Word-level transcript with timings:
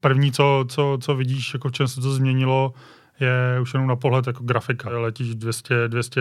První, 0.00 0.32
co, 0.32 0.64
co, 0.68 0.98
co 1.00 1.14
vidíš, 1.14 1.54
jako 1.54 1.68
v 1.68 1.72
čem 1.72 1.88
se 1.88 2.00
to 2.00 2.10
změnilo, 2.10 2.74
je 3.20 3.60
už 3.60 3.74
jenom 3.74 3.88
na 3.88 3.96
pohled 3.96 4.26
jako 4.26 4.44
grafika. 4.44 4.90
Letíš 4.90 5.34
200, 5.34 5.88
200 5.88 6.20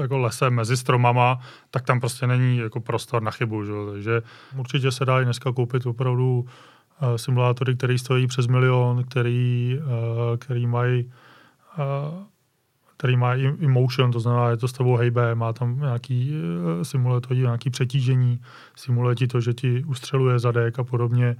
jako 0.00 0.18
lesem 0.18 0.54
mezi 0.54 0.76
stromama, 0.76 1.38
tak 1.70 1.82
tam 1.82 2.00
prostě 2.00 2.26
není 2.26 2.58
jako 2.58 2.80
prostor 2.80 3.22
na 3.22 3.30
chybu. 3.30 3.64
Že? 3.64 3.72
Takže 3.92 4.22
určitě 4.56 4.92
se 4.92 5.04
dá 5.04 5.20
i 5.20 5.24
dneska 5.24 5.52
koupit 5.52 5.86
opravdu 5.86 6.38
uh, 6.38 7.16
simulátory, 7.16 7.76
které 7.76 7.98
stojí 7.98 8.26
přes 8.26 8.46
milion, 8.46 9.04
který, 9.04 9.78
uh, 9.78 10.36
který 10.36 10.66
mají 10.66 11.12
uh, 11.78 12.24
který 12.98 13.16
má 13.16 13.34
emotion, 13.34 14.12
to 14.12 14.20
znamená, 14.20 14.50
je 14.50 14.56
to 14.56 14.68
s 14.68 14.72
tebou 14.72 14.96
hejbe, 14.96 15.34
má 15.34 15.52
tam 15.52 15.80
nějaký, 15.80 16.32
simuluje 16.82 17.20
to 17.20 17.34
nějaký 17.34 17.70
přetížení, 17.70 18.40
simuluje 18.76 19.14
ti 19.14 19.26
to, 19.26 19.40
že 19.40 19.52
ti 19.52 19.84
ustřeluje 19.84 20.38
zadek 20.38 20.78
a 20.78 20.84
podobně. 20.84 21.36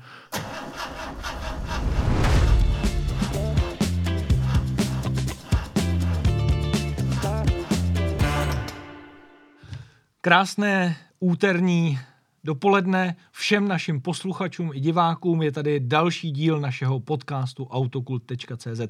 Krásné 10.27 10.97
úterní 11.21 11.99
dopoledne 12.45 13.17
všem 13.33 13.69
našim 13.69 14.01
posluchačům 14.01 14.71
i 14.75 14.81
divákům. 14.81 15.43
Je 15.43 15.53
tady 15.53 15.81
další 15.81 16.31
díl 16.31 16.61
našeho 16.61 17.01
podcastu 17.01 17.67
autokult.cz. 17.67 18.81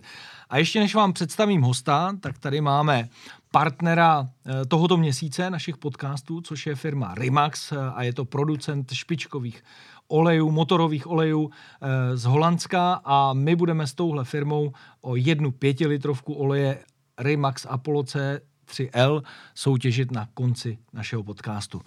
A 0.51 0.59
ještě 0.59 0.81
než 0.81 0.95
vám 0.95 1.13
představím 1.13 1.63
hosta, 1.63 2.17
tak 2.21 2.39
tady 2.39 2.61
máme 2.61 3.09
partnera 3.51 4.27
eh, 4.27 4.65
tohoto 4.65 4.97
měsíce 4.97 5.51
našich 5.51 5.77
podcastů, 5.77 6.41
což 6.41 6.67
je 6.67 6.75
firma 6.75 7.15
Rimax 7.15 7.73
eh, 7.73 7.77
a 7.95 8.03
je 8.03 8.13
to 8.13 8.25
producent 8.25 8.93
špičkových 8.93 9.63
olejů, 10.09 10.51
motorových 10.51 11.07
olejů 11.07 11.51
eh, 11.51 12.17
z 12.17 12.25
Holandska 12.25 13.01
a 13.05 13.33
my 13.33 13.57
budeme 13.57 13.87
s 13.87 13.95
touhle 13.95 14.25
firmou 14.25 14.73
o 15.01 15.17
jednu 15.17 15.51
pětilitrovku 15.51 16.35
oleje 16.35 16.79
Rimax 17.19 17.67
Apollo 17.67 18.03
C 18.03 18.41
3L 18.71 19.23
soutěžit 19.55 20.11
na 20.11 20.29
konci 20.35 20.79
našeho 20.93 21.23
podcastu. 21.23 21.83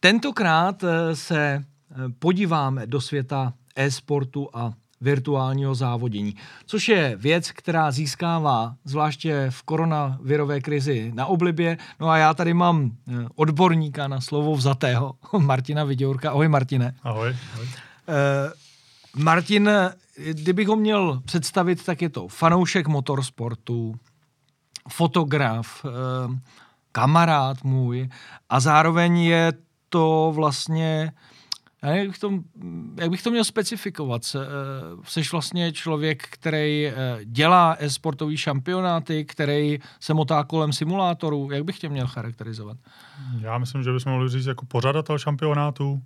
Tentokrát 0.00 0.84
eh, 0.84 1.16
se 1.16 1.40
eh, 1.40 1.64
podíváme 2.18 2.86
do 2.86 3.00
světa 3.00 3.52
e-sportu 3.76 4.48
a 4.52 4.72
virtuálního 5.00 5.74
závodění, 5.74 6.36
což 6.66 6.88
je 6.88 7.16
věc, 7.16 7.50
která 7.50 7.90
získává 7.90 8.74
zvláště 8.84 9.46
v 9.50 9.62
koronavirové 9.62 10.60
krizi 10.60 11.12
na 11.14 11.26
oblibě. 11.26 11.78
No 12.00 12.08
a 12.08 12.16
já 12.18 12.34
tady 12.34 12.54
mám 12.54 12.90
eh, 12.90 13.12
odborníka 13.34 14.08
na 14.08 14.20
slovo 14.20 14.54
vzatého, 14.54 15.14
Martina 15.38 15.84
Viděurka. 15.84 16.30
Ahoj 16.30 16.48
Martine. 16.48 16.94
Ahoj. 17.02 17.36
ahoj. 17.54 17.66
Martin, 19.16 19.70
kdybych 20.32 20.68
ho 20.68 20.76
měl 20.76 21.22
představit, 21.24 21.84
tak 21.84 22.02
je 22.02 22.08
to 22.08 22.28
fanoušek 22.28 22.88
motorsportu, 22.88 23.94
fotograf, 24.88 25.84
eh, 25.84 26.38
kamarád 26.92 27.64
můj 27.64 28.08
a 28.48 28.60
zároveň 28.60 29.18
je 29.18 29.52
to 29.88 30.32
vlastně, 30.34 31.12
jak 31.82 32.08
bych 32.08 32.18
to, 32.18 32.30
jak 33.00 33.10
bych 33.10 33.22
to 33.22 33.30
měl 33.30 33.44
specifikovat, 33.44 34.24
jsi 34.24 34.38
eh, 35.20 35.24
vlastně 35.32 35.72
člověk, 35.72 36.22
který 36.30 36.86
eh, 36.86 36.94
dělá 37.24 37.76
e-sportový 37.78 38.36
šampionáty, 38.36 39.24
který 39.24 39.78
se 40.00 40.14
motá 40.14 40.44
kolem 40.44 40.72
simulátorů, 40.72 41.48
jak 41.52 41.64
bych 41.64 41.78
tě 41.78 41.88
měl 41.88 42.06
charakterizovat? 42.06 42.76
Já 43.40 43.58
myslím, 43.58 43.82
že 43.82 43.92
bychom 43.92 44.12
mohli 44.12 44.28
říct 44.28 44.46
jako 44.46 44.66
pořadatel 44.66 45.18
šampionátů. 45.18 46.02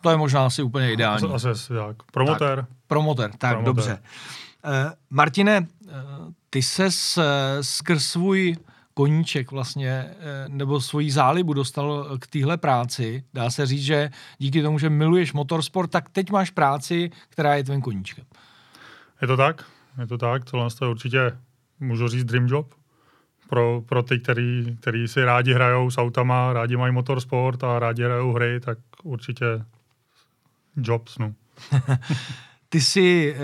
To 0.00 0.10
je 0.10 0.16
možná 0.16 0.46
asi 0.46 0.62
úplně 0.62 0.92
ideální. 0.92 1.34
Asi, 1.34 1.48
asi 1.48 1.72
tak. 1.72 1.96
Promotér. 2.12 2.58
Tak, 2.58 2.68
promotér, 2.86 3.30
tak 3.30 3.50
promotér. 3.50 3.64
dobře. 3.64 3.98
Uh, 4.64 4.92
Martine, 5.10 5.60
uh, 5.60 5.90
ty 6.50 6.62
ses 6.62 7.16
uh, 7.16 7.24
skrz 7.60 8.04
svůj 8.04 8.56
koníček 8.94 9.50
vlastně, 9.50 10.14
nebo 10.48 10.80
svoji 10.80 11.10
zálibu 11.10 11.52
dostal 11.52 12.18
k 12.18 12.26
téhle 12.26 12.56
práci. 12.56 13.24
Dá 13.34 13.50
se 13.50 13.66
říct, 13.66 13.82
že 13.82 14.10
díky 14.38 14.62
tomu, 14.62 14.78
že 14.78 14.90
miluješ 14.90 15.32
motorsport, 15.32 15.90
tak 15.90 16.08
teď 16.08 16.30
máš 16.30 16.50
práci, 16.50 17.10
která 17.28 17.54
je 17.54 17.64
tvým 17.64 17.80
koníčkem. 17.80 18.24
Je 19.22 19.26
to 19.26 19.36
tak, 19.36 19.64
je 20.00 20.06
to 20.06 20.18
tak. 20.18 20.44
Tohle 20.44 20.68
je 20.82 20.88
určitě, 20.88 21.38
můžu 21.80 22.08
říct, 22.08 22.24
dream 22.24 22.46
job 22.46 22.74
pro, 23.48 23.82
pro 23.86 24.02
ty, 24.02 24.18
který, 24.18 24.76
který 24.80 25.08
si 25.08 25.24
rádi 25.24 25.54
hrajou 25.54 25.90
s 25.90 25.98
autama, 25.98 26.52
rádi 26.52 26.76
mají 26.76 26.92
motorsport 26.92 27.64
a 27.64 27.78
rádi 27.78 28.04
hrajou 28.04 28.32
hry, 28.32 28.60
tak 28.60 28.78
určitě 29.02 29.44
job 30.76 31.08
snu. 31.08 31.34
Ty 32.72 32.80
jsi 32.80 33.34
e, 33.34 33.42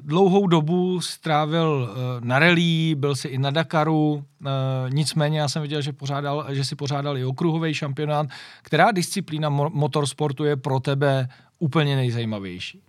dlouhou 0.00 0.46
dobu 0.46 1.00
strávil 1.00 1.88
e, 1.90 2.26
na 2.26 2.38
rally, 2.38 2.94
byl 2.94 3.16
jsi 3.16 3.28
i 3.28 3.38
na 3.38 3.50
Dakaru, 3.50 4.24
e, 4.46 4.50
nicméně 4.90 5.40
já 5.40 5.48
jsem 5.48 5.62
viděl, 5.62 5.82
že, 5.82 5.92
pořádal, 5.92 6.46
že 6.48 6.64
jsi 6.64 6.76
pořádal 6.76 7.18
i 7.18 7.24
okruhový 7.24 7.74
šampionát. 7.74 8.26
Která 8.62 8.90
disciplína 8.90 9.50
mo- 9.50 9.70
motorsportu 9.74 10.44
je 10.44 10.56
pro 10.56 10.80
tebe 10.80 11.28
úplně 11.58 11.96
nejzajímavější? 11.96 12.82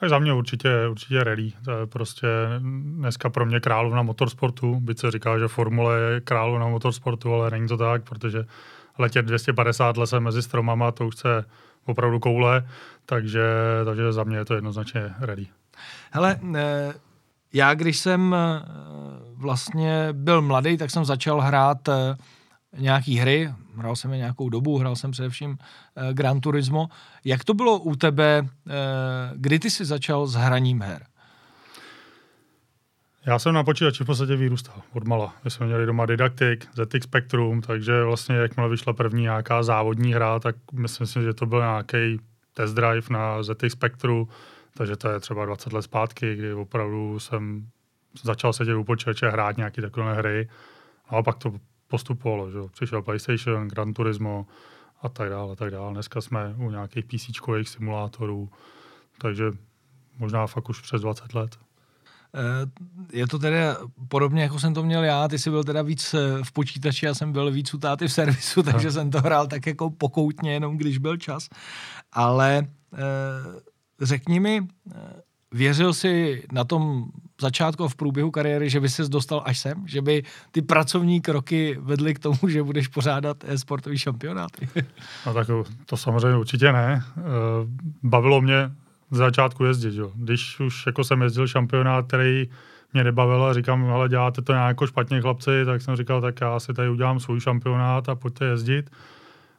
Tak 0.00 0.08
za 0.08 0.18
mě 0.18 0.32
určitě, 0.32 0.88
určitě 0.90 1.24
rally. 1.24 1.52
To 1.64 1.70
je 1.70 1.86
prostě 1.86 2.26
dneska 2.58 3.30
pro 3.30 3.46
mě 3.46 3.60
královna 3.60 4.02
motorsportu. 4.02 4.80
Byť 4.80 4.98
se 4.98 5.10
říká, 5.10 5.38
že 5.38 5.48
formule 5.48 6.00
je 6.00 6.20
královna 6.20 6.68
motorsportu, 6.68 7.34
ale 7.34 7.50
není 7.50 7.68
to 7.68 7.76
tak, 7.76 8.02
protože 8.02 8.46
letět 8.98 9.26
250 9.26 9.96
lesem 9.96 10.22
mezi 10.22 10.42
stromama, 10.42 10.92
to 10.92 11.06
už 11.06 11.16
se 11.16 11.44
opravdu 11.86 12.18
koule, 12.20 12.68
takže, 13.06 13.44
takže 13.84 14.12
za 14.12 14.24
mě 14.24 14.36
je 14.36 14.44
to 14.44 14.54
jednoznačně 14.54 15.14
ready. 15.18 15.46
Hele, 16.10 16.40
eh, 16.54 16.92
já 17.52 17.74
když 17.74 17.98
jsem 17.98 18.34
eh, 18.34 18.62
vlastně 19.34 20.08
byl 20.12 20.42
mladý, 20.42 20.76
tak 20.76 20.90
jsem 20.90 21.04
začal 21.04 21.40
hrát 21.40 21.88
eh, 21.88 22.16
nějaký 22.78 23.16
hry, 23.16 23.54
hrál 23.76 23.96
jsem 23.96 24.12
je 24.12 24.18
nějakou 24.18 24.48
dobu, 24.48 24.78
hrál 24.78 24.96
jsem 24.96 25.10
především 25.10 25.58
Gran 26.12 26.40
Turismo. 26.40 26.88
Jak 27.24 27.44
to 27.44 27.54
bylo 27.54 27.78
u 27.78 27.96
tebe, 27.96 28.46
kdy 29.34 29.58
ty 29.58 29.70
jsi 29.70 29.84
začal 29.84 30.26
s 30.26 30.34
hraním 30.34 30.82
her? 30.82 31.06
Já 33.26 33.38
jsem 33.38 33.54
na 33.54 33.64
počítači 33.64 34.04
v 34.04 34.06
podstatě 34.06 34.36
vyrůstal 34.36 34.82
od 34.92 35.04
mala. 35.04 35.34
My 35.44 35.50
jsme 35.50 35.66
měli 35.66 35.86
doma 35.86 36.06
Didactic, 36.06 36.68
ZX 36.74 37.04
Spectrum, 37.04 37.60
takže 37.60 38.04
vlastně 38.04 38.36
jakmile 38.36 38.68
vyšla 38.68 38.92
první 38.92 39.22
nějaká 39.22 39.62
závodní 39.62 40.14
hra, 40.14 40.38
tak 40.38 40.56
myslím 40.72 41.06
si, 41.06 41.22
že 41.22 41.34
to 41.34 41.46
byl 41.46 41.58
nějaký 41.58 42.20
test 42.54 42.72
drive 42.72 43.06
na 43.10 43.42
ZX 43.42 43.72
Spectru, 43.72 44.28
takže 44.76 44.96
to 44.96 45.08
je 45.08 45.20
třeba 45.20 45.46
20 45.46 45.72
let 45.72 45.82
zpátky, 45.82 46.36
kdy 46.36 46.54
opravdu 46.54 47.18
jsem 47.18 47.66
začal 48.22 48.52
sedět 48.52 48.74
u 48.74 48.84
počítače 48.84 49.28
hrát 49.28 49.56
nějaké 49.56 49.82
takové 49.82 50.14
hry 50.14 50.48
a 51.08 51.22
pak 51.22 51.38
to 51.38 51.52
postupovalo, 51.88 52.50
že 52.50 52.58
přišel 52.72 53.02
PlayStation, 53.02 53.68
Gran 53.68 53.92
Turismo 53.92 54.46
a 55.02 55.08
tak 55.08 55.30
dále, 55.30 55.52
a 55.52 55.56
tak 55.56 55.70
dále. 55.70 55.92
Dneska 55.92 56.20
jsme 56.20 56.54
u 56.56 56.70
nějakých 56.70 57.04
PC 57.04 57.30
simulátorů, 57.62 58.50
takže 59.18 59.50
možná 60.18 60.46
fakt 60.46 60.68
už 60.68 60.80
přes 60.80 61.00
20 61.00 61.34
let. 61.34 61.58
Eh, 62.34 62.66
je 63.12 63.26
to 63.26 63.38
teda 63.38 63.76
podobně, 64.08 64.42
jako 64.42 64.58
jsem 64.58 64.74
to 64.74 64.82
měl 64.82 65.04
já, 65.04 65.28
ty 65.28 65.38
jsi 65.38 65.50
byl 65.50 65.64
teda 65.64 65.82
víc 65.82 66.14
eh, 66.14 66.44
v 66.44 66.52
počítači, 66.52 67.06
já 67.06 67.14
jsem 67.14 67.32
byl 67.32 67.50
víc 67.50 67.74
u 67.74 67.78
táty 67.78 68.08
v 68.08 68.12
servisu, 68.12 68.62
takže 68.72 68.86
no. 68.86 68.92
jsem 68.92 69.10
to 69.10 69.20
hrál 69.20 69.46
tak 69.46 69.66
jako 69.66 69.90
pokoutně, 69.90 70.52
jenom 70.52 70.76
když 70.76 70.98
byl 70.98 71.16
čas. 71.16 71.48
Ale 72.12 72.66
eh, 72.94 72.98
řekni 74.00 74.40
mi, 74.40 74.66
věřil 75.52 75.94
jsi 75.94 76.42
na 76.52 76.64
tom 76.64 77.04
začátku 77.40 77.88
v 77.88 77.96
průběhu 77.96 78.30
kariéry, 78.30 78.70
že 78.70 78.80
by 78.80 78.88
ses 78.88 79.08
dostal 79.08 79.42
až 79.44 79.58
sem? 79.58 79.84
Že 79.86 80.02
by 80.02 80.22
ty 80.50 80.62
pracovní 80.62 81.20
kroky 81.20 81.78
vedly 81.80 82.14
k 82.14 82.18
tomu, 82.18 82.38
že 82.48 82.62
budeš 82.62 82.88
pořádat 82.88 83.44
sportový 83.56 83.98
šampionáty? 83.98 84.68
No 85.26 85.34
tak 85.34 85.46
to 85.86 85.96
samozřejmě 85.96 86.38
určitě 86.38 86.72
ne. 86.72 87.04
Bavilo 88.02 88.40
mě 88.40 88.70
z 89.12 89.16
začátku 89.16 89.64
jezdit. 89.64 89.94
Jo. 89.94 90.10
Když 90.14 90.60
už 90.60 90.86
jako 90.86 91.04
jsem 91.04 91.22
jezdil 91.22 91.46
šampionát, 91.46 92.06
který 92.06 92.48
mě 92.92 93.04
nebavil 93.04 93.44
a 93.44 93.54
říkám, 93.54 93.90
ale 93.90 94.08
děláte 94.08 94.42
to 94.42 94.52
nějak 94.52 94.68
jako 94.68 94.86
špatně 94.86 95.20
chlapci, 95.20 95.50
tak 95.64 95.82
jsem 95.82 95.96
říkal, 95.96 96.20
tak 96.20 96.40
já 96.40 96.60
si 96.60 96.74
tady 96.74 96.88
udělám 96.88 97.20
svůj 97.20 97.40
šampionát 97.40 98.08
a 98.08 98.14
pojďte 98.14 98.44
jezdit. 98.44 98.90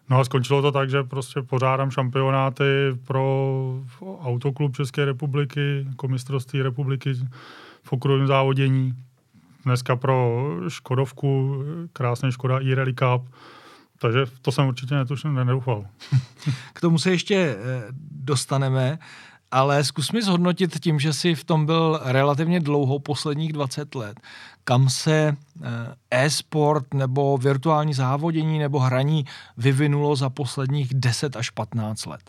No 0.10 0.20
a 0.20 0.24
skončilo 0.24 0.62
to 0.62 0.72
tak, 0.72 0.90
že 0.90 1.04
prostě 1.04 1.42
pořádám 1.42 1.92
šampionáty 1.92 2.64
pro 3.08 3.80
Autoklub 4.22 4.76
České 4.76 5.06
republiky, 5.06 5.86
jako 5.90 6.08
mistrovství 6.08 6.62
republiky 6.62 7.14
v 7.84 7.94
okruhovém 7.94 8.28
závodění. 8.28 8.94
Dneska 9.66 9.96
pro 9.96 10.48
Škodovku, 10.68 11.64
krásně 11.94 12.32
Škoda 12.32 12.60
e-Rally 12.62 12.94
Cup. 12.94 13.30
Takže 14.00 14.26
to 14.42 14.52
jsem 14.52 14.68
určitě 14.68 14.96
netušil, 14.96 15.34
nedoufal. 15.34 15.86
K 16.74 16.82
tomu 16.82 17.00
se 17.00 17.12
ještě 17.12 17.36
eh, 17.36 17.84
dostaneme 18.12 19.00
ale 19.54 19.84
zkus 19.84 20.12
mi 20.12 20.22
zhodnotit 20.22 20.80
tím, 20.80 21.00
že 21.00 21.14
jsi 21.14 21.36
v 21.36 21.44
tom 21.44 21.66
byl 21.66 22.00
relativně 22.04 22.60
dlouho, 22.60 23.00
posledních 23.00 23.54
20 23.54 23.96
let, 23.96 24.20
kam 24.64 24.90
se 24.90 25.38
eh, 25.64 25.66
e-sport 26.12 26.94
nebo 26.94 27.38
virtuální 27.38 27.94
závodění 27.94 28.60
nebo 28.60 28.80
hraní 28.80 29.26
vyvinulo 29.58 30.16
za 30.16 30.30
posledních 30.30 30.94
10 30.94 31.36
až 31.36 31.50
15 31.50 32.06
let. 32.06 32.22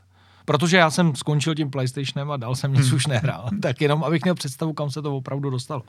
Protože 0.44 0.76
já 0.76 0.90
jsem 0.90 1.16
skončil 1.16 1.54
tím 1.54 1.70
PlayStationem 1.70 2.30
a 2.30 2.36
dal 2.36 2.54
jsem 2.54 2.72
nic 2.72 2.86
Hmm. 2.86 2.96
už 2.96 3.06
nehrál. 3.06 3.48
tak 3.62 3.80
jenom, 3.80 4.04
abych 4.04 4.22
měl 4.22 4.34
představu, 4.34 4.72
kam 4.72 4.90
se 4.90 5.02
to 5.02 5.16
opravdu 5.16 5.50
dostalo. 5.50 5.82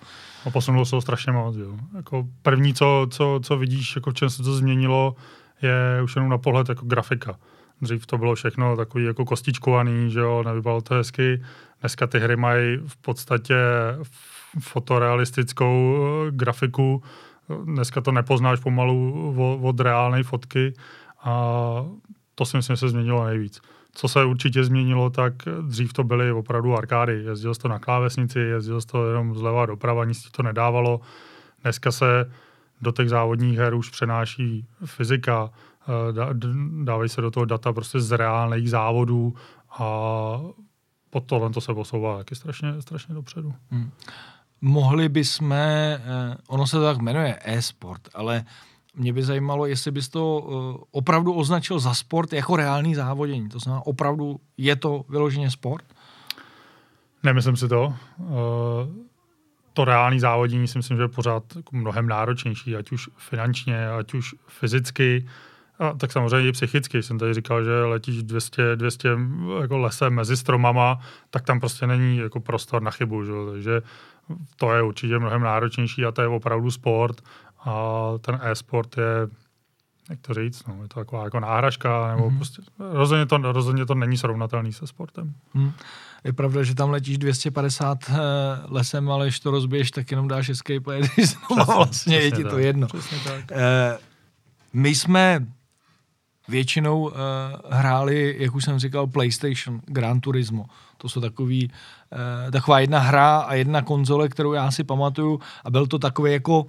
A 0.46 0.50
posunulo 0.50 0.86
se 0.86 0.92
to 0.92 1.02
strašně 1.02 1.32
moc. 1.32 1.56
Jo. 1.56 1.78
Jako 1.96 2.28
první, 2.42 2.74
co, 2.74 3.08
co, 3.10 3.40
co 3.44 3.58
vidíš, 3.58 3.96
jako 3.96 4.12
v 4.12 4.14
čem 4.14 4.30
se 4.30 4.44
to 4.44 4.56
změnilo, 4.56 5.16
je 5.62 6.04
už 6.04 6.16
jenom 6.16 6.30
na 6.30 6.38
pohled 6.38 6.70
jako 6.70 6.86
grafika. 6.86 7.36
Dřív 7.82 8.06
to 8.06 8.18
bylo 8.18 8.36
všechno 8.36 8.78
takový 8.78 9.04
jako 9.04 9.26
kostičkovaný, 9.26 10.12
že 10.12 10.20
jo, 10.20 10.44
nevypadalo 10.46 10.82
to 10.82 10.94
hezky. 10.94 11.44
Dneska 11.82 12.08
ty 12.08 12.20
hry 12.20 12.36
mají 12.36 12.78
v 12.88 12.98
podstatě 12.98 13.56
fotorealistickou 14.60 15.98
eh, 15.98 16.32
grafiku. 16.32 17.04
Dneska 17.64 18.02
to 18.02 18.12
nepoznáš 18.12 18.60
pomalu 18.60 19.60
od, 19.62 19.80
reálné 19.80 20.24
fotky 20.24 20.74
a 21.24 21.86
to 22.36 22.46
si 22.46 22.58
myslím, 22.58 22.76
že 22.76 22.80
se 22.80 22.90
změnilo 22.90 23.26
nejvíc. 23.26 23.62
Co 23.94 24.08
se 24.08 24.26
určitě 24.26 24.64
změnilo, 24.64 25.10
tak 25.10 25.34
dřív 25.62 25.94
to 25.94 26.04
byly 26.04 26.32
opravdu 26.32 26.78
arkády. 26.78 27.24
Jezdil 27.24 27.56
to 27.56 27.68
na 27.68 27.80
klávesnici, 27.80 28.40
jezdil 28.40 28.82
to 28.82 29.08
jenom 29.08 29.36
zleva 29.36 29.66
doprava, 29.66 30.06
nic 30.06 30.24
ti 30.24 30.30
to 30.32 30.44
nedávalo. 30.44 31.00
Dneska 31.62 31.92
se 31.92 32.32
do 32.82 32.92
těch 32.92 33.10
závodních 33.10 33.58
her 33.58 33.76
už 33.76 33.90
přenáší 33.90 34.66
fyzika, 34.86 35.50
dávají 36.84 37.10
se 37.10 37.22
do 37.22 37.32
toho 37.32 37.46
data 37.46 37.74
prostě 37.74 38.00
z 38.00 38.18
reálných 38.18 38.70
závodů 38.70 39.36
a 39.80 40.42
pod 41.10 41.24
tohle 41.26 41.50
to 41.50 41.62
se 41.62 41.74
posouvá 41.74 42.18
taky 42.18 42.36
strašně, 42.36 42.82
strašně 42.82 43.16
dopředu. 43.16 43.54
Mohli 44.62 45.10
bychom, 45.10 45.54
eh, 45.54 46.00
ono 46.48 46.68
se 46.68 46.78
to 46.78 46.84
tak 46.84 46.98
jmenuje 46.98 47.40
e-sport, 47.44 48.02
ale 48.14 48.44
mě 48.96 49.14
by 49.14 49.24
zajímalo, 49.24 49.66
jestli 49.66 49.92
bys 49.92 50.10
to 50.10 50.48
eh, 50.48 50.84
opravdu 50.92 51.34
označil 51.34 51.80
za 51.80 51.94
sport 51.94 52.34
jako 52.34 52.56
reálný 52.56 52.96
závodění. 52.96 53.50
To 53.50 53.60
znamená, 53.60 53.86
opravdu 53.86 54.40
je 54.58 54.76
to 54.76 55.06
vyloženě 55.10 55.52
sport? 55.52 55.86
Nemyslím 57.24 57.56
si 57.56 57.68
to. 57.68 57.94
Eh, 58.20 59.06
To 59.74 59.86
reální 59.86 60.20
závodění 60.20 60.68
si 60.68 60.78
myslím, 60.78 60.98
že 60.98 61.04
je 61.04 61.08
pořád 61.08 61.44
jako 61.56 61.76
mnohem 61.76 62.08
náročnější, 62.08 62.76
ať 62.76 62.92
už 62.92 63.10
finančně, 63.18 63.90
ať 63.90 64.14
už 64.14 64.36
fyzicky, 64.48 65.28
a 65.80 65.94
tak 65.94 66.12
samozřejmě 66.12 66.50
i 66.50 66.52
psychicky. 66.52 67.04
Jsem 67.04 67.20
tady 67.20 67.34
říkal, 67.34 67.64
že 67.64 67.84
letíš 67.84 68.24
200, 68.24 68.76
200 68.76 69.18
jako 69.62 69.78
lesem 69.78 70.14
mezi 70.14 70.38
stromama, 70.38 71.00
tak 71.30 71.44
tam 71.44 71.60
prostě 71.60 71.88
není 71.88 72.18
jako 72.18 72.40
prostor 72.40 72.82
na 72.82 72.92
chybu. 72.92 73.24
Že? 73.24 73.32
Takže 73.52 73.82
to 74.56 74.74
je 74.74 74.82
určitě 74.82 75.20
mnohem 75.20 75.42
náročnější 75.42 76.06
a 76.06 76.12
to 76.12 76.22
je 76.22 76.28
opravdu 76.28 76.72
sport. 76.72 77.22
A 77.66 78.04
ten 78.22 78.40
e-sport 78.42 78.98
je, 78.98 79.28
jak 80.10 80.20
to 80.22 80.34
říct, 80.34 80.68
no, 80.68 80.82
je 80.82 80.88
to 80.88 81.00
taková 81.00 81.24
jako 81.24 81.40
náhražka, 81.40 82.16
nebo 82.16 82.30
mm-hmm. 82.30 82.36
prostě 82.38 82.62
rozhodně 82.80 83.26
to, 83.26 83.38
rozhodně 83.38 83.86
to 83.86 83.96
není 83.96 84.18
srovnatelný 84.18 84.74
se 84.74 84.88
sportem. 84.88 85.34
Hm. 85.54 85.72
Je 86.24 86.34
pravda, 86.34 86.64
že 86.64 86.76
tam 86.76 86.90
letíš 86.90 87.18
250 87.18 87.98
eh, 88.10 88.14
lesem, 88.66 89.12
ale 89.12 89.26
když 89.26 89.40
to 89.40 89.52
rozbiješ, 89.52 89.92
tak 89.92 90.12
jenom 90.12 90.28
dáš 90.28 90.50
escape 90.50 90.92
a 90.92 90.94
jedeš. 90.94 91.36
Vlastně 91.66 92.18
je 92.18 92.32
ti 92.32 92.44
to 92.44 92.58
jedno. 92.58 92.88
Přesně 92.88 93.18
tak. 93.20 93.52
Eh, 93.52 93.98
my 94.74 94.96
jsme 94.96 95.46
většinou 96.48 97.12
eh, 97.12 97.16
hráli, 97.70 98.36
jak 98.40 98.56
už 98.56 98.64
jsem 98.64 98.80
říkal, 98.80 99.08
PlayStation, 99.08 99.82
Gran 99.86 100.20
Turismo. 100.20 100.66
To 100.98 101.10
jsou 101.10 101.22
takový, 101.22 101.72
eh, 102.48 102.52
taková 102.52 102.80
jedna 102.80 103.00
hra 103.00 103.38
a 103.38 103.54
jedna 103.54 103.82
konzole, 103.82 104.30
kterou 104.30 104.54
já 104.54 104.72
si 104.72 104.84
pamatuju 104.84 105.40
a 105.64 105.70
byl 105.70 105.88
to 105.88 106.00
takový 106.00 106.32
jako 106.32 106.66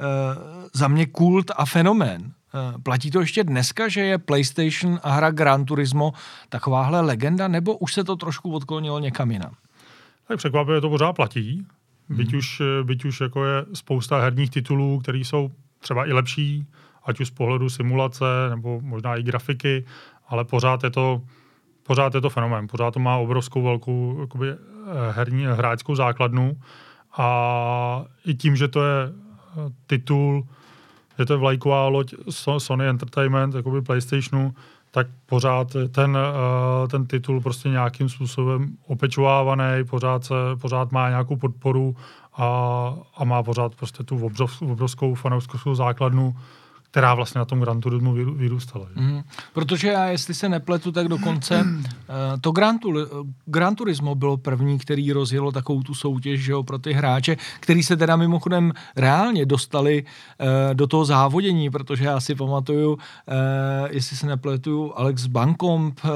eh, 0.00 0.04
za 0.74 0.88
mě 0.88 1.06
kult 1.06 1.50
a 1.56 1.64
fenomén. 1.64 2.32
Eh, 2.54 2.78
Platí 2.82 3.10
to 3.10 3.20
ještě 3.20 3.44
dneska, 3.44 3.88
že 3.88 4.00
je 4.00 4.18
PlayStation 4.18 5.00
a 5.02 5.12
hra 5.12 5.30
Gran 5.30 5.64
Turismo 5.64 6.12
takováhle 6.48 7.00
legenda, 7.00 7.48
nebo 7.48 7.76
už 7.76 7.94
se 7.94 8.04
to 8.04 8.16
trošku 8.16 8.52
odklonilo 8.52 8.98
někam 8.98 9.30
jinam? 9.30 9.54
Tak 10.28 10.38
překvapivě 10.38 10.80
to 10.80 10.88
pořád 10.88 11.12
platí. 11.12 11.66
Byť, 12.08 12.34
už, 12.34 12.62
byť 12.82 13.04
už 13.04 13.20
jako 13.20 13.44
je 13.44 13.64
spousta 13.74 14.20
herních 14.20 14.50
titulů, 14.50 14.98
které 14.98 15.18
jsou 15.18 15.50
třeba 15.80 16.06
i 16.06 16.12
lepší, 16.12 16.66
ať 17.08 17.20
už 17.20 17.28
z 17.28 17.30
pohledu 17.30 17.70
simulace 17.70 18.24
nebo 18.50 18.80
možná 18.80 19.16
i 19.16 19.22
grafiky, 19.22 19.84
ale 20.28 20.44
pořád 20.44 20.84
je 20.84 20.90
to, 20.90 21.22
pořád 21.82 22.14
je 22.14 22.20
to 22.20 22.30
fenomén. 22.30 22.68
Pořád 22.68 22.94
to 22.94 23.00
má 23.00 23.16
obrovskou 23.16 23.62
velkou 23.62 24.20
jakoby, 24.20 24.50
eh, 24.50 24.56
herní 25.12 25.44
hráčskou 25.44 25.94
základnu 25.94 26.56
a 27.16 28.04
i 28.24 28.34
tím, 28.34 28.56
že 28.56 28.68
to 28.68 28.84
je 28.84 29.08
eh, 29.08 29.72
titul, 29.86 30.46
že 31.18 31.24
to 31.26 31.32
je 31.32 31.36
vlajková 31.36 31.88
loď 31.88 32.14
So- 32.14 32.60
Sony 32.60 32.88
Entertainment, 32.88 33.54
jakoby 33.54 33.82
PlayStationu, 33.82 34.54
tak 34.90 35.06
pořád 35.26 35.76
ten, 35.92 36.18
eh, 36.18 36.88
ten 36.88 37.06
titul 37.06 37.40
prostě 37.40 37.68
nějakým 37.68 38.08
způsobem 38.08 38.76
opečovávaný, 38.86 39.84
pořád, 39.90 40.24
se, 40.24 40.34
pořád 40.60 40.92
má 40.92 41.08
nějakou 41.08 41.36
podporu 41.36 41.96
a, 42.36 42.48
a 43.16 43.24
má 43.24 43.42
pořád 43.42 43.74
prostě 43.74 44.04
tu 44.04 44.26
obřov, 44.26 44.62
obrovskou 44.62 45.14
fanouškovskou 45.14 45.74
základnu, 45.74 46.36
která 46.90 47.14
vlastně 47.14 47.38
na 47.38 47.44
tom 47.44 47.60
Gran 47.60 47.80
Turismu 47.80 48.14
vyrů- 48.14 48.34
vyrůstala. 48.36 48.86
že? 48.94 49.00
Mm, 49.00 49.22
protože 49.52 49.88
já, 49.88 50.04
jestli 50.04 50.34
se 50.34 50.48
nepletu, 50.48 50.92
tak 50.92 51.08
dokonce 51.08 51.64
eh, 51.84 52.38
to 52.40 52.50
Gran, 52.50 52.78
Tur, 52.78 53.08
Gran 53.46 53.74
Turismo 53.74 54.14
bylo 54.14 54.36
první, 54.36 54.78
který 54.78 55.12
rozjelo 55.12 55.52
takovou 55.52 55.82
tu 55.82 55.94
soutěž 55.94 56.40
že 56.44 56.52
jo, 56.52 56.62
pro 56.62 56.78
ty 56.78 56.92
hráče, 56.92 57.36
který 57.60 57.82
se 57.82 57.96
teda 57.96 58.16
mimochodem 58.16 58.72
reálně 58.96 59.46
dostali 59.46 60.04
eh, 60.40 60.74
do 60.74 60.86
toho 60.86 61.04
závodění, 61.04 61.70
protože 61.70 62.04
já 62.04 62.20
si 62.20 62.34
pamatuju, 62.34 62.98
eh, 63.28 63.32
jestli 63.90 64.16
se 64.16 64.26
nepletu, 64.26 64.92
Alex 64.98 65.26
Bankomp, 65.26 66.00
eh, 66.04 66.08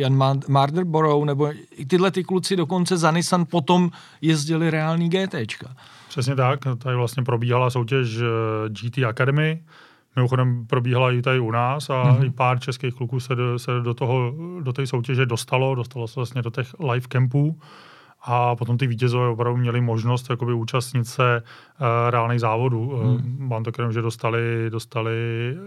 Jan 0.00 0.16
Ma- 0.18 0.42
Marderborough, 0.48 1.24
nebo 1.24 1.50
i 1.76 1.86
tyhle 1.86 2.10
ty 2.10 2.24
kluci 2.24 2.56
dokonce 2.56 2.96
za 2.96 3.10
Nissan 3.10 3.44
potom 3.50 3.90
jezdili 4.20 4.70
reální 4.70 5.08
GTčka. 5.08 5.76
Přesně 6.14 6.36
tak, 6.36 6.60
tady 6.78 6.96
vlastně 6.96 7.22
probíhala 7.22 7.70
soutěž 7.70 8.18
eh, 8.20 8.68
GT 8.68 8.98
Academy, 8.98 9.62
mimochodem 10.16 10.66
probíhala 10.66 11.12
i 11.12 11.22
tady 11.22 11.40
u 11.40 11.50
nás 11.50 11.90
a 11.90 12.04
mm-hmm. 12.04 12.24
i 12.24 12.30
pár 12.30 12.60
českých 12.60 12.94
kluků 12.94 13.20
se 13.20 13.34
do, 13.34 13.58
se 13.58 13.70
do 13.82 13.94
toho, 13.94 14.34
do 14.60 14.72
té 14.72 14.86
soutěže 14.86 15.26
dostalo, 15.26 15.74
dostalo 15.74 16.08
se 16.08 16.14
vlastně 16.16 16.42
do 16.42 16.50
těch 16.50 16.74
live 16.80 17.06
campů 17.08 17.60
a 18.22 18.56
potom 18.56 18.78
ty 18.78 18.86
vítězové 18.86 19.28
opravdu 19.28 19.56
měli 19.56 19.80
možnost 19.80 20.30
jakoby 20.30 20.52
účastnit 20.52 21.04
se 21.04 21.42
uh, 21.42 21.86
reálných 22.10 22.40
závodů. 22.40 22.96
Hmm. 22.96 23.36
Mám 23.38 23.64
to 23.64 23.70
jenom, 23.78 23.92
že 23.92 24.02
dostali, 24.02 24.70
dostali 24.70 25.16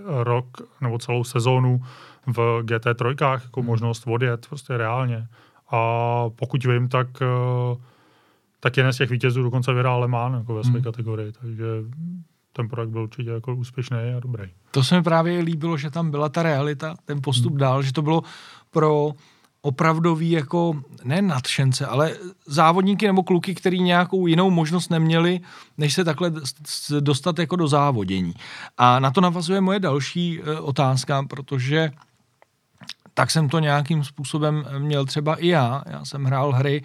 rok 0.05 0.47
nebo 0.81 0.97
celou 0.97 1.23
sezónu 1.23 1.81
v 2.27 2.37
GT3 2.63 3.31
jako 3.31 3.61
hmm. 3.61 3.67
možnost 3.67 4.03
odjet 4.07 4.47
prostě 4.49 4.77
reálně. 4.77 5.27
A 5.71 6.23
pokud 6.35 6.65
vím, 6.65 6.87
tak 6.89 7.07
uh, 7.21 7.77
tak 8.67 8.77
jeden 8.77 8.93
z 8.93 8.97
těch 8.97 9.09
vítězů 9.09 9.43
dokonce 9.43 9.73
vyhrál 9.73 9.99
Le 9.99 10.07
Mans 10.07 10.35
jako 10.35 10.55
ve 10.55 10.63
své 10.63 10.73
hmm. 10.73 10.83
kategorii, 10.83 11.31
takže 11.31 11.65
ten 12.53 12.67
projekt 12.67 12.89
byl 12.89 13.03
určitě 13.03 13.29
jako 13.29 13.55
úspěšný 13.55 13.97
a 14.17 14.19
dobrý. 14.19 14.49
To 14.71 14.83
se 14.83 14.95
mi 14.95 15.03
právě 15.03 15.41
líbilo, 15.41 15.77
že 15.77 15.91
tam 15.91 16.11
byla 16.11 16.29
ta 16.29 16.43
realita, 16.43 16.95
ten 17.05 17.21
postup 17.21 17.51
hmm. 17.51 17.59
dál, 17.59 17.81
že 17.81 17.93
to 17.93 18.01
bylo 18.01 18.21
pro 18.71 19.11
opravdový 19.61 20.31
jako, 20.31 20.81
ne 21.03 21.21
nadšence, 21.21 21.85
ale 21.85 22.13
závodníky 22.45 23.07
nebo 23.07 23.23
kluky, 23.23 23.55
který 23.55 23.81
nějakou 23.81 24.27
jinou 24.27 24.49
možnost 24.49 24.89
neměli, 24.89 25.39
než 25.77 25.93
se 25.93 26.03
takhle 26.03 26.31
dostat 26.99 27.39
jako 27.39 27.55
do 27.55 27.67
závodění. 27.67 28.33
A 28.77 28.99
na 28.99 29.11
to 29.11 29.21
navazuje 29.21 29.61
moje 29.61 29.79
další 29.79 30.41
e, 30.41 30.59
otázka, 30.59 31.23
protože 31.23 31.91
tak 33.17 33.31
jsem 33.31 33.49
to 33.49 33.59
nějakým 33.59 34.03
způsobem 34.03 34.65
měl 34.77 35.05
třeba 35.05 35.35
i 35.35 35.47
já. 35.47 35.83
Já 35.85 36.05
jsem 36.05 36.25
hrál 36.25 36.51
hry, 36.51 36.83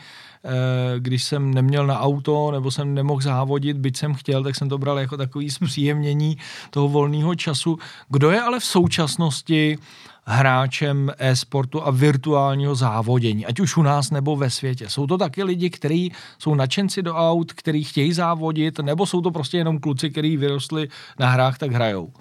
když 0.98 1.24
jsem 1.24 1.54
neměl 1.54 1.86
na 1.86 2.00
auto 2.00 2.50
nebo 2.50 2.70
jsem 2.70 2.94
nemohl 2.94 3.20
závodit, 3.20 3.76
byť 3.76 3.96
jsem 3.96 4.14
chtěl, 4.14 4.42
tak 4.42 4.56
jsem 4.56 4.68
to 4.68 4.78
bral 4.78 4.98
jako 4.98 5.16
takový 5.16 5.50
zpříjemnění 5.50 6.38
toho 6.70 6.88
volného 6.88 7.34
času. 7.34 7.78
Kdo 8.08 8.30
je 8.30 8.42
ale 8.42 8.60
v 8.60 8.64
současnosti 8.64 9.78
hráčem 10.24 11.12
e-sportu 11.18 11.86
a 11.86 11.90
virtuálního 11.90 12.74
závodění, 12.74 13.46
ať 13.46 13.60
už 13.60 13.76
u 13.76 13.82
nás 13.82 14.10
nebo 14.10 14.36
ve 14.36 14.50
světě. 14.50 14.88
Jsou 14.88 15.06
to 15.06 15.18
taky 15.18 15.44
lidi, 15.44 15.70
kteří 15.70 16.12
jsou 16.38 16.54
nadšenci 16.54 17.02
do 17.02 17.14
aut, 17.14 17.52
kteří 17.52 17.84
chtějí 17.84 18.12
závodit, 18.12 18.78
nebo 18.78 19.06
jsou 19.06 19.20
to 19.20 19.30
prostě 19.30 19.58
jenom 19.58 19.78
kluci, 19.78 20.10
kteří 20.10 20.36
vyrostli 20.36 20.88
na 21.18 21.30
hrách, 21.30 21.58
tak 21.58 21.72
hrajou? 21.72 22.12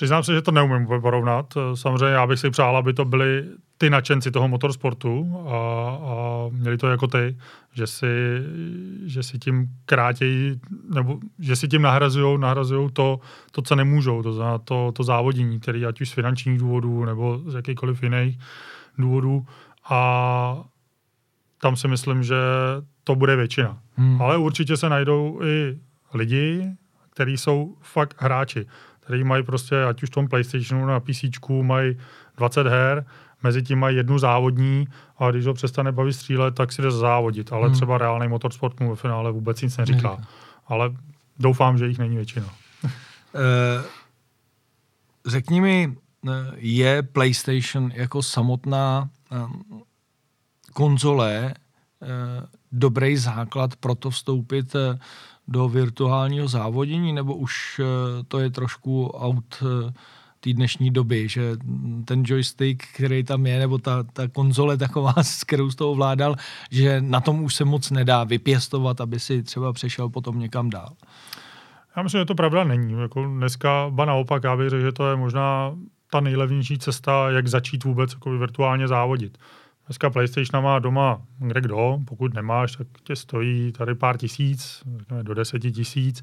Přiznám 0.00 0.22
se, 0.22 0.34
že 0.34 0.42
to 0.42 0.50
neumím 0.50 0.86
porovnat. 1.00 1.54
Samozřejmě 1.74 2.14
já 2.14 2.26
bych 2.26 2.38
si 2.38 2.50
přál, 2.50 2.76
aby 2.76 2.92
to 2.92 3.04
byli 3.04 3.44
ty 3.78 3.90
nadšenci 3.90 4.30
toho 4.30 4.48
motorsportu 4.48 5.42
a, 5.48 5.56
a 5.90 6.48
měli 6.50 6.78
to 6.78 6.88
jako 6.88 7.06
ty, 7.06 7.36
že 7.72 7.86
si, 7.86 8.06
že 9.06 9.22
si 9.22 9.38
tím 9.38 9.68
krátějí, 9.86 10.60
nebo 10.94 11.18
že 11.38 11.56
si 11.56 11.68
tím 11.68 11.82
nahrazují, 11.82 12.38
nahrazují 12.40 12.90
to, 12.92 13.20
to, 13.52 13.62
co 13.62 13.76
nemůžou, 13.76 14.22
to 14.22 14.32
znamená 14.32 14.58
to, 14.58 14.92
to 14.92 15.02
závodění, 15.02 15.60
který 15.60 15.86
ať 15.86 16.00
už 16.00 16.10
z 16.10 16.12
finančních 16.12 16.58
důvodů 16.58 17.04
nebo 17.04 17.40
z 17.46 17.54
jakýchkoliv 17.54 18.02
jiných 18.02 18.38
důvodů 18.98 19.46
a 19.90 20.64
tam 21.60 21.76
si 21.76 21.88
myslím, 21.88 22.22
že 22.22 22.36
to 23.04 23.14
bude 23.14 23.36
většina. 23.36 23.78
Hmm. 23.96 24.22
Ale 24.22 24.38
určitě 24.38 24.76
se 24.76 24.88
najdou 24.88 25.40
i 25.42 25.78
lidi, 26.14 26.70
kteří 27.10 27.36
jsou 27.36 27.76
fakt 27.80 28.22
hráči, 28.22 28.66
kteří 29.00 29.24
mají 29.24 29.42
prostě, 29.42 29.84
ať 29.84 30.02
už 30.02 30.08
v 30.08 30.12
tom 30.12 30.28
PlayStationu 30.28 30.86
na 30.86 31.00
PC, 31.00 31.24
mají 31.62 31.98
20 32.36 32.66
her 32.66 33.04
mezi 33.42 33.62
tím 33.62 33.78
mají 33.78 33.96
jednu 33.96 34.18
závodní 34.18 34.88
a 35.18 35.30
když 35.30 35.46
ho 35.46 35.54
přestane 35.54 35.92
bavit 35.92 36.12
střílet, 36.12 36.54
tak 36.54 36.72
si 36.72 36.82
jde 36.82 36.90
závodit. 36.90 37.52
Ale 37.52 37.66
hmm. 37.66 37.74
třeba 37.74 37.98
reálný 37.98 38.28
motorsport 38.28 38.80
mu 38.80 38.90
ve 38.90 38.96
finále 38.96 39.32
vůbec 39.32 39.62
nic 39.62 39.76
neříká. 39.76 40.08
neříká. 40.08 40.28
Ale 40.66 40.90
doufám, 41.38 41.78
že 41.78 41.86
jich 41.86 41.98
není 41.98 42.16
většina. 42.16 42.46
Eh, 43.34 43.84
řekni 45.26 45.60
mi, 45.60 45.96
eh, 46.28 46.30
je 46.56 47.02
PlayStation 47.02 47.90
jako 47.94 48.22
samotná 48.22 49.08
konzole 50.72 51.54
dobrý 52.72 53.16
základ 53.16 53.76
pro 53.76 53.94
to 53.94 54.10
vstoupit 54.10 54.76
do 55.48 55.68
virtuálního 55.68 56.48
závodění, 56.48 57.12
nebo 57.12 57.34
už 57.34 57.80
to 58.28 58.38
je 58.38 58.50
trošku 58.50 59.06
out 59.06 59.62
té 60.40 60.52
dnešní 60.52 60.90
doby, 60.90 61.28
že 61.28 61.56
ten 62.04 62.22
joystick, 62.26 62.84
který 62.94 63.24
tam 63.24 63.46
je, 63.46 63.58
nebo 63.58 63.78
ta, 63.78 64.02
ta 64.02 64.28
konzole 64.28 64.76
taková, 64.76 65.14
s 65.22 65.44
kterou 65.44 65.70
z 65.70 65.74
toho 65.74 65.90
ovládal, 65.90 66.36
že 66.70 67.00
na 67.00 67.20
tom 67.20 67.42
už 67.42 67.54
se 67.54 67.64
moc 67.64 67.90
nedá 67.90 68.24
vypěstovat, 68.24 69.00
aby 69.00 69.20
si 69.20 69.42
třeba 69.42 69.72
přešel 69.72 70.08
potom 70.08 70.38
někam 70.38 70.70
dál. 70.70 70.92
Já 71.96 72.02
myslím, 72.02 72.20
že 72.20 72.24
to 72.24 72.34
pravda 72.34 72.64
není. 72.64 72.92
Jako 73.00 73.24
dneska, 73.26 73.86
ba 73.90 74.04
naopak, 74.04 74.44
já 74.44 74.56
bych 74.56 74.70
řekl, 74.70 74.82
že 74.82 74.92
to 74.92 75.10
je 75.10 75.16
možná 75.16 75.74
ta 76.10 76.20
nejlevnější 76.20 76.78
cesta, 76.78 77.30
jak 77.30 77.48
začít 77.48 77.84
vůbec 77.84 78.12
jako 78.12 78.38
virtuálně 78.38 78.88
závodit. 78.88 79.38
Dneska 79.90 80.10
PlayStation 80.10 80.64
má 80.64 80.78
doma 80.78 81.22
kde 81.38 81.60
kdo, 81.60 81.98
pokud 82.04 82.34
nemáš, 82.34 82.72
tak 82.72 82.86
tě 83.02 83.16
stojí 83.16 83.72
tady 83.72 83.94
pár 83.94 84.16
tisíc, 84.16 84.82
do 85.22 85.34
deseti 85.34 85.72
tisíc. 85.72 86.22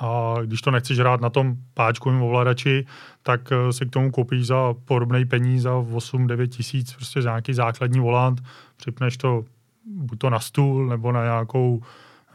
A 0.00 0.34
když 0.44 0.60
to 0.60 0.70
nechceš 0.70 0.98
hrát 0.98 1.20
na 1.20 1.30
tom 1.30 1.56
páčkovém 1.74 2.22
ovladači, 2.22 2.86
tak 3.22 3.52
eh, 3.52 3.72
si 3.72 3.86
k 3.86 3.90
tomu 3.90 4.10
koupíš 4.10 4.46
za 4.46 4.74
podobný 4.84 5.24
peníz 5.24 5.62
za 5.62 5.70
8-9 5.70 6.48
tisíc 6.48 6.92
prostě 6.92 7.20
nějaký 7.20 7.54
základní 7.54 8.00
volant, 8.00 8.42
připneš 8.76 9.16
to 9.16 9.44
buď 9.84 10.18
to 10.18 10.30
na 10.30 10.40
stůl 10.40 10.86
nebo 10.86 11.12
na 11.12 11.24
nějakou 11.24 11.82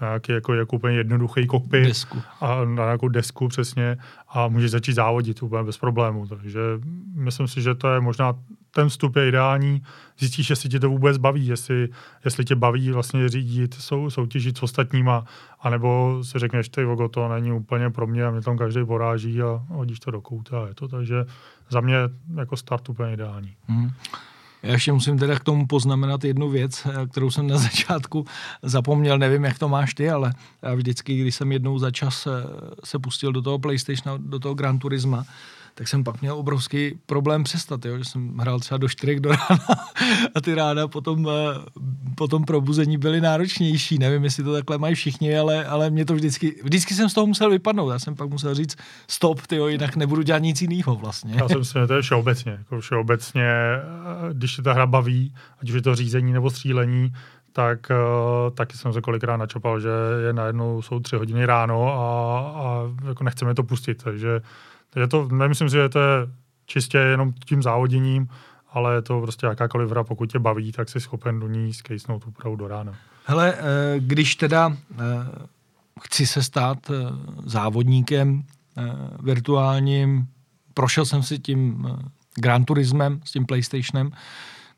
nějaký 0.01 0.31
jako, 0.31 0.53
jako 0.53 0.75
úplně 0.75 0.97
jednoduchý 0.97 1.47
kokpit 1.47 1.83
desku. 1.83 2.21
a 2.41 2.65
na 2.65 2.83
nějakou 2.83 3.07
desku 3.07 3.47
přesně 3.47 3.97
a 4.29 4.47
můžeš 4.47 4.71
začít 4.71 4.93
závodit 4.93 5.43
úplně 5.43 5.63
bez 5.63 5.77
problému. 5.77 6.27
Takže 6.27 6.59
myslím 7.13 7.47
si, 7.47 7.61
že 7.61 7.75
to 7.75 7.93
je 7.93 7.99
možná 7.99 8.35
ten 8.71 8.89
vstup 8.89 9.15
je 9.15 9.27
ideální, 9.27 9.81
zjistíš, 10.19 10.49
jestli 10.49 10.69
tě 10.69 10.79
to 10.79 10.89
vůbec 10.89 11.17
baví, 11.17 11.47
jestli, 11.47 11.89
jestli 12.25 12.45
tě 12.45 12.55
baví 12.55 12.91
vlastně 12.91 13.29
řídit, 13.29 13.73
sou, 13.73 14.09
soutěžit 14.09 14.57
s 14.57 14.63
ostatníma, 14.63 15.25
anebo 15.61 16.19
si 16.23 16.39
řekneš, 16.39 16.69
ty 16.69 16.85
vogo, 16.85 17.07
to 17.07 17.29
není 17.29 17.51
úplně 17.51 17.89
pro 17.89 18.07
mě 18.07 18.25
a 18.25 18.31
mě 18.31 18.41
tam 18.41 18.57
každý 18.57 18.85
poráží 18.85 19.41
a 19.41 19.61
hodíš 19.67 19.99
to 19.99 20.11
do 20.11 20.21
kouta 20.21 20.63
a 20.63 20.67
je 20.67 20.73
to, 20.73 20.87
takže 20.87 21.25
za 21.69 21.81
mě 21.81 21.95
jako 22.35 22.57
start 22.57 22.89
úplně 22.89 23.13
ideální. 23.13 23.55
Hmm. 23.67 23.89
Já 24.69 24.73
ještě 24.73 24.93
musím 24.93 25.17
teda 25.17 25.39
k 25.39 25.43
tomu 25.43 25.67
poznamenat 25.67 26.23
jednu 26.23 26.49
věc, 26.49 26.87
kterou 27.11 27.31
jsem 27.31 27.47
na 27.47 27.57
začátku 27.67 28.25
zapomněl, 28.63 29.17
nevím, 29.17 29.43
jak 29.43 29.59
to 29.59 29.69
máš 29.69 29.93
ty, 29.93 30.09
ale 30.09 30.33
vždycky, 30.75 31.17
když 31.17 31.35
jsem 31.35 31.51
jednou 31.51 31.79
za 31.79 31.91
čas 31.91 32.27
se 32.83 32.99
pustil 32.99 33.31
do 33.31 33.41
toho 33.41 33.59
PlayStation, 33.59 34.19
do 34.29 34.39
toho 34.39 34.55
Gran 34.55 34.79
Turisma, 34.79 35.25
tak 35.75 35.87
jsem 35.87 36.03
pak 36.03 36.21
měl 36.21 36.35
obrovský 36.35 36.99
problém 37.05 37.43
přestat, 37.43 37.85
jo? 37.85 37.97
že 37.97 38.05
jsem 38.05 38.37
hrál 38.37 38.59
třeba 38.59 38.77
do 38.77 38.89
4 38.89 39.19
do 39.19 39.29
rána 39.29 39.65
a 40.35 40.41
ty 40.41 40.55
ráda 40.55 40.87
potom, 40.87 41.29
eh, 41.29 41.59
potom 42.15 42.43
probuzení 42.43 42.97
byly 42.97 43.21
náročnější. 43.21 43.97
Nevím, 43.97 44.23
jestli 44.23 44.43
to 44.43 44.53
takhle 44.53 44.77
mají 44.77 44.95
všichni, 44.95 45.37
ale, 45.37 45.65
ale 45.65 45.89
mě 45.89 46.05
to 46.05 46.15
vždycky, 46.15 46.55
vždycky 46.63 46.93
jsem 46.93 47.09
z 47.09 47.13
toho 47.13 47.27
musel 47.27 47.49
vypadnout. 47.49 47.91
Já 47.91 47.99
jsem 47.99 48.15
pak 48.15 48.29
musel 48.29 48.55
říct 48.55 48.75
stop, 49.07 49.47
tyjo, 49.47 49.67
jinak 49.67 49.95
nebudu 49.95 50.21
dělat 50.21 50.39
nic 50.39 50.61
jiného 50.61 50.95
vlastně. 50.95 51.33
Já 51.37 51.49
jsem 51.49 51.65
si 51.65 51.73
to 51.87 51.93
je 51.93 52.01
všeobecně. 52.01 52.51
Jako 52.51 52.81
všeobecně, 52.81 53.43
eh, 53.43 54.33
když 54.33 54.55
se 54.55 54.61
ta 54.61 54.73
hra 54.73 54.85
baví, 54.85 55.33
ať 55.61 55.69
už 55.69 55.75
je 55.75 55.81
to 55.81 55.95
řízení 55.95 56.33
nebo 56.33 56.49
střílení, 56.49 57.13
tak 57.51 57.91
uh, 57.91 58.55
taky 58.55 58.77
jsem 58.77 58.93
se 58.93 59.01
kolikrát 59.01 59.37
načapal, 59.37 59.79
že 59.79 59.89
je 60.27 60.33
najednou 60.33 60.81
jsou 60.81 60.99
tři 60.99 61.15
hodiny 61.15 61.45
ráno 61.45 61.93
a, 61.93 62.39
a 62.39 62.83
jako 63.07 63.23
nechceme 63.23 63.55
to 63.55 63.63
pustit, 63.63 64.03
takže 64.03 64.41
takže 64.89 65.07
to, 65.07 65.27
nemyslím 65.27 65.69
si, 65.69 65.73
že 65.73 65.89
to 65.89 65.99
je 65.99 66.27
čistě 66.65 66.97
jenom 66.97 67.33
tím 67.45 67.63
závoděním, 67.63 68.27
ale 68.71 68.95
je 68.95 69.01
to 69.01 69.21
prostě 69.21 69.45
jakákoliv 69.45 69.89
hra, 69.89 70.03
pokud 70.03 70.31
tě 70.31 70.39
baví, 70.39 70.71
tak 70.71 70.89
jsi 70.89 70.99
schopen 70.99 71.39
do 71.39 71.47
ní 71.47 71.73
skejsnout 71.73 72.23
opravdu 72.27 72.55
do 72.55 72.67
rána. 72.67 72.95
Hele, 73.25 73.53
eh, 73.57 73.99
když 73.99 74.35
teda 74.35 74.77
eh, 74.91 74.97
chci 76.01 76.27
se 76.27 76.43
stát 76.43 76.77
eh, 76.89 76.93
závodníkem 77.45 78.43
virtuálním, 79.23 80.27
prošel 80.73 81.05
jsem 81.05 81.23
si 81.23 81.39
tím 81.39 81.87
Gran 82.35 82.65
Turismem, 82.65 83.21
s 83.23 83.31
tím 83.31 83.45
PlayStationem, 83.45 84.11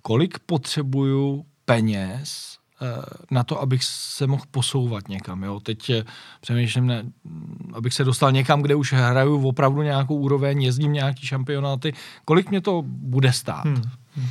kolik 0.01 0.39
potřebuju 0.39 1.45
peněz 1.65 2.57
na 3.31 3.43
to, 3.43 3.61
abych 3.61 3.83
se 3.83 4.27
mohl 4.27 4.43
posouvat 4.51 5.07
někam. 5.07 5.43
Jo? 5.43 5.59
Teď 5.59 5.89
eh, 5.89 6.03
přemýšlím, 6.41 6.87
ne, 6.87 7.03
abych 7.73 7.93
se 7.93 8.03
dostal 8.03 8.31
někam, 8.31 8.61
kde 8.61 8.75
už 8.75 8.93
hraju 8.93 9.47
opravdu 9.47 9.81
nějakou 9.81 10.15
úroveň, 10.15 10.61
jezdím 10.61 10.93
nějaký 10.93 11.27
šampionáty. 11.27 11.93
Kolik 12.25 12.49
mě 12.49 12.61
to 12.61 12.83
bude 12.85 13.33
stát? 13.33 13.65
Hmm. 13.65 13.81
Hmm. 14.15 14.27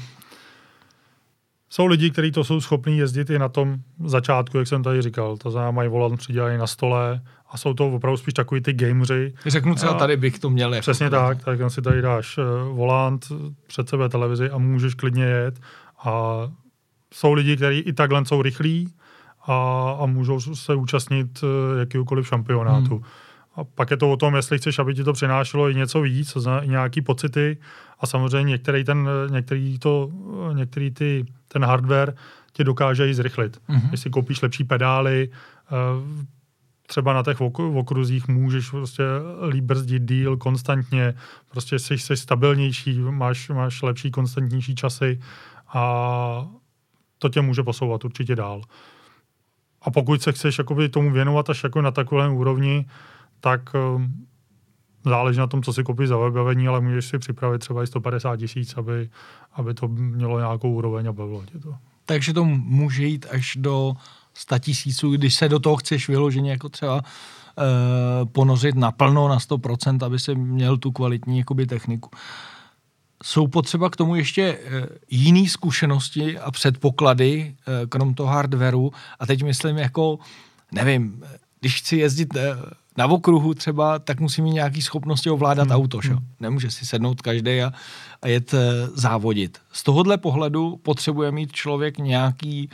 Jsou 1.72 1.86
lidi, 1.86 2.10
kteří 2.10 2.32
to 2.32 2.44
jsou 2.44 2.60
schopní 2.60 2.98
jezdit 2.98 3.30
i 3.30 3.38
na 3.38 3.48
tom 3.48 3.76
začátku, 4.04 4.58
jak 4.58 4.66
jsem 4.66 4.82
tady 4.82 5.02
říkal. 5.02 5.36
To 5.36 5.50
znamená, 5.50 5.70
mají 5.70 5.88
volant 5.88 6.18
přidělaný 6.18 6.58
na 6.58 6.66
stole 6.66 7.20
a 7.50 7.58
jsou 7.58 7.74
to 7.74 7.88
opravdu 7.88 8.16
spíš 8.16 8.34
takový 8.34 8.60
ty 8.60 8.72
gameři. 8.72 9.34
Řeknu 9.46 9.74
třeba, 9.74 9.94
tady 9.94 10.16
bych 10.16 10.38
to 10.38 10.50
měl. 10.50 10.74
Jako 10.74 10.82
Přesně 10.82 11.10
tak, 11.10 11.44
tak 11.44 11.60
si 11.68 11.82
tady 11.82 12.02
dáš 12.02 12.38
eh, 12.38 12.42
volant 12.72 13.26
před 13.66 13.88
sebe 13.88 14.08
televizi 14.08 14.50
a 14.50 14.58
můžeš 14.58 14.94
klidně 14.94 15.24
jet 15.24 15.60
a 16.04 16.34
jsou 17.14 17.32
lidi, 17.32 17.56
kteří 17.56 17.78
i 17.78 17.92
takhle 17.92 18.26
jsou 18.26 18.42
rychlí 18.42 18.88
a, 19.46 19.90
a 20.00 20.06
můžou 20.06 20.40
se 20.40 20.74
účastnit 20.74 21.44
eh, 21.44 21.78
jakýkoliv 21.80 22.28
šampionátu. 22.28 22.94
Hmm. 22.94 23.04
A 23.56 23.64
pak 23.64 23.90
je 23.90 23.96
to 23.96 24.12
o 24.12 24.16
tom, 24.16 24.34
jestli 24.34 24.58
chceš, 24.58 24.78
aby 24.78 24.94
ti 24.94 25.04
to 25.04 25.12
přinášelo 25.12 25.70
i 25.70 25.74
něco 25.74 26.00
víc, 26.00 26.36
i 26.62 26.68
nějaký 26.68 27.02
pocity 27.02 27.58
a 28.00 28.06
samozřejmě 28.06 28.50
některý, 28.50 28.84
ten, 28.84 29.08
některý, 29.30 29.78
to, 29.78 30.10
některý 30.52 30.90
ty, 30.90 31.26
ten 31.48 31.64
hardware 31.64 32.14
tě 32.52 32.64
dokáže 32.64 33.10
i 33.10 33.14
zrychlit. 33.14 33.60
Mm-hmm. 33.68 33.88
Jestli 33.90 34.10
koupíš 34.10 34.42
lepší 34.42 34.64
pedály, 34.64 35.28
eh, 35.32 36.30
třeba 36.86 37.12
na 37.12 37.22
těch 37.22 37.40
okruzích 37.56 38.28
můžeš 38.28 38.70
prostě 38.70 39.02
líp 39.48 39.64
brzdit 39.64 40.02
díl 40.02 40.36
konstantně, 40.36 41.14
prostě 41.50 41.78
jsi, 41.78 41.98
jsi 41.98 42.16
stabilnější, 42.16 42.98
máš, 42.98 43.48
máš 43.48 43.82
lepší, 43.82 44.10
konstantnější 44.10 44.74
časy 44.74 45.20
a 45.68 46.48
to 47.20 47.28
tě 47.28 47.40
může 47.40 47.62
posouvat 47.62 48.04
určitě 48.04 48.36
dál. 48.36 48.62
A 49.82 49.90
pokud 49.90 50.22
se 50.22 50.32
chceš 50.32 50.58
jakoby, 50.58 50.88
tomu 50.88 51.10
věnovat 51.10 51.50
až 51.50 51.64
jako 51.64 51.82
na 51.82 51.90
takové 51.90 52.28
úrovni, 52.28 52.86
tak 53.40 53.74
um, 53.74 54.26
záleží 55.04 55.38
na 55.38 55.46
tom, 55.46 55.62
co 55.62 55.72
si 55.72 55.84
koupíš 55.84 56.08
za 56.08 56.16
vybavení, 56.16 56.68
ale 56.68 56.80
můžeš 56.80 57.04
si 57.04 57.18
připravit 57.18 57.58
třeba 57.58 57.82
i 57.82 57.86
150 57.86 58.36
tisíc, 58.36 58.74
aby, 58.76 59.10
aby 59.52 59.74
to 59.74 59.88
mělo 59.88 60.38
nějakou 60.38 60.72
úroveň 60.72 61.08
a 61.08 61.12
bavilo 61.12 61.44
tě 61.52 61.58
to. 61.58 61.74
Takže 62.04 62.32
to 62.32 62.44
může 62.44 63.04
jít 63.04 63.26
až 63.30 63.56
do 63.56 63.94
100 64.34 64.58
tisíců, 64.58 65.10
když 65.10 65.34
se 65.34 65.48
do 65.48 65.58
toho 65.58 65.76
chceš 65.76 66.08
vyloženě 66.08 66.50
jako 66.50 66.68
třeba 66.68 66.94
uh, 66.94 67.02
ponořit 68.32 68.74
naplno 68.74 69.28
na 69.28 69.38
100%, 69.38 70.06
aby 70.06 70.18
se 70.18 70.34
měl 70.34 70.76
tu 70.76 70.92
kvalitní 70.92 71.38
jakoby, 71.38 71.66
techniku. 71.66 72.10
Jsou 73.22 73.46
potřeba 73.46 73.90
k 73.90 73.96
tomu 73.96 74.14
ještě 74.14 74.58
eh, 74.64 74.86
jiné 75.10 75.48
zkušenosti 75.48 76.38
a 76.38 76.50
předpoklady, 76.50 77.54
eh, 77.82 77.86
krom 77.86 78.14
toho 78.14 78.28
hardwareu. 78.28 78.92
A 79.18 79.26
teď 79.26 79.42
myslím 79.42 79.78
jako, 79.78 80.18
nevím, 80.72 81.24
když 81.60 81.78
chci 81.78 81.96
jezdit 81.96 82.36
eh, 82.36 82.56
na 82.96 83.06
okruhu 83.06 83.54
třeba, 83.54 83.98
tak 83.98 84.20
musím 84.20 84.44
mít 84.44 84.52
nějaké 84.52 84.82
schopnosti 84.82 85.30
ovládat 85.30 85.68
hmm. 85.68 85.76
auto. 85.76 86.00
Šo? 86.00 86.12
Hmm. 86.12 86.26
Nemůže 86.40 86.70
si 86.70 86.86
sednout 86.86 87.22
každý 87.22 87.62
a, 87.62 87.72
a 88.22 88.28
jet 88.28 88.54
závodit. 88.94 89.58
Z 89.72 89.82
tohohle 89.82 90.18
pohledu 90.18 90.76
potřebuje 90.76 91.32
mít 91.32 91.52
člověk 91.52 91.98
nějaký 91.98 92.70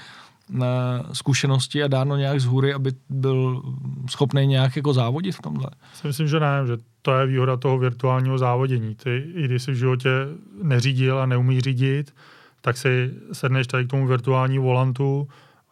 na 0.48 1.02
zkušenosti 1.12 1.82
a 1.82 1.88
dáno 1.88 2.16
nějak 2.16 2.40
z 2.40 2.44
hůry, 2.44 2.74
aby 2.74 2.92
byl 3.08 3.62
schopný 4.10 4.46
nějak 4.46 4.76
jako 4.76 4.92
závodit 4.92 5.34
v 5.34 5.42
tomhle? 5.42 5.70
Myslím, 6.04 6.28
že 6.28 6.40
ne, 6.40 6.66
že 6.66 6.76
to 7.06 7.18
je 7.18 7.26
výhoda 7.26 7.56
toho 7.56 7.78
virtuálního 7.78 8.38
závodění. 8.38 8.94
Ty, 8.94 9.24
i 9.34 9.44
když 9.44 9.62
jsi 9.62 9.72
v 9.72 9.74
životě 9.74 10.10
neřídil 10.62 11.18
a 11.18 11.26
neumí 11.26 11.60
řídit, 11.60 12.14
tak 12.60 12.76
si 12.76 13.14
sedneš 13.32 13.66
tady 13.66 13.84
k 13.84 13.90
tomu 13.90 14.06
virtuální 14.06 14.58
volantu 14.58 15.28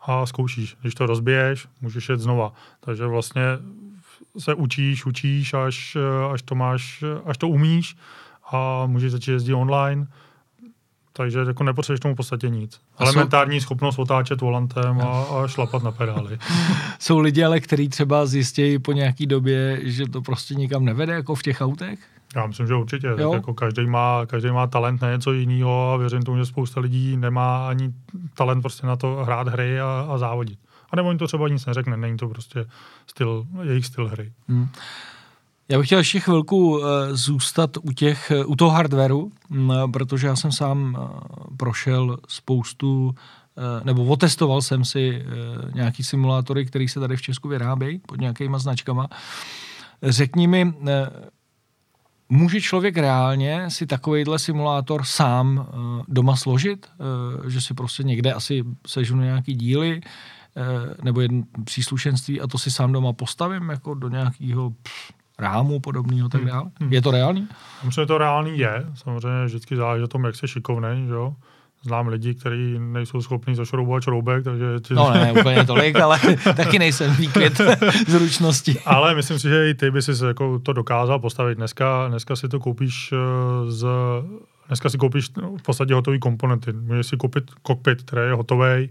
a 0.06 0.26
zkoušíš. 0.26 0.76
Když 0.80 0.94
to 0.94 1.06
rozbiješ, 1.06 1.66
můžeš 1.80 2.08
jet 2.08 2.20
znova. 2.20 2.52
Takže 2.80 3.06
vlastně 3.06 3.42
se 4.38 4.54
učíš, 4.54 5.06
učíš, 5.06 5.54
až, 5.54 5.96
až, 6.32 6.42
to, 6.42 6.54
máš, 6.54 7.04
až 7.24 7.38
to 7.38 7.48
umíš 7.48 7.96
a 8.52 8.86
můžeš 8.86 9.12
začít 9.12 9.30
jezdit 9.32 9.54
online 9.54 10.06
takže 11.16 11.38
jako 11.38 11.64
nepotřebuješ 11.64 12.00
tomu 12.00 12.14
v 12.14 12.16
podstatě 12.16 12.48
nic. 12.48 12.80
A 12.98 13.04
Elementární 13.04 13.60
jsou... 13.60 13.64
schopnost 13.64 13.98
otáčet 13.98 14.40
volantem 14.40 15.00
a, 15.00 15.22
a 15.22 15.46
šlapat 15.48 15.82
na 15.82 15.92
pedály. 15.92 16.38
jsou 16.98 17.18
lidi 17.18 17.44
ale, 17.44 17.60
kteří 17.60 17.88
třeba 17.88 18.26
zjistějí 18.26 18.78
po 18.78 18.92
nějaký 18.92 19.26
době, 19.26 19.80
že 19.82 20.08
to 20.08 20.22
prostě 20.22 20.54
nikam 20.54 20.84
nevede, 20.84 21.12
jako 21.12 21.34
v 21.34 21.42
těch 21.42 21.60
autech? 21.60 21.98
Já 22.36 22.46
myslím, 22.46 22.66
že 22.66 22.74
určitě. 22.74 23.08
Tak 23.08 23.32
jako 23.32 23.54
každý, 23.54 23.86
má, 23.86 24.26
každý 24.26 24.50
má 24.50 24.66
talent 24.66 25.02
na 25.02 25.10
něco 25.10 25.32
jiného 25.32 25.92
a 25.92 25.96
věřím 25.96 26.22
tomu, 26.22 26.38
že 26.38 26.46
spousta 26.46 26.80
lidí 26.80 27.16
nemá 27.16 27.68
ani 27.68 27.92
talent 28.34 28.62
prostě 28.62 28.86
na 28.86 28.96
to 28.96 29.24
hrát 29.24 29.48
hry 29.48 29.80
a, 29.80 30.06
a 30.08 30.18
závodit. 30.18 30.58
A 30.90 30.96
nebo 30.96 31.10
jim 31.10 31.18
to 31.18 31.26
třeba 31.26 31.48
nic 31.48 31.66
neřekne, 31.66 31.96
není 31.96 32.16
to 32.16 32.28
prostě 32.28 32.66
styl, 33.06 33.46
jejich 33.62 33.86
styl 33.86 34.08
hry. 34.08 34.32
Hmm. 34.48 34.68
Já 35.68 35.78
bych 35.78 35.86
chtěl 35.86 35.98
ještě 35.98 36.20
chvilku 36.20 36.70
uh, 36.70 36.84
zůstat 37.10 37.70
u, 37.82 37.92
těch, 37.92 38.32
uh, 38.44 38.50
u 38.50 38.56
toho 38.56 38.70
hardwareu, 38.70 39.32
um, 39.50 39.72
protože 39.92 40.26
já 40.26 40.36
jsem 40.36 40.52
sám 40.52 40.96
prošel 41.56 42.16
spoustu, 42.28 43.14
nebo 43.84 44.04
otestoval 44.04 44.62
jsem 44.62 44.84
si 44.84 45.24
nějaký 45.74 46.04
simulátory, 46.04 46.66
které 46.66 46.88
se 46.88 47.00
tady 47.00 47.16
v 47.16 47.22
Česku 47.22 47.48
vyrábějí 47.48 47.98
pod 47.98 48.20
nějakýma 48.20 48.58
značkama. 48.58 49.08
Řekni 50.02 50.46
mi, 50.46 50.74
může 52.28 52.60
člověk 52.60 52.96
reálně 52.96 53.70
si 53.70 53.86
takovýhle 53.86 54.38
simulátor 54.38 55.04
sám 55.04 55.66
doma 56.08 56.36
složit? 56.36 56.86
Že 57.46 57.60
si 57.60 57.74
prostě 57.74 58.02
někde 58.02 58.32
asi 58.32 58.64
sežunu 58.86 59.22
nějaký 59.22 59.54
díly, 59.54 60.00
nebo 61.02 61.20
jedno 61.20 61.42
příslušenství 61.64 62.40
a 62.40 62.46
to 62.46 62.58
si 62.58 62.70
sám 62.70 62.92
doma 62.92 63.12
postavím 63.12 63.68
jako 63.68 63.94
do 63.94 64.08
nějakého 64.08 64.72
rámu 65.38 65.80
podobného 65.80 66.28
tak 66.28 66.40
hmm. 66.40 66.50
dále? 66.50 66.70
Hmm. 66.80 66.92
Je 66.92 67.02
to 67.02 67.10
reálný? 67.10 67.48
Myslím, 67.84 68.02
že 68.02 68.06
to 68.06 68.18
reálný 68.18 68.58
je. 68.58 68.86
Samozřejmě 68.94 69.44
vždycky 69.44 69.76
záleží 69.76 70.04
o 70.04 70.08
tom, 70.08 70.24
jak 70.24 70.36
se 70.36 70.48
šikovný, 70.48 71.06
že 71.06 71.14
jo? 71.14 71.34
Znám 71.82 72.08
lidi, 72.08 72.34
kteří 72.34 72.78
nejsou 72.78 73.22
schopni 73.22 73.54
zašroubovat 73.54 74.02
šroubek, 74.02 74.44
takže... 74.44 74.80
Ty... 74.80 74.94
No 74.94 75.10
ne, 75.10 75.32
úplně 75.32 75.64
tolik, 75.64 75.96
ale 75.96 76.18
taky 76.56 76.78
nejsem 76.78 77.14
výkvět 77.14 77.60
zručnosti. 78.08 78.80
ale 78.86 79.14
myslím 79.14 79.38
si, 79.38 79.48
že 79.48 79.70
i 79.70 79.74
ty 79.74 79.90
by 79.90 80.02
si 80.02 80.24
jako 80.26 80.58
to 80.58 80.72
dokázal 80.72 81.18
postavit. 81.18 81.54
Dneska, 81.54 82.08
dneska 82.08 82.36
si 82.36 82.48
to 82.48 82.60
koupíš 82.60 83.12
eh, 83.12 83.70
z... 83.70 83.86
Dneska 84.66 84.90
si 84.90 84.98
koupíš 84.98 85.30
no, 85.42 85.56
v 85.56 85.62
podstatě 85.62 85.94
hotový 85.94 86.20
komponenty. 86.20 86.72
Můžeš 86.72 87.06
si 87.06 87.16
koupit 87.16 87.50
kokpit, 87.62 88.02
který 88.02 88.26
je 88.26 88.34
hotový, 88.34 88.90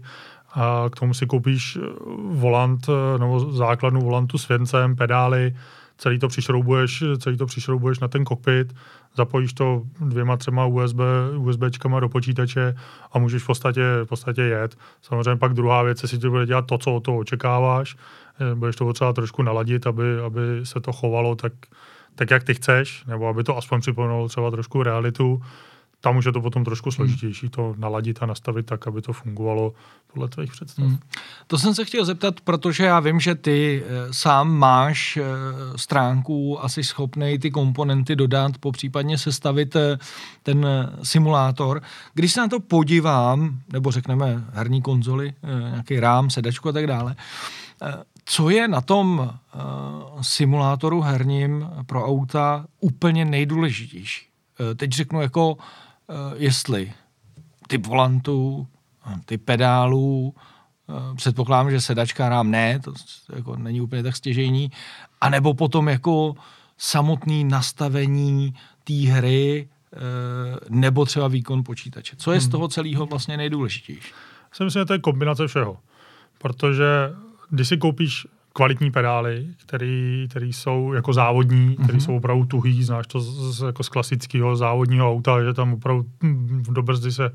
a 0.54 0.84
k 0.92 1.00
tomu 1.00 1.14
si 1.14 1.26
koupíš 1.26 1.76
eh, 1.76 1.80
volant 2.28 2.86
eh, 2.88 3.18
nebo 3.18 3.52
základnu 3.52 4.00
volantu 4.00 4.38
s 4.38 4.48
věncem, 4.48 4.96
pedály, 4.96 5.54
celý 5.98 6.18
to 6.18 6.28
přišroubuješ, 6.28 7.04
celý 7.18 7.36
to 7.36 7.46
přišroubuješ 7.46 7.98
na 7.98 8.08
ten 8.08 8.24
kokpit, 8.24 8.74
zapojíš 9.16 9.52
to 9.52 9.82
dvěma, 10.00 10.36
třema 10.36 10.66
USB, 10.66 10.98
USBčkama 11.36 12.00
do 12.00 12.08
počítače 12.08 12.74
a 13.12 13.18
můžeš 13.18 13.42
v 13.42 13.46
podstatě, 13.46 13.82
v 14.04 14.06
podstatě 14.06 14.42
jet. 14.42 14.76
Samozřejmě 15.02 15.36
pak 15.36 15.54
druhá 15.54 15.82
věc, 15.82 16.02
jestli 16.02 16.18
ti 16.18 16.28
bude 16.28 16.46
dělat 16.46 16.66
to, 16.66 16.78
co 16.78 16.94
o 16.94 17.00
to 17.00 17.16
očekáváš, 17.16 17.96
eh, 18.40 18.54
budeš 18.54 18.76
to 18.76 18.84
potřeba 18.84 19.12
trošku 19.12 19.42
naladit, 19.42 19.86
aby, 19.86 20.20
aby 20.20 20.40
se 20.62 20.80
to 20.80 20.92
chovalo 20.92 21.34
tak, 21.34 21.52
tak, 22.14 22.30
jak 22.30 22.44
ty 22.44 22.54
chceš, 22.54 23.04
nebo 23.04 23.28
aby 23.28 23.44
to 23.44 23.56
aspoň 23.56 23.80
připomínalo 23.80 24.28
třeba 24.28 24.50
trošku 24.50 24.82
realitu 24.82 25.42
tam 26.04 26.16
už 26.16 26.24
je 26.24 26.32
to 26.32 26.40
potom 26.40 26.64
trošku 26.64 26.88
hmm. 26.88 26.94
složitější 26.94 27.48
to 27.48 27.74
naladit 27.78 28.22
a 28.22 28.26
nastavit 28.26 28.66
tak, 28.66 28.86
aby 28.86 29.02
to 29.02 29.12
fungovalo 29.12 29.72
podle 30.12 30.28
tvých 30.28 30.52
představ. 30.52 30.84
Hmm. 30.84 30.98
To 31.46 31.58
jsem 31.58 31.74
se 31.74 31.84
chtěl 31.84 32.04
zeptat, 32.04 32.40
protože 32.40 32.84
já 32.84 33.00
vím, 33.00 33.20
že 33.20 33.34
ty 33.34 33.82
e, 33.86 34.12
sám 34.12 34.52
máš 34.52 35.16
e, 35.16 35.22
stránku, 35.76 36.64
asi 36.64 36.84
schopný 36.84 37.38
ty 37.38 37.50
komponenty 37.50 38.16
dodat, 38.16 38.58
po 38.60 38.72
případně 38.72 39.18
sestavit 39.18 39.76
e, 39.76 39.98
ten 40.42 40.66
simulátor. 41.02 41.82
Když 42.14 42.32
se 42.32 42.40
na 42.40 42.48
to 42.48 42.60
podívám, 42.60 43.60
nebo 43.72 43.90
řekneme 43.90 44.44
herní 44.52 44.82
konzoli, 44.82 45.32
e, 45.42 45.70
nějaký 45.70 46.00
rám, 46.00 46.30
sedačku 46.30 46.68
a 46.68 46.72
tak 46.72 46.86
dále, 46.86 47.16
e, 47.82 48.04
co 48.24 48.50
je 48.50 48.68
na 48.68 48.80
tom 48.80 49.18
uh, 49.18 50.22
simulátoru 50.22 51.00
herním 51.00 51.66
pro 51.86 52.06
auta 52.06 52.66
úplně 52.80 53.24
nejdůležitější? 53.24 54.26
Uh, 54.60 54.74
teď 54.74 54.92
řeknu 54.92 55.20
jako 55.22 55.56
Eh, 55.56 55.83
jestli 56.36 56.92
typ 57.68 57.86
volantů, 57.86 58.66
ty 59.24 59.38
pedálů, 59.38 60.34
eh, 60.88 61.16
předpokládám, 61.16 61.70
že 61.70 61.80
sedačka 61.80 62.28
rám 62.28 62.50
ne, 62.50 62.80
to 62.80 62.92
jako 63.36 63.56
není 63.56 63.80
úplně 63.80 64.02
tak 64.02 64.16
stěžejní, 64.16 64.70
anebo 65.20 65.54
potom 65.54 65.88
jako 65.88 66.34
samotný 66.78 67.44
nastavení 67.44 68.54
té 68.84 68.94
hry 68.94 69.68
eh, 69.92 69.96
nebo 70.68 71.04
třeba 71.04 71.28
výkon 71.28 71.64
počítače. 71.64 72.16
Co 72.16 72.32
je 72.32 72.40
z 72.40 72.44
hmm. 72.44 72.50
toho 72.50 72.68
celého 72.68 73.06
vlastně 73.06 73.36
nejdůležitější? 73.36 74.12
Já 74.60 74.64
myslím, 74.64 74.80
že 74.80 74.84
to 74.84 74.92
je 74.92 74.98
kombinace 74.98 75.46
všeho. 75.46 75.78
Protože 76.38 76.84
když 77.50 77.68
si 77.68 77.76
koupíš 77.76 78.26
kvalitní 78.56 78.90
pedály, 78.90 79.46
který 80.28 80.52
jsou 80.52 80.92
jako 80.92 81.12
závodní, 81.12 81.70
mm-hmm. 81.70 81.84
který 81.84 82.00
jsou 82.00 82.16
opravdu 82.16 82.44
tuhý, 82.44 82.84
znáš 82.84 83.06
to 83.06 83.20
z, 83.20 83.56
z, 83.56 83.66
jako 83.66 83.82
z 83.82 83.88
klasického 83.88 84.56
závodního 84.56 85.10
auta, 85.10 85.44
že 85.44 85.54
tam 85.54 85.72
opravdu 85.72 86.04
hm, 86.22 86.62
do 86.70 86.82
brzdy 86.82 87.12
se 87.12 87.30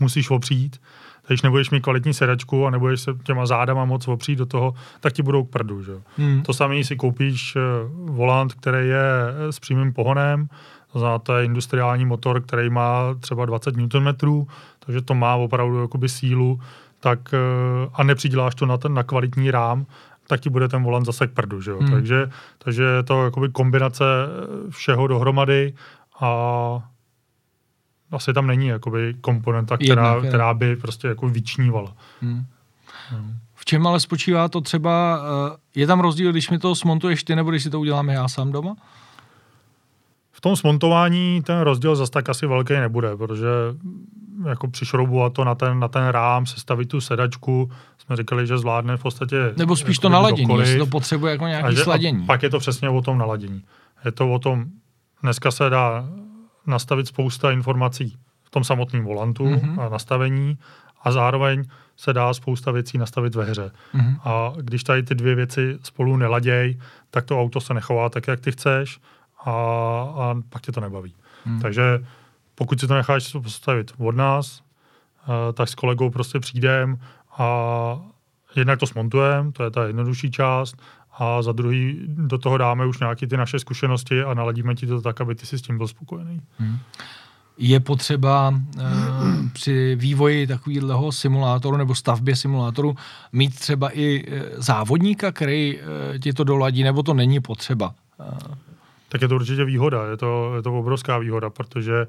musíš 0.00 0.30
opřít. 0.30 0.80
Když 1.26 1.42
nebudeš 1.42 1.70
mít 1.70 1.80
kvalitní 1.80 2.14
sedačku 2.14 2.66
a 2.66 2.70
nebudeš 2.70 3.00
se 3.00 3.12
těma 3.22 3.46
zádama 3.46 3.84
moc 3.84 4.08
opřít 4.08 4.38
do 4.38 4.46
toho, 4.46 4.74
tak 5.00 5.12
ti 5.12 5.22
budou 5.22 5.44
k 5.44 5.50
prdu. 5.50 5.82
Že? 5.82 5.92
Mm. 6.18 6.42
To 6.42 6.54
samé 6.54 6.84
si 6.84 6.96
koupíš 6.96 7.56
eh, 7.56 7.60
volant, 8.04 8.54
který 8.54 8.88
je 8.88 9.04
eh, 9.48 9.52
s 9.52 9.58
přímým 9.58 9.92
pohonem, 9.92 10.48
to 10.92 10.98
znamená, 10.98 11.18
to 11.18 11.36
je 11.36 11.44
industriální 11.44 12.04
motor, 12.04 12.40
který 12.40 12.70
má 12.70 13.14
třeba 13.20 13.46
20 13.46 13.76
Nm, 13.76 14.46
takže 14.78 15.02
to 15.02 15.14
má 15.14 15.34
opravdu 15.34 15.80
jakoby 15.80 16.08
sílu, 16.08 16.60
tak 17.00 17.34
eh, 17.34 17.38
a 17.94 18.02
nepřiděláš 18.02 18.54
to 18.54 18.66
na 18.66 18.76
ten 18.76 18.94
na 18.94 19.02
kvalitní 19.02 19.50
rám, 19.50 19.86
tak 20.30 20.40
ti 20.40 20.50
bude 20.50 20.68
ten 20.68 20.82
volant 20.82 21.06
zase 21.06 21.26
k 21.26 21.32
prdu, 21.32 21.60
že 21.60 21.70
jo? 21.70 21.78
Hmm. 21.78 21.90
Takže, 21.90 22.30
takže 22.58 22.82
je 22.82 23.02
to 23.02 23.24
jakoby 23.24 23.48
kombinace 23.48 24.04
všeho 24.70 25.06
dohromady 25.06 25.74
a 26.20 26.30
asi 28.12 28.32
tam 28.32 28.46
není 28.46 28.66
jakoby 28.66 29.14
komponenta, 29.20 29.76
která, 29.76 30.14
Jednak, 30.14 30.28
která 30.28 30.54
by 30.54 30.76
prostě 30.76 31.08
jako 31.08 31.28
vyčnívala. 31.28 31.94
Hmm. 32.20 32.44
Hmm. 33.08 33.34
V 33.54 33.64
čem 33.64 33.86
ale 33.86 34.00
spočívá 34.00 34.48
to 34.48 34.60
třeba, 34.60 35.20
eh, 35.22 35.56
je 35.80 35.86
tam 35.86 36.00
rozdíl, 36.00 36.30
když 36.32 36.50
mi 36.50 36.58
to 36.58 36.74
smontuješ 36.74 37.24
ty, 37.24 37.36
nebo 37.36 37.50
když 37.50 37.62
si 37.62 37.70
to 37.70 37.80
uděláme 37.80 38.14
já 38.14 38.28
sám 38.28 38.52
doma? 38.52 38.76
V 40.32 40.40
tom 40.40 40.56
smontování 40.56 41.42
ten 41.42 41.60
rozdíl 41.60 41.96
zase 41.96 42.12
tak 42.12 42.28
asi 42.28 42.46
velký 42.46 42.72
nebude, 42.72 43.16
protože 43.16 43.46
jako 44.48 44.68
přišroubovat 44.68 45.32
to 45.32 45.44
na 45.44 45.54
ten, 45.54 45.78
na 45.78 45.88
ten 45.88 46.08
rám, 46.08 46.46
sestavit 46.46 46.88
tu 46.88 47.00
sedačku, 47.00 47.70
jsme 47.98 48.16
říkali, 48.16 48.46
že 48.46 48.58
zvládne 48.58 48.96
v 48.96 49.02
podstatě... 49.02 49.36
Nebo 49.56 49.76
spíš 49.76 49.98
to 49.98 50.08
naladění, 50.08 50.58
jestli 50.58 50.78
to 50.78 50.86
potřebuje 50.86 51.32
jako 51.32 51.46
nějaký 51.46 51.76
že, 51.76 51.82
sladění. 51.82 52.26
pak 52.26 52.42
je 52.42 52.50
to 52.50 52.58
přesně 52.58 52.88
o 52.88 53.02
tom 53.02 53.18
naladění. 53.18 53.62
Je 54.04 54.12
to 54.12 54.32
o 54.32 54.38
tom, 54.38 54.64
dneska 55.22 55.50
se 55.50 55.70
dá 55.70 56.08
nastavit 56.66 57.06
spousta 57.06 57.52
informací 57.52 58.16
v 58.42 58.50
tom 58.50 58.64
samotném 58.64 59.04
volantu 59.04 59.44
mm-hmm. 59.44 59.80
a 59.80 59.88
nastavení 59.88 60.58
a 61.02 61.12
zároveň 61.12 61.64
se 61.96 62.12
dá 62.12 62.34
spousta 62.34 62.70
věcí 62.70 62.98
nastavit 62.98 63.34
ve 63.34 63.44
hře. 63.44 63.70
Mm-hmm. 63.94 64.16
A 64.24 64.52
když 64.60 64.84
tady 64.84 65.02
ty 65.02 65.14
dvě 65.14 65.34
věci 65.34 65.78
spolu 65.82 66.16
neladěj, 66.16 66.78
tak 67.10 67.24
to 67.24 67.40
auto 67.40 67.60
se 67.60 67.74
nechová 67.74 68.08
tak, 68.08 68.28
jak 68.28 68.40
ty 68.40 68.52
chceš 68.52 69.00
a, 69.44 69.50
a 69.50 70.34
pak 70.48 70.62
tě 70.62 70.72
to 70.72 70.80
nebaví. 70.80 71.14
Mm. 71.46 71.60
Takže 71.60 72.04
pokud 72.54 72.80
si 72.80 72.86
to 72.86 72.94
necháš 72.94 73.32
postavit 73.42 73.92
od 73.98 74.16
nás, 74.16 74.60
uh, 75.28 75.34
tak 75.54 75.68
s 75.68 75.74
kolegou 75.74 76.10
prostě 76.10 76.40
přijdem 76.40 76.98
a 77.38 77.48
jednak 78.56 78.78
to 78.78 78.86
smontujeme, 78.86 79.52
to 79.52 79.64
je 79.64 79.70
ta 79.70 79.86
jednodušší 79.86 80.30
část, 80.30 80.76
a 81.18 81.42
za 81.42 81.52
druhý 81.52 82.00
do 82.06 82.38
toho 82.38 82.58
dáme 82.58 82.86
už 82.86 82.98
nějaké 82.98 83.26
ty 83.26 83.36
naše 83.36 83.58
zkušenosti 83.58 84.22
a 84.22 84.34
naladíme 84.34 84.74
ti 84.74 84.86
to 84.86 85.00
tak, 85.00 85.20
aby 85.20 85.34
ty 85.34 85.46
si 85.46 85.58
s 85.58 85.62
tím 85.62 85.78
byl 85.78 85.88
spokojený. 85.88 86.40
Hmm. 86.58 86.78
Je 87.58 87.80
potřeba 87.80 88.48
uh, 88.48 88.82
při 89.52 89.96
vývoji 89.96 90.46
takového 90.46 91.12
simulátoru 91.12 91.76
nebo 91.76 91.94
stavbě 91.94 92.36
simulátoru 92.36 92.96
mít 93.32 93.54
třeba 93.54 93.90
i 93.92 94.24
uh, 94.24 94.38
závodníka, 94.56 95.32
který 95.32 95.78
uh, 95.78 96.18
ti 96.18 96.32
to 96.32 96.44
doladí, 96.44 96.82
nebo 96.82 97.02
to 97.02 97.14
není 97.14 97.40
potřeba? 97.40 97.94
Uh. 98.18 98.54
Tak 99.10 99.22
je 99.22 99.28
to 99.28 99.34
určitě 99.34 99.64
výhoda, 99.64 100.06
je 100.06 100.16
to, 100.16 100.52
je 100.56 100.62
to 100.62 100.78
obrovská 100.78 101.18
výhoda, 101.18 101.50
protože 101.50 102.06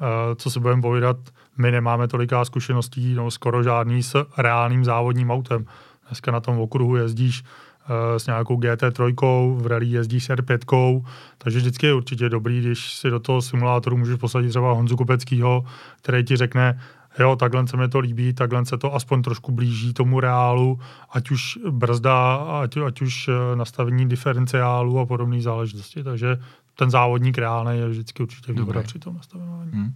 Eh, 0.00 0.34
co 0.34 0.50
se 0.50 0.60
budeme 0.60 0.82
povídat, 0.82 1.16
my 1.56 1.70
nemáme 1.70 2.08
toliká 2.08 2.44
zkušeností, 2.44 3.14
no 3.14 3.30
skoro 3.30 3.62
žádný 3.62 4.02
s 4.02 4.26
reálným 4.38 4.84
závodním 4.84 5.30
autem. 5.30 5.66
Dneska 6.08 6.30
na 6.30 6.40
tom 6.40 6.58
okruhu 6.60 6.96
jezdíš 6.96 7.42
uh, 7.42 8.18
s 8.18 8.26
nějakou 8.26 8.60
GT3, 8.60 9.14
v 9.56 9.66
rally 9.66 9.86
jezdíš 9.86 10.24
s 10.24 10.30
R5, 10.30 11.04
takže 11.38 11.58
vždycky 11.58 11.86
je 11.86 11.94
určitě 11.94 12.28
dobrý, 12.28 12.60
když 12.60 12.94
si 12.94 13.10
do 13.10 13.20
toho 13.20 13.42
simulátoru 13.42 13.96
můžeš 13.96 14.16
posadit 14.16 14.48
třeba 14.48 14.72
Honzu 14.72 14.96
Kopeckýho, 14.96 15.64
který 16.02 16.24
ti 16.24 16.36
řekne, 16.36 16.80
jo, 17.18 17.36
takhle 17.36 17.66
se 17.66 17.76
mi 17.76 17.88
to 17.88 17.98
líbí, 17.98 18.32
takhle 18.32 18.66
se 18.66 18.78
to 18.78 18.94
aspoň 18.94 19.22
trošku 19.22 19.52
blíží 19.52 19.94
tomu 19.94 20.20
reálu, 20.20 20.80
ať 21.10 21.30
už 21.30 21.58
brzda, 21.70 22.34
ať, 22.34 22.76
ať 22.76 23.02
už 23.02 23.28
eh, 23.28 23.56
nastavení 23.56 24.08
diferenciálu 24.08 24.98
a 24.98 25.06
podobné 25.06 25.40
záležitosti. 25.40 26.04
Takže 26.04 26.38
ten 26.76 26.90
závodník 26.90 27.38
reálný 27.38 27.78
je 27.78 27.88
vždycky 27.88 28.22
určitě 28.22 28.52
výhoda 28.52 28.82
při 28.82 28.98
tom 28.98 29.14
nastavování. 29.16 29.70
Hmm. 29.72 29.94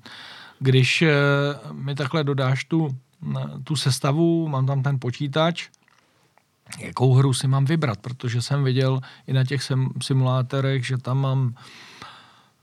Když 0.58 1.02
e, 1.02 1.14
mi 1.72 1.94
takhle 1.94 2.24
dodáš 2.24 2.64
tu, 2.64 2.98
tu 3.64 3.76
sestavu, 3.76 4.48
mám 4.48 4.66
tam 4.66 4.82
ten 4.82 5.00
počítač, 5.00 5.68
jakou 6.78 7.14
hru 7.14 7.32
si 7.34 7.48
mám 7.48 7.64
vybrat, 7.64 7.98
protože 7.98 8.42
jsem 8.42 8.64
viděl 8.64 9.00
i 9.26 9.32
na 9.32 9.44
těch 9.44 9.62
sim, 9.62 9.88
simulátorech, 10.02 10.86
že 10.86 10.98
tam 10.98 11.20
mám 11.20 11.54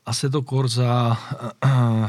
Assetto 0.05 0.41
Corsa, 0.41 1.17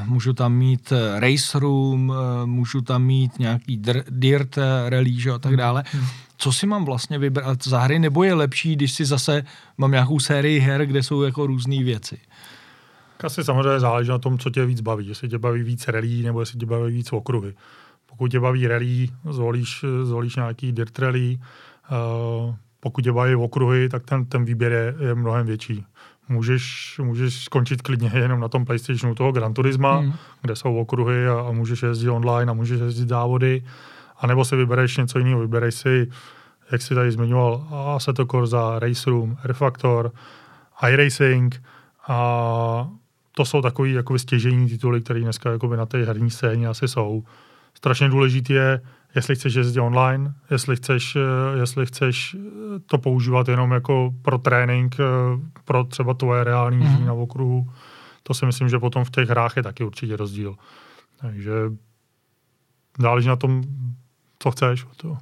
můžu 0.05 0.33
tam 0.33 0.53
mít 0.55 0.93
race 1.19 1.59
room, 1.59 2.13
můžu 2.45 2.81
tam 2.81 3.03
mít 3.03 3.39
nějaký 3.39 3.83
dirt 4.11 4.59
rally 4.89 5.21
že, 5.21 5.31
a 5.31 5.39
tak 5.39 5.57
dále. 5.57 5.85
Co 6.37 6.53
si 6.53 6.67
mám 6.67 6.85
vlastně 6.85 7.19
vybrat 7.19 7.65
za 7.65 7.81
hry, 7.81 7.99
nebo 7.99 8.25
je 8.25 8.35
lepší, 8.35 8.77
když 8.77 8.93
si 8.93 9.05
zase 9.05 9.45
mám 9.79 9.91
nějakou 9.91 10.21
sérii 10.21 10.59
her, 10.59 10.87
kde 10.87 11.03
jsou 11.03 11.23
jako 11.23 11.47
různé 11.47 11.85
věci? 11.85 12.19
Asi 13.25 13.45
samozřejmě 13.45 13.81
záleží 13.81 14.11
na 14.11 14.19
tom, 14.19 14.39
co 14.39 14.51
tě 14.51 14.67
víc 14.67 14.81
baví. 14.81 15.09
Jestli 15.09 15.29
tě 15.29 15.39
baví 15.39 15.63
víc 15.63 15.89
rally, 15.89 16.23
nebo 16.23 16.41
jestli 16.41 16.59
tě 16.59 16.67
baví 16.67 16.95
víc 16.95 17.13
okruhy. 17.13 17.55
Pokud 18.07 18.29
tě 18.29 18.41
baví 18.41 18.67
rally, 18.67 19.09
zvolíš, 19.31 19.85
zvolíš 20.03 20.37
nějaký 20.37 20.73
dirt 20.73 20.99
rally. 20.99 21.39
Uh, 22.47 22.55
pokud 22.81 23.03
tě 23.03 23.13
baví 23.13 23.35
okruhy, 23.35 23.89
tak 23.89 24.05
ten, 24.05 24.25
ten 24.25 24.45
výběr 24.45 24.73
je, 24.73 24.95
je 25.09 25.15
mnohem 25.15 25.47
větší. 25.47 25.85
Můžeš, 26.29 26.95
můžeš 27.03 27.35
skončit 27.35 27.83
klidně 27.83 28.11
jenom 28.15 28.41
na 28.41 28.49
tom 28.49 28.65
PlayStationu 28.65 29.15
toho 29.15 29.33
Gran 29.33 29.55
Turisma, 29.55 30.01
mm. 30.01 30.13
kde 30.43 30.57
jsou 30.57 30.77
okruhy 30.77 31.29
a, 31.29 31.41
a 31.41 31.53
můžeš 31.53 31.83
jezdit 31.83 32.11
online 32.11 32.51
a 32.51 32.55
můžeš 32.55 32.81
jezdit 32.81 33.09
závody. 33.09 33.65
A 34.19 34.27
nebo 34.27 34.45
si 34.45 34.57
vybereš 34.57 34.97
něco 34.97 35.19
jiného. 35.19 35.41
Vybereš 35.41 35.75
si, 35.75 36.09
jak 36.73 36.83
jsi 36.83 36.95
tady 36.95 37.13
zmiňoval, 37.13 37.67
Assetto 37.97 38.27
Corsa, 38.27 38.79
Race 38.79 39.11
Room, 39.11 39.37
Air 39.45 39.53
Factor, 39.53 40.13
iRacing 40.89 41.63
a 42.09 42.89
to 43.33 43.45
jsou 43.45 43.63
takový 43.63 43.93
jako 43.93 44.19
stěžení 44.19 44.69
tituly, 44.69 45.01
které 45.01 45.21
dneska 45.21 45.51
na 45.77 45.87
té 45.87 46.05
herní 46.05 46.31
scéně 46.31 46.69
asi 46.69 46.89
jsou. 46.89 47.25
Strašně 47.75 48.09
důležitý 48.09 48.53
je, 48.53 48.81
jestli 49.17 49.35
chceš 49.35 49.55
jezdit 49.55 49.81
online, 49.81 50.35
jestli 50.51 50.77
chceš, 50.77 51.17
eh, 51.17 51.59
jestli 51.59 51.87
chceš 51.87 52.37
to 52.87 52.99
používat 52.99 53.49
jenom 53.49 53.73
jako 53.73 54.15
pro 54.23 54.39
trénink, 54.39 54.97
eh, 55.01 55.05
pro 55.65 55.85
třeba 55.85 56.15
tvoje 56.15 56.45
reální 56.45 56.87
mm-hmm. 56.87 57.07
na 57.07 57.13
okruhu. 57.13 57.71
To 58.23 58.35
si 58.35 58.47
myslím, 58.47 58.69
že 58.69 58.79
potom 58.79 59.05
v 59.05 59.11
těch 59.11 59.29
hrách 59.29 59.57
je 59.57 59.63
taky 59.63 59.85
určitě 59.85 60.17
rozdíl. 60.17 60.55
Takže 61.21 61.53
záleží 62.99 63.29
na 63.29 63.37
tom, 63.37 63.63
co 64.39 64.51
chceš. 64.51 64.87
To. 64.97 65.19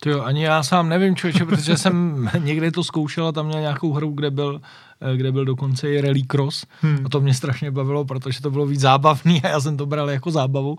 To 0.00 0.10
jo, 0.10 0.22
ani 0.22 0.44
já 0.44 0.62
sám 0.62 0.88
nevím, 0.88 1.16
člověče, 1.16 1.44
protože 1.44 1.76
jsem 1.76 2.28
někdy 2.38 2.70
to 2.70 2.84
zkoušel 2.84 3.26
a 3.26 3.32
tam 3.32 3.46
měl 3.46 3.60
nějakou 3.60 3.92
hru, 3.92 4.10
kde 4.10 4.30
byl 4.30 4.60
Eh, 4.60 4.91
kde 5.16 5.32
byl 5.32 5.44
dokonce 5.44 5.90
i 5.90 6.00
rally 6.00 6.22
cross 6.22 6.66
hmm. 6.80 7.02
a 7.04 7.08
to 7.08 7.20
mě 7.20 7.34
strašně 7.34 7.70
bavilo, 7.70 8.04
protože 8.04 8.42
to 8.42 8.50
bylo 8.50 8.66
víc 8.66 8.80
zábavný 8.80 9.42
a 9.42 9.48
já 9.48 9.60
jsem 9.60 9.76
to 9.76 9.86
bral 9.86 10.10
jako 10.10 10.30
zábavu, 10.30 10.76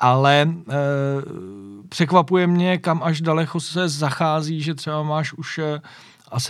ale 0.00 0.42
e, 0.42 0.74
překvapuje 1.88 2.46
mě, 2.46 2.78
kam 2.78 3.02
až 3.02 3.20
daleko 3.20 3.60
se 3.60 3.88
zachází, 3.88 4.62
že 4.62 4.74
třeba 4.74 5.02
máš 5.02 5.32
už 5.32 5.58
e, 5.58 5.80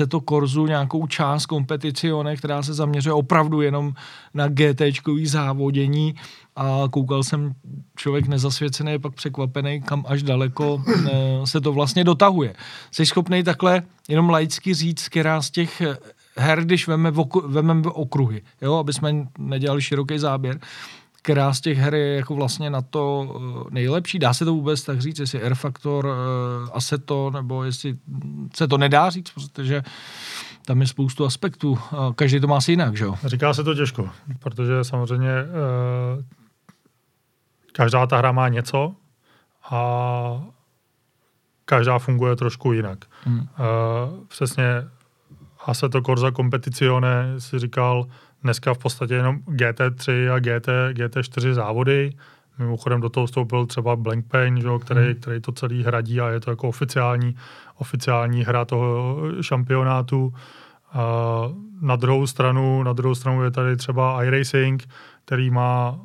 to 0.09 0.21
Korzu 0.21 0.67
nějakou 0.67 1.07
část 1.07 1.47
kompeticione, 1.47 2.37
která 2.37 2.63
se 2.63 2.75
zaměřuje 2.75 3.13
opravdu 3.13 3.61
jenom 3.61 3.95
na 4.35 4.49
GT 4.49 4.83
závodění 5.25 6.15
a 6.57 6.83
koukal 6.91 7.23
jsem, 7.23 7.53
člověk 7.97 8.27
nezasvěcený 8.27 8.93
je 8.93 8.99
pak 8.99 9.15
překvapený, 9.15 9.83
kam 9.83 10.05
až 10.09 10.23
daleko 10.23 10.85
se 11.45 11.61
to 11.61 11.73
vlastně 11.73 12.05
dotahuje. 12.05 12.55
Jsi 12.91 13.07
schopný 13.07 13.43
takhle 13.43 13.83
jenom 14.09 14.31
laicky 14.31 14.75
říct, 14.75 15.09
která 15.09 15.43
z 15.43 15.51
těch 15.51 15.83
her, 16.37 16.65
když 16.65 16.89
veme, 16.89 17.13
oku, 17.13 17.49
vememe 17.49 17.83
okruhy, 17.87 18.43
jo, 18.61 18.75
aby 18.75 18.93
jsme 18.93 19.27
nedělali 19.39 19.83
široký 19.83 20.19
záběr, 20.19 20.59
která 21.23 21.53
z 21.55 21.61
těch 21.61 21.79
her 21.79 21.95
je 21.95 22.17
jako 22.17 22.35
vlastně 22.35 22.71
na 22.71 22.83
to 22.83 23.35
eh, 23.37 23.67
nejlepší. 23.71 24.19
Dá 24.19 24.35
se 24.35 24.45
to 24.45 24.53
vůbec 24.55 24.83
tak 24.83 25.01
říct, 25.01 25.19
jestli 25.19 25.43
Air 25.43 25.55
Factor, 25.55 26.07
uh, 26.07 26.13
Assetto, 26.73 27.31
nebo 27.31 27.65
jestli 27.65 27.97
se 28.57 28.69
to 28.69 28.79
nedá 28.79 29.11
říct, 29.11 29.31
protože 29.31 29.83
tam 30.67 30.81
je 30.81 30.87
spoustu 30.87 31.25
aspektů. 31.25 31.79
Každý 32.15 32.41
to 32.41 32.47
má 32.47 32.57
asi 32.57 32.73
jinak, 32.73 32.97
že 32.97 33.05
jo? 33.05 33.15
Říká 33.25 33.55
se 33.55 33.65
to 33.65 33.75
těžko, 33.75 34.11
protože 34.39 34.85
samozřejmě 34.85 35.33
uh, 35.43 36.23
každá 37.73 38.07
ta 38.07 38.17
hra 38.17 38.33
má 38.33 38.49
něco 38.49 38.95
a 39.71 40.43
každá 41.65 41.99
funguje 41.99 42.37
trošku 42.37 42.73
jinak. 42.73 42.99
Hmm. 43.25 43.49
Přesně 44.29 44.65
Assetto 45.67 46.03
Corsa 46.03 46.31
Competizione 46.31 47.35
si 47.39 47.59
říkal 47.59 48.07
dneska 48.43 48.75
v 48.75 48.79
podstatě 48.79 49.15
jenom 49.15 49.37
GT3 49.37 50.33
a 50.33 50.39
GT, 50.39 50.69
GT4 50.93 51.53
závody. 51.53 52.13
Mimochodem 52.59 53.01
do 53.01 53.09
toho 53.09 53.27
vstoupil 53.27 53.67
třeba 53.67 53.97
Blank 53.97 54.27
Pain, 54.29 54.61
že, 54.61 54.69
který, 54.81 55.05
hmm. 55.05 55.15
který 55.15 55.41
to 55.41 55.53
celý 55.53 55.83
hradí 55.83 56.21
a 56.21 56.29
je 56.29 56.41
to 56.41 56.51
jako 56.51 56.69
oficiální, 56.69 57.37
oficiální 57.79 58.45
hra 58.45 58.65
toho 58.65 59.19
šampionátu. 59.41 60.35
A 60.93 61.03
na 61.81 61.97
druhou 61.97 62.27
stranu, 62.27 62.83
na 62.83 62.93
druhou 62.93 63.15
stranu 63.15 63.45
je 63.45 63.51
tady 63.51 63.77
třeba 63.77 64.25
iRacing, 64.25 64.89
který 65.25 65.51
má 65.51 66.01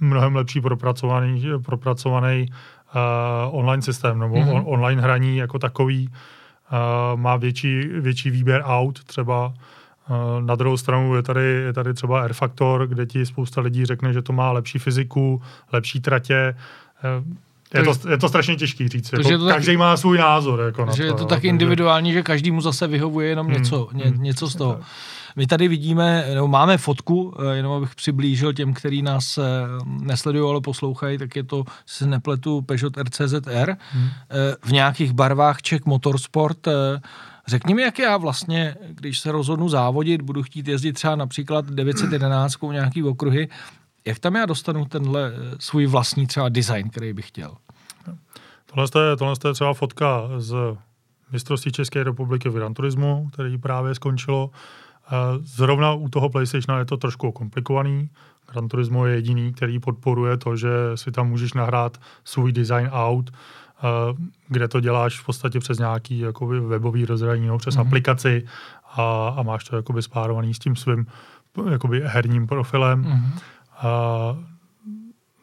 mnohem 0.00 0.36
lepší 0.36 0.60
propracovaný, 0.60 1.44
propracovaný 1.64 2.46
uh, 2.48 3.58
online 3.58 3.82
systém 3.82 4.18
nebo 4.18 4.34
mm-hmm. 4.34 4.56
on, 4.56 4.62
online 4.66 5.02
hraní 5.02 5.36
jako 5.36 5.58
takový 5.58 6.10
má 7.14 7.36
větší, 7.36 7.78
větší 7.80 8.30
výběr 8.30 8.62
aut 8.64 9.04
třeba. 9.04 9.54
Na 10.40 10.54
druhou 10.54 10.76
stranu 10.76 11.16
je 11.16 11.22
tady, 11.22 11.44
je 11.44 11.72
tady 11.72 11.94
třeba 11.94 12.22
Air 12.22 12.32
Factor, 12.32 12.86
kde 12.86 13.06
ti 13.06 13.26
spousta 13.26 13.60
lidí 13.60 13.86
řekne, 13.86 14.12
že 14.12 14.22
to 14.22 14.32
má 14.32 14.52
lepší 14.52 14.78
fyziku, 14.78 15.42
lepší 15.72 16.00
tratě. 16.00 16.54
E, 17.74 17.78
je 17.78 17.84
to, 17.84 18.10
je 18.10 18.18
to 18.18 18.28
strašně 18.28 18.56
těžký 18.56 18.88
říct. 18.88 19.12
Jako, 19.12 19.38
to 19.38 19.46
každý 19.46 19.72
tak, 19.72 19.78
má 19.78 19.96
svůj 19.96 20.18
názor. 20.18 20.60
Jako 20.60 20.84
na 20.84 20.92
že 20.92 21.02
to, 21.02 21.06
je 21.06 21.12
to 21.12 21.24
tak 21.24 21.44
individuální, 21.44 22.12
že 22.12 22.22
každý 22.22 22.50
mu 22.50 22.60
zase 22.60 22.86
vyhovuje 22.86 23.28
jenom 23.28 23.46
hmm, 23.46 23.56
něco, 23.56 23.88
ně, 23.92 24.04
hmm, 24.04 24.22
něco 24.22 24.48
z 24.48 24.54
toho. 24.54 24.72
Tak. 24.72 24.82
My 25.36 25.46
tady 25.46 25.68
vidíme, 25.68 26.24
nebo 26.34 26.48
máme 26.48 26.78
fotku, 26.78 27.34
eh, 27.38 27.56
jenom 27.56 27.72
abych 27.72 27.94
přiblížil 27.94 28.52
těm, 28.52 28.74
kteří 28.74 29.02
nás 29.02 29.38
eh, 29.38 29.42
nesledují, 29.86 30.50
ale 30.50 30.60
poslouchají, 30.60 31.18
tak 31.18 31.36
je 31.36 31.44
to, 31.44 31.64
se 31.86 32.06
nepletu, 32.06 32.62
Peugeot 32.62 32.96
RCZR 32.96 33.76
hmm. 33.90 34.08
Eh, 34.30 34.56
v 34.62 34.72
nějakých 34.72 35.12
barvách 35.12 35.62
Czech 35.62 35.84
Motorsport. 35.84 36.68
Řekni 37.46 37.74
mi, 37.74 37.82
jak 37.82 37.98
já 37.98 38.16
vlastně, 38.16 38.76
když 38.88 39.18
se 39.18 39.32
rozhodnu 39.32 39.68
závodit, 39.68 40.22
budu 40.22 40.42
chtít 40.42 40.68
jezdit 40.68 40.92
třeba 40.92 41.16
například 41.16 41.64
911 41.66 42.72
nějaký 42.72 43.02
okruhy, 43.02 43.48
jak 44.04 44.18
tam 44.18 44.34
já 44.34 44.46
dostanu 44.46 44.84
tenhle 44.84 45.32
svůj 45.58 45.86
vlastní 45.86 46.26
třeba 46.26 46.48
design, 46.48 46.90
který 46.90 47.12
bych 47.12 47.28
chtěl? 47.28 47.54
Tohle 48.66 49.08
je, 49.10 49.16
tohle 49.16 49.34
je 49.48 49.54
třeba 49.54 49.74
fotka 49.74 50.22
z 50.38 50.54
mistrovství 51.32 51.72
České 51.72 52.04
republiky 52.04 52.48
v 52.48 52.54
Gran 52.54 52.74
Turismu, 52.74 53.28
který 53.32 53.58
právě 53.58 53.94
skončilo. 53.94 54.50
Zrovna 55.42 55.92
u 55.92 56.08
toho 56.08 56.28
PlayStationu 56.28 56.78
je 56.78 56.84
to 56.84 56.96
trošku 56.96 57.32
komplikovaný. 57.32 58.08
Gran 58.52 58.68
Turismo 58.68 59.06
je 59.06 59.14
jediný, 59.14 59.52
který 59.52 59.78
podporuje 59.78 60.36
to, 60.36 60.56
že 60.56 60.68
si 60.94 61.12
tam 61.12 61.28
můžeš 61.28 61.52
nahrát 61.52 62.00
svůj 62.24 62.52
design 62.52 62.88
out, 62.92 63.30
kde 64.48 64.68
to 64.68 64.80
děláš 64.80 65.20
v 65.20 65.26
podstatě 65.26 65.60
přes 65.60 65.78
nějaký 65.78 66.18
jakoby, 66.18 66.60
webový 66.60 67.04
rozhraní, 67.04 67.46
no, 67.46 67.58
přes 67.58 67.76
mm-hmm. 67.76 67.86
aplikaci 67.86 68.46
a, 68.96 69.34
a 69.36 69.42
máš 69.42 69.64
to 69.64 69.76
jakoby 69.76 70.02
spárovaný 70.02 70.54
s 70.54 70.58
tím 70.58 70.76
svým 70.76 71.06
jakoby, 71.70 72.02
herním 72.04 72.46
profilem. 72.46 73.04
Mm-hmm. 73.04 73.40
A, 73.78 74.36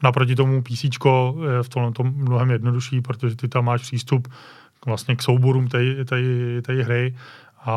naproti 0.03 0.35
tomu 0.35 0.61
PC 0.61 0.83
je 0.83 1.63
v 1.63 1.69
tomhle 1.69 1.91
tom 1.91 2.13
mnohem 2.15 2.51
jednodušší, 2.51 3.01
protože 3.01 3.35
ty 3.35 3.47
tam 3.47 3.65
máš 3.65 3.81
přístup 3.81 4.27
vlastně 4.85 5.15
k 5.15 5.21
souborům 5.21 5.67
té 6.61 6.73
hry 6.81 7.15
a 7.65 7.71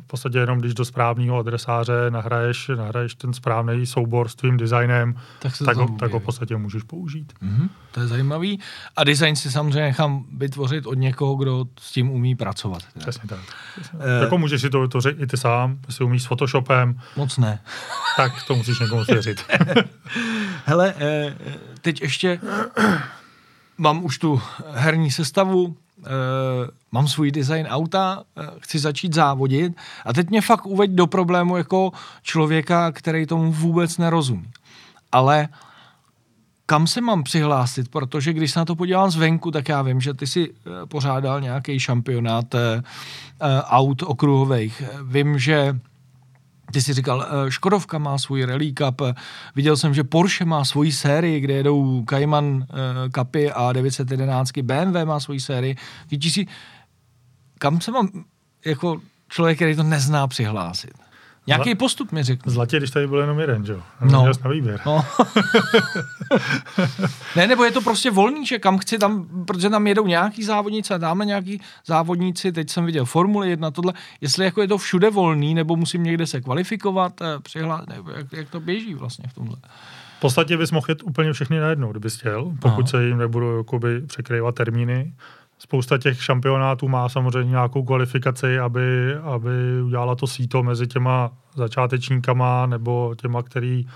v 0.00 0.06
podstatě 0.06 0.38
jenom 0.38 0.58
když 0.58 0.74
do 0.74 0.84
správného 0.84 1.38
adresáře 1.38 1.92
nahraješ, 2.10 2.70
nahraješ 2.76 3.14
ten 3.14 3.32
správný 3.32 3.86
soubor 3.86 4.28
s 4.28 4.34
tvým 4.34 4.56
designem, 4.56 5.14
tak, 5.38 5.52
tak, 5.64 5.76
ho, 5.76 5.88
tak 5.98 6.12
ho 6.12 6.20
v 6.20 6.22
podstatě 6.22 6.56
můžeš 6.56 6.82
použít. 6.82 7.32
Mm-hmm, 7.42 7.68
to 7.90 8.00
je 8.00 8.06
zajímavý. 8.06 8.60
A 8.96 9.04
design 9.04 9.36
si 9.36 9.50
samozřejmě 9.50 9.80
nechám 9.80 10.24
vytvořit 10.36 10.86
od 10.86 10.94
někoho, 10.94 11.34
kdo 11.34 11.64
s 11.80 11.92
tím 11.92 12.10
umí 12.10 12.34
pracovat. 12.34 12.82
Přesně 12.98 13.28
tak. 13.28 13.40
Přesně. 13.74 13.98
Uh, 13.98 14.04
jako 14.22 14.38
můžeš 14.38 14.60
si 14.60 14.70
to 14.70 14.80
vytvořit 14.80 15.16
i 15.20 15.26
ty 15.26 15.36
sám, 15.36 15.78
si 15.90 16.04
umíš 16.04 16.22
s 16.22 16.26
Photoshopem. 16.26 17.00
Moc 17.16 17.38
ne. 17.38 17.60
Tak 18.16 18.32
to 18.46 18.54
musíš 18.54 18.78
někomu 18.78 19.04
svěřit. 19.04 19.44
Hele, 20.64 20.94
eh, 20.98 21.34
teď 21.80 22.02
ještě 22.02 22.40
mám 23.78 24.04
už 24.04 24.18
tu 24.18 24.42
herní 24.72 25.10
sestavu, 25.10 25.76
mám 26.92 27.08
svůj 27.08 27.30
design 27.30 27.66
auta, 27.66 28.22
uh, 28.38 28.44
chci 28.58 28.78
začít 28.78 29.14
závodit 29.14 29.76
a 30.04 30.12
teď 30.12 30.30
mě 30.30 30.40
fakt 30.40 30.66
uveď 30.66 30.90
do 30.90 31.06
problému 31.06 31.56
jako 31.56 31.90
člověka, 32.22 32.92
který 32.92 33.26
tomu 33.26 33.52
vůbec 33.52 33.98
nerozumí. 33.98 34.50
Ale 35.12 35.48
kam 36.66 36.86
se 36.86 37.00
mám 37.00 37.22
přihlásit, 37.22 37.88
protože 37.88 38.32
když 38.32 38.50
se 38.50 38.58
na 38.58 38.64
to 38.64 38.76
podívám 38.76 39.10
zvenku, 39.10 39.50
tak 39.50 39.68
já 39.68 39.82
vím, 39.82 40.00
že 40.00 40.14
ty 40.14 40.26
si 40.26 40.50
uh, 40.50 40.54
pořádal 40.88 41.40
nějaký 41.40 41.80
šampionát 41.80 42.54
aut 43.64 44.02
okruhových. 44.02 44.82
Vím, 45.02 45.38
že 45.38 45.78
ty 46.72 46.82
jsi 46.82 46.92
říkal, 46.92 47.26
eh, 47.26 47.50
Škodovka 47.50 47.98
má 47.98 48.18
svůj 48.18 48.44
Rally 48.44 48.72
Cup, 48.72 49.02
viděl 49.56 49.76
jsem, 49.76 49.94
že 49.94 50.04
Porsche 50.04 50.44
má 50.44 50.64
svoji 50.64 50.92
sérii, 50.92 51.40
kde 51.40 51.54
jedou 51.54 52.04
Cayman 52.08 52.66
eh, 52.70 53.10
Cupy 53.10 53.50
a 53.50 53.72
911, 53.72 54.58
BMW 54.62 55.04
má 55.04 55.20
svoji 55.20 55.40
sérii. 55.40 55.76
si, 56.30 56.46
kam 57.58 57.80
se 57.80 57.90
mám 57.90 58.08
jako 58.64 59.00
člověk, 59.28 59.58
který 59.58 59.76
to 59.76 59.82
nezná, 59.82 60.26
přihlásit? 60.26 61.07
Nějaký 61.48 61.74
postup 61.74 62.12
mi 62.12 62.22
řekl. 62.22 62.50
Zlatě, 62.50 62.76
když 62.76 62.90
tady 62.90 63.06
byl 63.06 63.18
jenom 63.18 63.40
jeden, 63.40 63.66
že 63.66 63.72
jo? 63.72 63.82
No. 64.00 64.20
Měl 64.20 64.32
na 64.44 64.50
výběr. 64.50 64.80
No. 64.86 65.04
ne, 67.36 67.46
nebo 67.46 67.64
je 67.64 67.70
to 67.70 67.80
prostě 67.80 68.10
volný, 68.10 68.46
že 68.46 68.58
kam 68.58 68.78
chci 68.78 68.98
tam, 68.98 69.44
protože 69.44 69.70
tam 69.70 69.86
jedou 69.86 70.06
nějaký 70.06 70.44
závodníci 70.44 70.94
a 70.94 70.98
dáme 70.98 71.24
nějaký 71.24 71.60
závodníci, 71.86 72.52
teď 72.52 72.70
jsem 72.70 72.84
viděl 72.84 73.04
Formule 73.04 73.48
1, 73.48 73.70
tohle, 73.70 73.92
jestli 74.20 74.44
jako 74.44 74.62
je 74.62 74.68
to 74.68 74.78
všude 74.78 75.10
volný, 75.10 75.54
nebo 75.54 75.76
musím 75.76 76.02
někde 76.02 76.26
se 76.26 76.40
kvalifikovat, 76.40 77.22
eh, 77.22 77.26
přihlásit, 77.42 77.88
nebo 77.88 78.10
jak, 78.10 78.32
jak, 78.32 78.50
to 78.50 78.60
běží 78.60 78.94
vlastně 78.94 79.24
v 79.28 79.34
tomhle. 79.34 79.56
V 80.18 80.20
podstatě 80.20 80.56
bys 80.56 80.70
mohl 80.70 80.86
jet 80.88 81.02
úplně 81.02 81.32
všechny 81.32 81.60
najednou, 81.60 81.90
kdybys 81.90 82.16
chtěl, 82.16 82.52
pokud 82.60 82.80
Aha. 82.80 82.86
se 82.86 83.06
jim 83.06 83.18
nebudou 83.18 83.58
jakoby 83.58 84.00
překrývat 84.00 84.54
termíny. 84.54 85.12
Spousta 85.58 85.98
těch 85.98 86.24
šampionátů 86.24 86.88
má 86.88 87.08
samozřejmě 87.08 87.50
nějakou 87.50 87.84
kvalifikaci, 87.84 88.58
aby, 88.58 89.14
aby 89.14 89.82
udělala 89.84 90.14
to 90.14 90.26
síto 90.26 90.62
mezi 90.62 90.86
těma 90.86 91.30
začátečníkama 91.54 92.66
nebo 92.66 93.14
těma, 93.20 93.42
který 93.42 93.86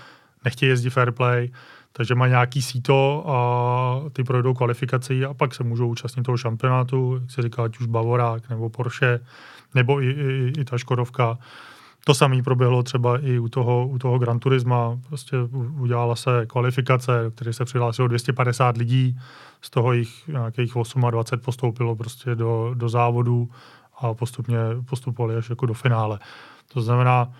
nechtějí 0.45 0.69
jezdit 0.69 0.89
fair 0.89 1.11
play, 1.11 1.51
takže 1.91 2.15
má 2.15 2.27
nějaký 2.27 2.61
síto 2.61 3.23
a 3.27 4.09
ty 4.13 4.23
projdou 4.23 4.53
kvalifikaci 4.53 5.25
a 5.25 5.33
pak 5.33 5.55
se 5.55 5.63
můžou 5.63 5.87
účastnit 5.87 6.23
toho 6.23 6.37
šampionátu, 6.37 7.19
jak 7.21 7.31
se 7.31 7.41
říká, 7.41 7.63
ať 7.63 7.79
už 7.79 7.85
Bavorák 7.87 8.49
nebo 8.49 8.69
Porsche, 8.69 9.19
nebo 9.75 10.01
i, 10.01 10.09
i, 10.09 10.53
i 10.57 10.65
ta 10.65 10.77
Škodovka. 10.77 11.37
To 12.05 12.13
samé 12.13 12.43
proběhlo 12.43 12.83
třeba 12.83 13.19
i 13.19 13.39
u 13.39 13.49
toho, 13.49 13.87
u 13.87 13.97
toho 13.97 14.19
Gran 14.19 14.39
Turisma. 14.39 14.99
Prostě 15.07 15.37
udělala 15.79 16.15
se 16.15 16.45
kvalifikace, 16.45 17.31
které 17.35 17.53
se 17.53 17.65
přihlásilo 17.65 18.07
250 18.07 18.77
lidí, 18.77 19.19
z 19.61 19.69
toho 19.69 19.93
jich 19.93 20.27
nějakých 20.27 20.73
28 21.11 21.39
postoupilo 21.45 21.95
prostě 21.95 22.35
do, 22.35 22.71
do 22.73 22.89
závodu 22.89 23.49
a 23.97 24.13
postupně 24.13 24.57
postupovali 24.85 25.35
až 25.35 25.49
jako 25.49 25.65
do 25.65 25.73
finále. 25.73 26.19
To 26.73 26.81
znamená, 26.81 27.31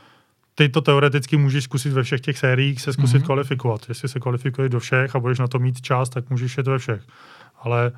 ty 0.55 0.69
to 0.69 0.81
teoreticky 0.81 1.37
můžeš 1.37 1.63
zkusit 1.63 1.93
ve 1.93 2.03
všech 2.03 2.21
těch 2.21 2.37
sériích 2.37 2.81
se 2.81 2.93
zkusit 2.93 3.17
mm-hmm. 3.17 3.25
kvalifikovat. 3.25 3.89
Jestli 3.89 4.09
se 4.09 4.19
kvalifikuješ 4.19 4.71
do 4.71 4.79
všech 4.79 5.15
a 5.15 5.19
budeš 5.19 5.39
na 5.39 5.47
to 5.47 5.59
mít 5.59 5.81
čas, 5.81 6.09
tak 6.09 6.29
můžeš 6.29 6.57
jet 6.57 6.67
ve 6.67 6.77
všech. 6.77 7.01
Ale 7.61 7.91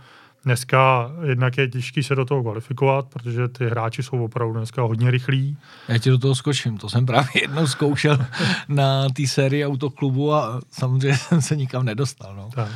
Dneska 0.46 1.12
jednak 1.24 1.58
je 1.58 1.68
těžký 1.68 2.04
se 2.04 2.16
do 2.16 2.26
toho 2.26 2.42
kvalifikovat, 2.42 3.06
protože 3.08 3.48
ty 3.48 3.66
hráči 3.66 4.04
jsou 4.04 4.24
opravdu 4.24 4.54
dneska 4.54 4.82
hodně 4.82 5.12
rychlí. 5.12 5.58
Já 5.88 5.98
ti 5.98 6.10
do 6.10 6.18
toho 6.18 6.36
skočím, 6.36 6.78
to 6.78 6.90
jsem 6.90 7.06
právě 7.06 7.42
jednou 7.42 7.68
zkoušel 7.68 8.18
na 8.68 9.10
té 9.10 9.28
sérii 9.28 9.66
autoklubu 9.66 10.34
a 10.34 10.62
samozřejmě 10.70 11.18
jsem 11.18 11.42
se 11.42 11.56
nikam 11.56 11.86
nedostal. 11.86 12.36
No. 12.36 12.50
Tak, 12.56 12.70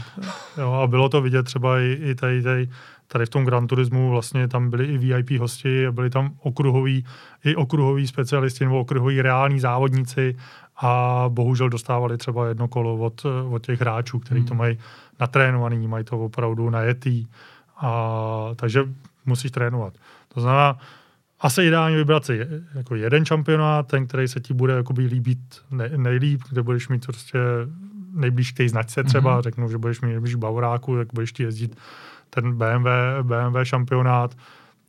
jo, 0.57 0.71
a 0.71 0.87
bylo 0.87 1.09
to 1.09 1.21
vidět 1.21 1.43
třeba 1.43 1.79
i, 1.79 1.97
i 2.03 2.15
tady, 2.15 2.43
tady, 2.43 2.69
tady 3.07 3.25
v 3.25 3.29
tom 3.29 3.45
Gran 3.45 3.67
Turismu, 3.67 4.09
vlastně 4.09 4.47
tam 4.47 4.69
byli 4.69 4.85
i 4.85 4.97
VIP 4.97 5.39
hosti, 5.39 5.91
byli 5.91 6.09
tam 6.09 6.31
okruhoví, 6.39 7.05
i 7.43 7.55
okruhoví 7.55 8.07
specialisti 8.07 8.65
nebo 8.65 8.79
okruhoví 8.79 9.21
reální 9.21 9.59
závodníci 9.59 10.35
a 10.81 11.25
bohužel 11.29 11.69
dostávali 11.69 12.17
třeba 12.17 12.47
jedno 12.47 12.67
kolo 12.67 12.97
od, 12.97 13.25
od 13.49 13.65
těch 13.65 13.81
hráčů, 13.81 14.19
kteří 14.19 14.39
hmm. 14.39 14.47
to 14.47 14.55
mají 14.55 14.77
natrénovaný, 15.19 15.87
mají 15.87 16.05
to 16.05 16.19
opravdu 16.19 16.69
najetý 16.69 17.25
a, 17.79 18.49
takže 18.55 18.83
musíš 19.25 19.51
trénovat. 19.51 19.93
To 20.33 20.41
znamená, 20.41 20.77
asi 21.39 21.63
ideálně 21.63 21.95
vybrat 21.95 22.25
si 22.25 22.47
jako 22.75 22.95
jeden 22.95 23.25
šampionát, 23.25 23.87
ten, 23.87 24.07
který 24.07 24.27
se 24.27 24.39
ti 24.39 24.53
bude 24.53 24.73
jakoby 24.73 25.05
líbit 25.05 25.39
ne, 25.71 25.89
nejlíp, 25.95 26.41
kde 26.49 26.63
budeš 26.63 26.89
mít 26.89 27.05
prostě 27.05 27.39
nejblíž 28.13 28.51
k 28.51 28.57
té 28.57 28.69
značce 28.69 29.03
třeba, 29.03 29.37
mm-hmm. 29.37 29.43
řeknu, 29.43 29.69
že 29.69 29.77
budeš 29.77 30.01
mít 30.01 30.09
nejblíž 30.09 30.35
Bavoráku, 30.35 30.95
jak 30.95 31.07
budeš 31.13 31.31
ti 31.31 31.43
jezdit 31.43 31.77
ten 32.29 32.53
BMW, 32.53 32.87
BMW 33.23 33.63
šampionát, 33.63 34.35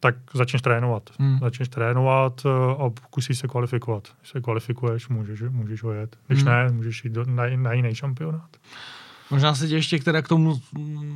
tak 0.01 0.15
začneš 0.35 0.63
trénovat. 0.63 1.11
Hmm. 1.19 1.39
Začneš 1.39 1.69
trénovat 1.69 2.43
eh, 2.47 2.49
a 2.79 2.91
pokusíš 2.91 3.39
se 3.39 3.49
kvalifikovat. 3.49 4.09
Když 4.21 4.31
se 4.31 4.41
kvalifikuješ, 4.41 5.09
můžeš, 5.09 5.43
můžeš 5.49 5.83
ho 5.83 5.93
jet. 5.93 6.17
Když 6.27 6.43
hmm. 6.43 6.53
ne, 6.53 6.69
můžeš 6.73 7.05
jít 7.05 7.13
do, 7.13 7.25
na, 7.25 7.45
na 7.57 7.73
jiný 7.73 7.95
šampionát. 7.95 8.57
Možná 9.31 9.55
se 9.55 9.69
tě 9.69 9.75
ještě 9.75 9.99
která 9.99 10.23
k 10.23 10.29
tomu 10.29 10.61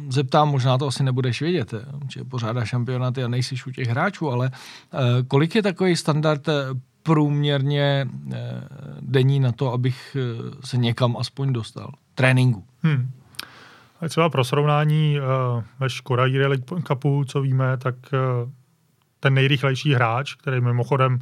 zeptám, 0.08 0.48
možná 0.48 0.78
to 0.78 0.86
asi 0.86 1.02
nebudeš 1.02 1.42
vědět, 1.42 1.74
eh, 1.74 1.84
že 2.12 2.24
pořádá 2.24 2.64
šampionáty 2.64 3.24
a 3.24 3.28
nejsi 3.28 3.54
u 3.66 3.70
těch 3.70 3.88
hráčů, 3.88 4.30
ale 4.30 4.50
uh, 4.50 5.00
kolik 5.28 5.54
je 5.54 5.62
takový 5.62 5.96
standard 5.96 6.48
eh, 6.48 6.52
průměrně 7.02 8.08
denní 9.00 9.40
na 9.40 9.52
to, 9.52 9.72
abych 9.72 10.16
se 10.64 10.76
někam 10.76 11.16
aspoň 11.16 11.52
dostal? 11.52 11.92
Tréninku. 12.14 12.64
Hmm. 12.82 13.10
A 14.00 14.08
třeba 14.08 14.30
pro 14.30 14.44
srovnání 14.44 15.18
ve 15.80 15.90
Škoda 15.90 16.22
Rally 16.26 16.58
Cupu, 16.86 17.24
co 17.24 17.40
víme, 17.40 17.76
tak 17.76 17.94
ten 19.20 19.34
nejrychlejší 19.34 19.94
hráč, 19.94 20.34
který 20.34 20.60
mimochodem 20.60 21.18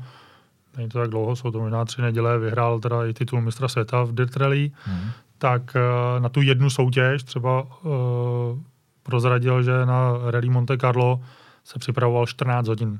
není 0.76 0.88
to 0.88 0.98
tak 0.98 1.10
dlouho, 1.10 1.36
jsou 1.36 1.50
to 1.50 1.60
možná 1.60 1.84
tři 1.84 2.02
neděle, 2.02 2.38
vyhrál 2.38 2.80
teda 2.80 3.06
i 3.06 3.12
titul 3.12 3.40
mistra 3.40 3.68
světa 3.68 4.02
v 4.02 4.14
Dirt 4.14 4.36
Rally, 4.36 4.70
hmm 4.84 5.10
tak 5.42 5.76
eh, 5.76 6.20
na 6.20 6.28
tu 6.28 6.42
jednu 6.42 6.70
soutěž 6.70 7.22
třeba 7.22 7.62
uh, 7.62 7.90
prozradil, 9.02 9.62
že 9.62 9.86
na 9.86 10.12
Rally 10.30 10.50
Monte 10.50 10.78
Carlo 10.78 11.20
se 11.64 11.78
připravoval 11.78 12.26
14 12.26 12.68
hodin. 12.68 12.98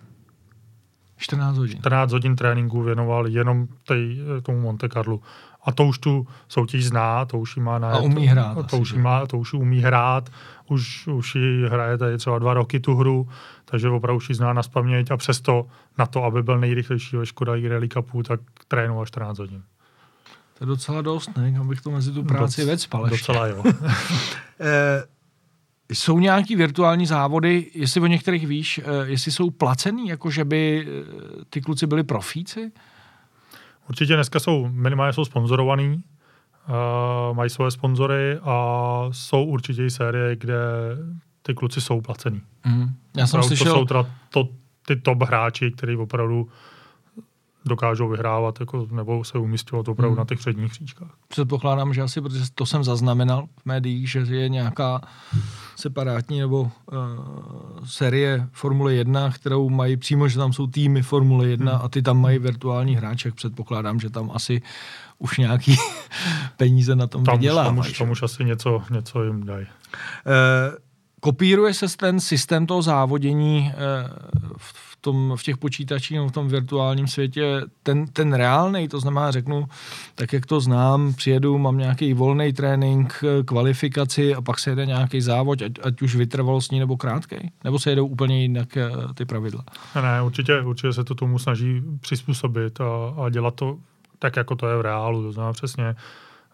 14 1.16 1.58
hodin. 1.58 1.78
14 1.78 2.12
hodin 2.12 2.36
tréninku 2.36 2.82
věnoval 2.82 3.26
jenom 3.26 3.66
tej, 3.86 4.20
eh, 4.38 4.40
tomu 4.40 4.60
Monte 4.60 4.88
Carlo. 4.88 5.20
A 5.64 5.72
to 5.72 5.84
už 5.84 5.98
tu 5.98 6.26
soutěž 6.48 6.86
zná, 6.86 7.24
to 7.24 7.38
už 7.38 7.56
ji 7.56 7.62
má 7.62 7.78
na... 7.78 7.90
A 7.90 7.98
umí 7.98 8.26
hrát. 8.26 8.54
To, 8.54 8.62
to, 8.62 8.78
už, 8.78 8.92
má, 8.92 9.26
to 9.26 9.38
už 9.38 9.54
umí 9.54 9.80
hrát, 9.80 10.30
už, 10.68 11.06
už 11.06 11.34
ji 11.34 11.68
hraje 11.68 11.98
tady 11.98 12.18
třeba 12.18 12.38
dva 12.38 12.54
roky 12.54 12.80
tu 12.80 12.94
hru, 12.94 13.28
takže 13.64 13.88
opravdu 13.88 14.16
už 14.16 14.28
ji 14.28 14.34
zná 14.34 14.52
na 14.52 14.62
spaměť 14.62 15.10
a 15.10 15.16
přesto 15.16 15.66
na 15.98 16.06
to, 16.06 16.24
aby 16.24 16.42
byl 16.42 16.58
nejrychlejší 16.58 17.16
ve 17.16 17.26
Škoda 17.26 17.52
Rally 17.68 17.88
Cupu, 17.88 18.22
tak 18.22 18.40
trénoval 18.68 19.06
14 19.06 19.38
hodin. 19.38 19.62
To 20.62 20.66
je 20.66 20.68
docela 20.68 21.02
dost, 21.02 21.36
ne? 21.36 21.54
Abych 21.60 21.80
to 21.80 21.90
mezi 21.90 22.12
tu 22.12 22.22
práci 22.22 22.60
Doc, 22.60 22.68
vecpal 22.68 23.08
Docela 23.08 23.46
jo. 23.46 23.62
e, 24.60 25.04
jsou 25.94 26.18
nějaký 26.18 26.56
virtuální 26.56 27.06
závody, 27.06 27.70
jestli 27.74 28.00
o 28.00 28.06
některých 28.06 28.46
víš, 28.46 28.78
e, 28.84 29.06
jestli 29.06 29.32
jsou 29.32 29.50
placený, 29.50 30.08
jako 30.08 30.30
že 30.30 30.44
by 30.44 30.86
e, 30.88 31.44
ty 31.50 31.60
kluci 31.60 31.86
byli 31.86 32.02
profíci? 32.02 32.72
Určitě 33.88 34.14
dneska 34.14 34.40
jsou, 34.40 34.68
minimálně 34.68 35.12
jsou 35.12 35.24
sponzorovaný, 35.24 36.02
uh, 36.68 37.36
mají 37.36 37.50
svoje 37.50 37.70
sponzory 37.70 38.38
a 38.42 39.06
jsou 39.10 39.44
určitě 39.44 39.84
i 39.84 39.90
série, 39.90 40.36
kde 40.36 40.56
ty 41.42 41.54
kluci 41.54 41.80
jsou 41.80 42.00
placený. 42.00 42.40
Mm. 42.66 42.94
Já 43.16 43.26
jsem 43.26 43.42
slyšel... 43.42 43.72
To 43.72 43.78
jsou 43.78 43.84
teda 43.84 44.06
to, 44.30 44.48
ty 44.86 44.96
top 44.96 45.22
hráči, 45.22 45.70
kteří 45.70 45.96
opravdu 45.96 46.48
dokážou 47.64 48.08
vyhrávat 48.08 48.60
jako, 48.60 48.86
nebo 48.90 49.24
se 49.24 49.38
umístovat 49.38 49.88
opravdu 49.88 50.14
hmm. 50.14 50.18
na 50.18 50.24
těch 50.24 50.38
předních 50.38 50.70
příčkách. 50.70 51.10
Předpokládám, 51.28 51.94
že 51.94 52.02
asi, 52.02 52.20
protože 52.20 52.44
to 52.54 52.66
jsem 52.66 52.84
zaznamenal 52.84 53.46
v 53.62 53.66
médiích, 53.66 54.10
že 54.10 54.18
je 54.18 54.48
nějaká 54.48 55.00
separátní 55.76 56.40
nebo 56.40 56.60
uh, 56.60 56.70
série 57.86 58.48
Formule 58.52 58.94
1, 58.94 59.30
kterou 59.30 59.68
mají 59.68 59.96
přímo, 59.96 60.28
že 60.28 60.38
tam 60.38 60.52
jsou 60.52 60.66
týmy 60.66 61.02
Formule 61.02 61.48
1 61.48 61.72
hmm. 61.72 61.84
a 61.84 61.88
ty 61.88 62.02
tam 62.02 62.20
mají 62.20 62.38
virtuální 62.38 62.96
hráček. 62.96 63.34
Předpokládám, 63.34 64.00
že 64.00 64.10
tam 64.10 64.30
asi 64.34 64.62
už 65.18 65.38
nějaký 65.38 65.76
peníze 66.56 66.96
na 66.96 67.06
tom 67.06 67.24
tam 67.24 67.38
vydělávají. 67.38 67.76
Tam, 67.76 67.78
už, 67.78 67.98
tam 67.98 68.10
už 68.10 68.22
asi 68.22 68.44
něco, 68.44 68.82
něco 68.90 69.24
jim 69.24 69.46
dají. 69.46 69.66
Uh, 69.66 70.78
kopíruje 71.20 71.74
se 71.74 71.96
ten 71.96 72.20
systém 72.20 72.66
toho 72.66 72.82
závodění 72.82 73.72
uh, 73.74 74.10
v 74.56 74.91
tom, 75.02 75.32
v 75.36 75.42
těch 75.42 75.56
počítačích 75.56 76.20
v 76.20 76.30
tom 76.30 76.48
virtuálním 76.48 77.06
světě 77.06 77.62
ten, 77.82 78.06
ten 78.06 78.32
reálný, 78.32 78.88
to 78.88 79.00
znamená, 79.00 79.30
řeknu, 79.30 79.64
tak 80.14 80.32
jak 80.32 80.46
to 80.46 80.60
znám, 80.60 81.14
přijedu, 81.14 81.58
mám 81.58 81.78
nějaký 81.78 82.14
volný 82.14 82.52
trénink, 82.52 83.24
kvalifikaci 83.44 84.34
a 84.34 84.40
pak 84.42 84.58
se 84.58 84.70
jede 84.70 84.86
nějaký 84.86 85.20
závod, 85.20 85.62
ať, 85.62 85.72
ať 85.82 86.02
už 86.02 86.16
vytrvalostní 86.16 86.78
nebo 86.78 86.96
krátký, 86.96 87.36
nebo 87.64 87.78
se 87.78 87.90
jedou 87.90 88.06
úplně 88.06 88.42
jinak 88.42 88.76
eh, 88.76 88.90
ty 89.14 89.24
pravidla? 89.24 89.64
Ne, 90.02 90.22
určitě, 90.22 90.60
určitě 90.60 90.92
se 90.92 91.04
to 91.04 91.14
tomu 91.14 91.38
snaží 91.38 91.82
přizpůsobit 92.00 92.80
a, 92.80 93.14
a 93.24 93.28
dělat 93.28 93.54
to 93.54 93.78
tak, 94.22 94.36
jako 94.36 94.56
to 94.56 94.68
je 94.68 94.76
v 94.76 94.80
reálu, 94.80 95.22
to 95.22 95.32
znamená 95.32 95.52
přesně. 95.52 95.94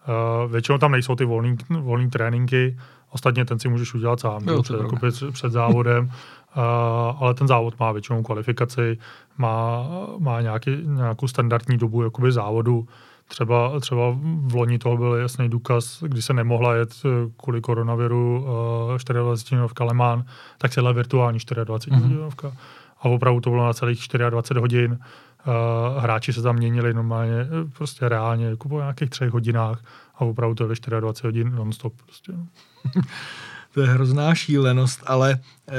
Uh, 0.07 0.51
většinou 0.51 0.77
tam 0.77 0.91
nejsou 0.91 1.15
ty 1.15 1.25
volný, 1.25 1.57
volný 1.69 2.09
tréninky, 2.09 2.77
ostatně 3.09 3.45
ten 3.45 3.59
si 3.59 3.69
můžeš 3.69 3.93
udělat 3.93 4.19
sám 4.19 4.47
jo, 4.47 4.63
před, 4.63 4.79
jako 4.81 4.95
před, 4.95 5.31
před 5.31 5.51
závodem. 5.51 6.11
Uh, 6.57 7.23
ale 7.23 7.33
ten 7.33 7.47
závod 7.47 7.79
má 7.79 7.91
většinou 7.91 8.23
kvalifikaci, 8.23 8.97
má, 9.37 9.87
má 10.17 10.41
nějaký, 10.41 10.71
nějakou 10.83 11.27
standardní 11.27 11.77
dobu 11.77 12.03
jakoby 12.03 12.31
závodu. 12.31 12.87
Třeba, 13.27 13.79
třeba 13.79 14.17
v 14.21 14.55
loni 14.55 14.79
toho 14.79 14.97
byl 14.97 15.13
jasný 15.13 15.49
důkaz, 15.49 16.03
kdy 16.07 16.21
se 16.21 16.33
nemohla 16.33 16.75
jet 16.75 16.93
eh, 17.05 17.09
kvůli 17.37 17.61
koronaviru 17.61 18.45
uh, 18.87 19.13
24 19.13 19.19
hodinovka 19.19 19.83
Le 19.83 19.93
Mans, 19.93 20.25
tak 20.57 20.73
se 20.73 20.81
virtuální 20.93 21.39
24 21.63 21.95
mm-hmm. 21.95 22.03
hodinovka. 22.03 22.51
A 22.99 23.05
opravdu 23.05 23.41
to 23.41 23.49
bylo 23.49 23.65
na 23.65 23.73
celých 23.73 24.07
24 24.29 24.59
hodin. 24.59 24.99
Hráči 25.97 26.33
se 26.33 26.41
tam 26.41 26.55
měnili 26.55 26.93
normálně, 26.93 27.47
prostě 27.77 28.09
reálně, 28.09 28.45
jako 28.45 28.69
po 28.69 28.79
nějakých 28.79 29.09
třech 29.09 29.31
hodinách 29.31 29.83
a 30.15 30.21
opravdu 30.21 30.55
to 30.55 30.63
byly 30.63 30.75
24 30.99 31.27
hodin 31.27 31.55
non-stop. 31.55 31.93
Prostě, 32.05 32.31
no. 32.31 32.45
to 33.79 33.83
je 33.83 33.95
hrozná 33.95 34.35
šílenost, 34.35 35.03
ale 35.07 35.39
eh, 35.39 35.73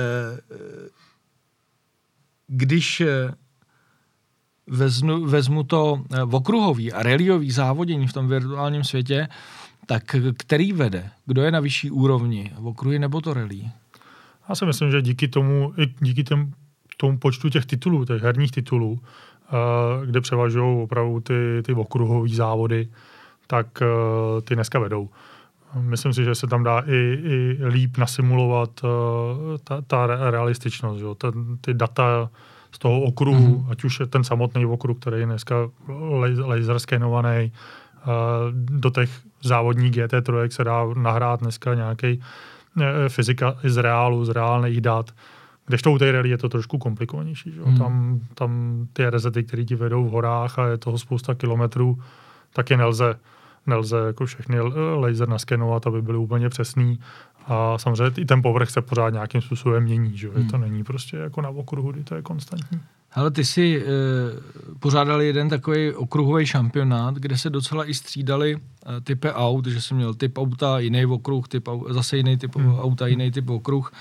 když 2.46 3.00
eh, 3.00 3.34
vezmu, 4.66 5.26
vezmu 5.26 5.62
to 5.62 6.00
eh, 6.00 6.24
v 6.24 6.34
okruhový 6.34 6.92
a 6.92 7.02
reliový 7.02 7.50
závodění 7.50 8.06
v 8.06 8.12
tom 8.12 8.28
virtuálním 8.28 8.84
světě, 8.84 9.28
tak 9.86 10.16
který 10.38 10.72
vede? 10.72 11.10
Kdo 11.26 11.42
je 11.42 11.50
na 11.50 11.60
vyšší 11.60 11.90
úrovni? 11.90 12.52
V 12.58 12.66
okruhy 12.66 12.98
nebo 12.98 13.20
to 13.20 13.34
relí? 13.34 13.72
Já 14.48 14.54
si 14.54 14.66
myslím, 14.66 14.90
že 14.90 15.02
díky 15.02 15.28
tomu, 15.28 15.74
díky 16.00 16.24
těm, 16.24 16.52
tomu 16.96 17.18
počtu 17.18 17.48
těch 17.48 17.66
titulů, 17.66 18.04
těch 18.04 18.22
herních 18.22 18.50
titulů, 18.50 19.00
kde 20.06 20.20
převažují 20.20 20.82
opravdu 20.82 21.20
ty, 21.20 21.62
ty 21.62 21.72
okruhové 21.72 22.28
závody, 22.28 22.88
tak 23.46 23.66
ty 24.44 24.54
dneska 24.54 24.78
vedou. 24.78 25.08
Myslím 25.74 26.12
si, 26.12 26.24
že 26.24 26.34
se 26.34 26.46
tam 26.46 26.62
dá 26.62 26.80
i, 26.86 27.18
i 27.22 27.66
líp 27.66 27.96
nasimulovat 27.96 28.70
uh, 28.84 28.90
ta, 29.64 29.80
ta 29.86 30.06
realističnost. 30.30 31.00
Že? 31.00 31.06
Ten, 31.18 31.56
ty 31.60 31.74
data 31.74 32.30
z 32.72 32.78
toho 32.78 33.00
okruhu, 33.00 33.56
mm-hmm. 33.56 33.70
ať 33.70 33.84
už 33.84 34.00
je 34.00 34.06
ten 34.06 34.24
samotný 34.24 34.66
okruh, 34.66 34.98
který 34.98 35.20
je 35.20 35.26
dneska 35.26 35.54
laser 36.44 36.78
skenovaný, 36.78 37.52
uh, 37.52 38.12
do 38.52 38.90
těch 38.90 39.10
závodní 39.42 39.90
GT3 39.90 40.48
se 40.48 40.64
dá 40.64 40.84
nahrát 40.96 41.40
dneska 41.40 41.74
nějaký 41.74 42.18
uh, 42.76 42.84
fyzika 43.08 43.56
z 43.64 43.76
reálu, 43.76 44.24
z 44.24 44.28
reálných 44.28 44.80
dat, 44.80 45.10
kdežto 45.66 45.92
u 45.92 45.98
té 45.98 46.12
rally 46.12 46.28
je 46.28 46.38
to 46.38 46.48
trošku 46.48 46.78
komplikovanější. 46.78 47.52
Že? 47.52 47.60
Mm. 47.60 47.78
Tam, 47.78 48.20
tam 48.34 48.50
ty 48.92 49.10
rezety, 49.10 49.44
které 49.44 49.64
ti 49.64 49.74
vedou 49.74 50.04
v 50.04 50.10
horách 50.10 50.58
a 50.58 50.66
je 50.66 50.78
toho 50.78 50.98
spousta 50.98 51.34
kilometrů, 51.34 51.98
taky 52.52 52.76
nelze 52.76 53.14
nelze 53.66 53.96
jako 54.06 54.26
všechny 54.26 54.60
laser 54.94 55.28
naskenovat, 55.28 55.86
aby 55.86 56.02
byly 56.02 56.18
úplně 56.18 56.48
přesný. 56.48 57.00
A 57.46 57.78
samozřejmě 57.78 58.22
i 58.22 58.24
ten 58.24 58.42
povrch 58.42 58.70
se 58.70 58.82
pořád 58.82 59.10
nějakým 59.10 59.40
způsobem 59.40 59.82
mění, 59.82 60.16
že 60.16 60.28
hmm. 60.28 60.48
to 60.48 60.58
není 60.58 60.84
prostě 60.84 61.16
jako 61.16 61.42
na 61.42 61.48
okruhu, 61.48 61.92
kdy 61.92 62.04
to 62.04 62.14
je 62.14 62.22
konstantní. 62.22 62.80
Ale 63.12 63.30
ty 63.30 63.44
si 63.44 63.82
e, 63.82 63.84
pořádali 64.80 65.26
jeden 65.26 65.48
takový 65.48 65.94
okruhový 65.94 66.46
šampionát, 66.46 67.14
kde 67.14 67.38
se 67.38 67.50
docela 67.50 67.88
i 67.88 67.94
střídali 67.94 68.56
e, 68.56 69.00
typy 69.00 69.30
aut, 69.30 69.66
že 69.66 69.80
jsem 69.80 69.96
měl 69.96 70.14
typ 70.14 70.38
auta, 70.38 70.78
jiný 70.78 71.06
okruh, 71.06 71.48
typ, 71.48 71.68
zase 71.88 72.16
jiný 72.16 72.36
typ 72.36 72.56
hmm. 72.56 72.78
auta, 72.78 73.06
jiný 73.06 73.30
typ 73.30 73.50
okruh. 73.50 73.92
E, 73.92 73.96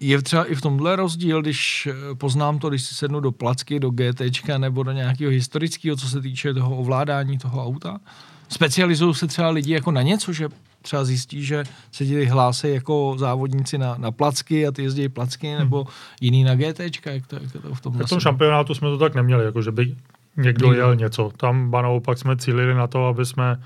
je 0.00 0.22
třeba 0.22 0.44
i 0.44 0.54
v 0.54 0.60
tomhle 0.60 0.96
rozdíl, 0.96 1.42
když 1.42 1.88
poznám 2.18 2.58
to, 2.58 2.68
když 2.68 2.82
si 2.82 2.94
sednu 2.94 3.20
do 3.20 3.32
placky, 3.32 3.80
do 3.80 3.90
GT 3.90 4.48
nebo 4.58 4.82
do 4.82 4.92
nějakého 4.92 5.30
historického, 5.30 5.96
co 5.96 6.08
se 6.08 6.20
týče 6.20 6.54
toho 6.54 6.76
ovládání 6.76 7.38
toho 7.38 7.64
auta? 7.64 8.00
Specializují 8.48 9.14
se 9.14 9.26
třeba 9.26 9.50
lidi 9.50 9.72
jako 9.72 9.90
na 9.90 10.02
něco, 10.02 10.32
že 10.32 10.48
třeba 10.82 11.04
zjistí, 11.04 11.44
že 11.44 11.64
se 11.92 12.06
ti 12.06 12.24
hlásí 12.24 12.74
jako 12.74 13.14
závodníci 13.18 13.78
na, 13.78 13.94
na 13.98 14.10
placky 14.10 14.66
a 14.66 14.72
ty 14.72 14.82
jezdí 14.82 15.08
placky, 15.08 15.48
hmm. 15.48 15.58
nebo 15.58 15.86
jiný 16.20 16.44
na 16.44 16.54
GT, 16.54 16.80
jak 16.80 17.26
to, 17.26 17.36
jak 17.36 17.52
to 17.52 17.74
v 17.74 17.80
tom 17.80 17.92
V 17.92 18.08
tom 18.08 18.20
šampionátu 18.20 18.74
jsme 18.74 18.88
to 18.88 18.98
tak 18.98 19.14
neměli, 19.14 19.44
jako 19.44 19.62
že 19.62 19.72
by 19.72 19.96
někdo 20.36 20.66
Nikdo. 20.66 20.80
jel 20.80 20.96
něco. 20.96 21.30
Tam 21.36 21.70
ba 21.70 21.82
naopak 21.82 22.18
jsme 22.18 22.36
cílili 22.36 22.74
na 22.74 22.86
to, 22.86 23.06
aby 23.06 23.26
jsme, 23.26 23.62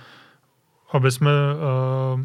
aby 0.92 1.10
jsme 1.10 1.30
uh, 2.14 2.20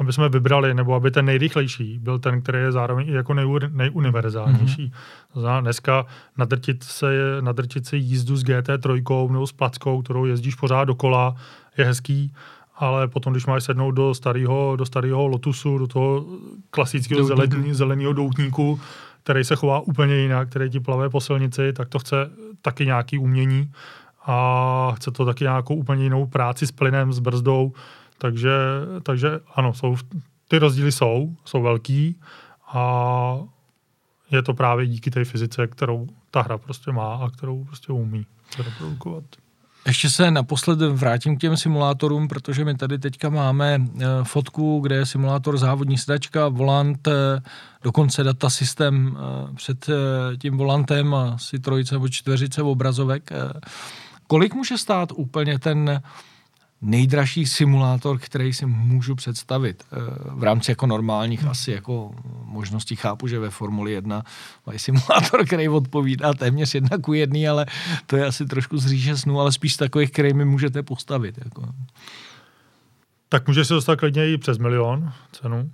aby 0.00 0.12
jsme 0.12 0.28
vybrali, 0.28 0.74
nebo 0.74 0.94
aby 0.94 1.10
ten 1.10 1.24
nejrychlejší 1.24 1.98
byl 1.98 2.18
ten, 2.18 2.42
který 2.42 2.58
je 2.58 2.72
zároveň 2.72 3.08
i 3.08 3.12
jako 3.12 3.34
nejuniverzálnější. 3.68 4.86
Mm-hmm. 4.86 5.32
To 5.32 5.40
znamená, 5.40 5.60
dneska 5.60 6.06
nadrtit 6.36 6.82
se, 6.82 7.06
nadrtit 7.40 7.86
se 7.86 7.96
jízdu 7.96 8.36
s 8.36 8.44
GT3 8.44 9.30
nebo 9.30 9.46
s 9.46 9.52
plackou, 9.52 10.02
kterou 10.02 10.24
jezdíš 10.24 10.54
pořád 10.54 10.84
dokola, 10.84 11.34
je 11.78 11.84
hezký, 11.84 12.32
ale 12.76 13.08
potom, 13.08 13.32
když 13.32 13.46
máš 13.46 13.64
sednout 13.64 13.90
do 13.90 14.14
starého 14.14 14.76
do 14.76 14.86
starého 14.86 15.26
Lotusu, 15.26 15.78
do 15.78 15.86
toho 15.86 16.24
klasického 16.70 17.24
zelený, 17.24 17.74
zeleného 17.74 18.12
doutníku, 18.12 18.80
který 19.22 19.44
se 19.44 19.56
chová 19.56 19.80
úplně 19.80 20.14
jinak, 20.14 20.50
který 20.50 20.70
ti 20.70 20.80
plave 20.80 21.10
po 21.10 21.20
silnici, 21.20 21.72
tak 21.72 21.88
to 21.88 21.98
chce 21.98 22.30
taky 22.62 22.86
nějaký 22.86 23.18
umění 23.18 23.70
a 24.26 24.92
chce 24.96 25.10
to 25.10 25.24
taky 25.24 25.44
nějakou 25.44 25.74
úplně 25.74 26.04
jinou 26.04 26.26
práci 26.26 26.66
s 26.66 26.72
plynem, 26.72 27.12
s 27.12 27.18
brzdou, 27.18 27.72
takže, 28.20 28.50
takže 29.02 29.40
ano, 29.54 29.74
jsou, 29.74 29.96
ty 30.48 30.58
rozdíly 30.58 30.92
jsou, 30.92 31.36
jsou 31.44 31.62
velký 31.62 32.20
a 32.72 33.38
je 34.30 34.42
to 34.42 34.54
právě 34.54 34.86
díky 34.86 35.10
té 35.10 35.24
fyzice, 35.24 35.66
kterou 35.66 36.06
ta 36.30 36.42
hra 36.42 36.58
prostě 36.58 36.92
má 36.92 37.14
a 37.14 37.30
kterou 37.30 37.64
prostě 37.64 37.92
umí 37.92 38.26
reprodukovat. 38.58 39.24
Ještě 39.86 40.10
se 40.10 40.30
naposled 40.30 40.78
vrátím 40.78 41.36
k 41.36 41.40
těm 41.40 41.56
simulátorům, 41.56 42.28
protože 42.28 42.64
my 42.64 42.74
tady 42.74 42.98
teďka 42.98 43.28
máme 43.28 43.78
eh, 43.80 44.04
fotku, 44.22 44.80
kde 44.80 44.96
je 44.96 45.06
simulátor 45.06 45.58
závodní 45.58 45.98
sedačka, 45.98 46.48
volant, 46.48 47.08
eh, 47.08 47.12
dokonce 47.82 48.24
data 48.24 48.50
systém 48.50 49.16
eh, 49.16 49.54
před 49.54 49.86
tím 50.38 50.56
volantem, 50.56 51.14
asi 51.14 51.58
trojice 51.58 51.94
nebo 51.94 52.08
čtveřice 52.08 52.62
obrazovek. 52.62 53.30
Kolik 54.26 54.54
může 54.54 54.78
stát 54.78 55.12
úplně 55.14 55.58
ten 55.58 56.02
nejdražší 56.82 57.46
simulátor, 57.46 58.18
který 58.18 58.52
si 58.52 58.66
můžu 58.66 59.14
představit. 59.14 59.84
Eh, 59.92 59.96
v 60.30 60.42
rámci 60.42 60.70
jako 60.70 60.86
normálních 60.86 61.40
hmm. 61.40 61.50
asi 61.50 61.72
jako 61.72 62.14
možností 62.44 62.96
chápu, 62.96 63.28
že 63.28 63.38
ve 63.38 63.50
Formuli 63.50 63.92
1 63.92 64.22
mají 64.66 64.78
simulátor, 64.78 65.46
který 65.46 65.68
odpovídá 65.68 66.34
téměř 66.34 66.74
jedna 66.74 66.98
ku 66.98 67.12
jedný, 67.12 67.48
ale 67.48 67.66
to 68.06 68.16
je 68.16 68.26
asi 68.26 68.46
trošku 68.46 68.78
z 68.78 68.86
říše 68.86 69.16
snu, 69.16 69.40
ale 69.40 69.52
spíš 69.52 69.76
takových, 69.76 70.10
který 70.10 70.32
mi 70.32 70.44
můžete 70.44 70.82
postavit. 70.82 71.38
Jako. 71.44 71.68
Tak 73.28 73.48
může 73.48 73.64
se 73.64 73.74
dostat 73.74 73.96
klidně 73.96 74.32
i 74.32 74.38
přes 74.38 74.58
milion 74.58 75.12
cenu. 75.32 75.70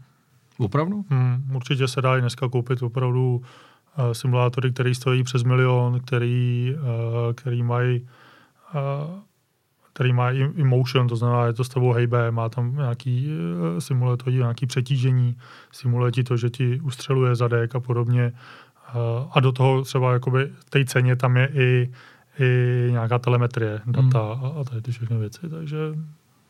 Opravdu? 0.58 1.04
Hmm, 1.10 1.50
určitě 1.54 1.88
se 1.88 2.02
dá 2.02 2.16
i 2.16 2.20
dneska 2.20 2.48
koupit 2.48 2.82
opravdu 2.82 3.36
uh, 3.36 4.12
simulátory, 4.12 4.72
které 4.72 4.94
stojí 4.94 5.22
přes 5.22 5.42
milion, 5.42 6.00
který, 6.00 6.74
uh, 6.74 7.32
který 7.34 7.62
mají 7.62 8.00
uh, 8.00 8.80
který 9.96 10.12
má 10.12 10.30
i 10.30 10.64
motion, 10.64 11.08
to 11.08 11.16
znamená, 11.16 11.46
je 11.46 11.52
to 11.52 11.64
s 11.64 11.68
tebou 11.68 11.92
hejbe, 11.92 12.30
má 12.30 12.48
tam 12.48 12.76
nějaký, 12.76 13.28
uh, 13.28 13.78
simuluje 13.78 14.16
to 14.16 14.30
nějaký 14.30 14.66
přetížení, 14.66 15.36
simuluje 15.72 16.12
ti 16.12 16.24
to, 16.24 16.36
že 16.36 16.50
ti 16.50 16.80
ustřeluje 16.80 17.34
zadek 17.34 17.74
a 17.74 17.80
podobně. 17.80 18.32
Uh, 18.32 19.30
a 19.32 19.40
do 19.40 19.52
toho 19.52 19.82
třeba 19.82 20.12
jakoby 20.12 20.52
té 20.70 20.84
ceně 20.84 21.16
tam 21.16 21.36
je 21.36 21.48
i, 21.54 21.90
i 22.40 22.88
nějaká 22.90 23.18
telemetrie, 23.18 23.80
data 23.86 24.34
hmm. 24.34 24.44
a, 24.44 24.60
a 24.60 24.64
tady 24.64 24.82
ty 24.82 24.92
všechny 24.92 25.16
věci, 25.16 25.48
takže 25.48 25.78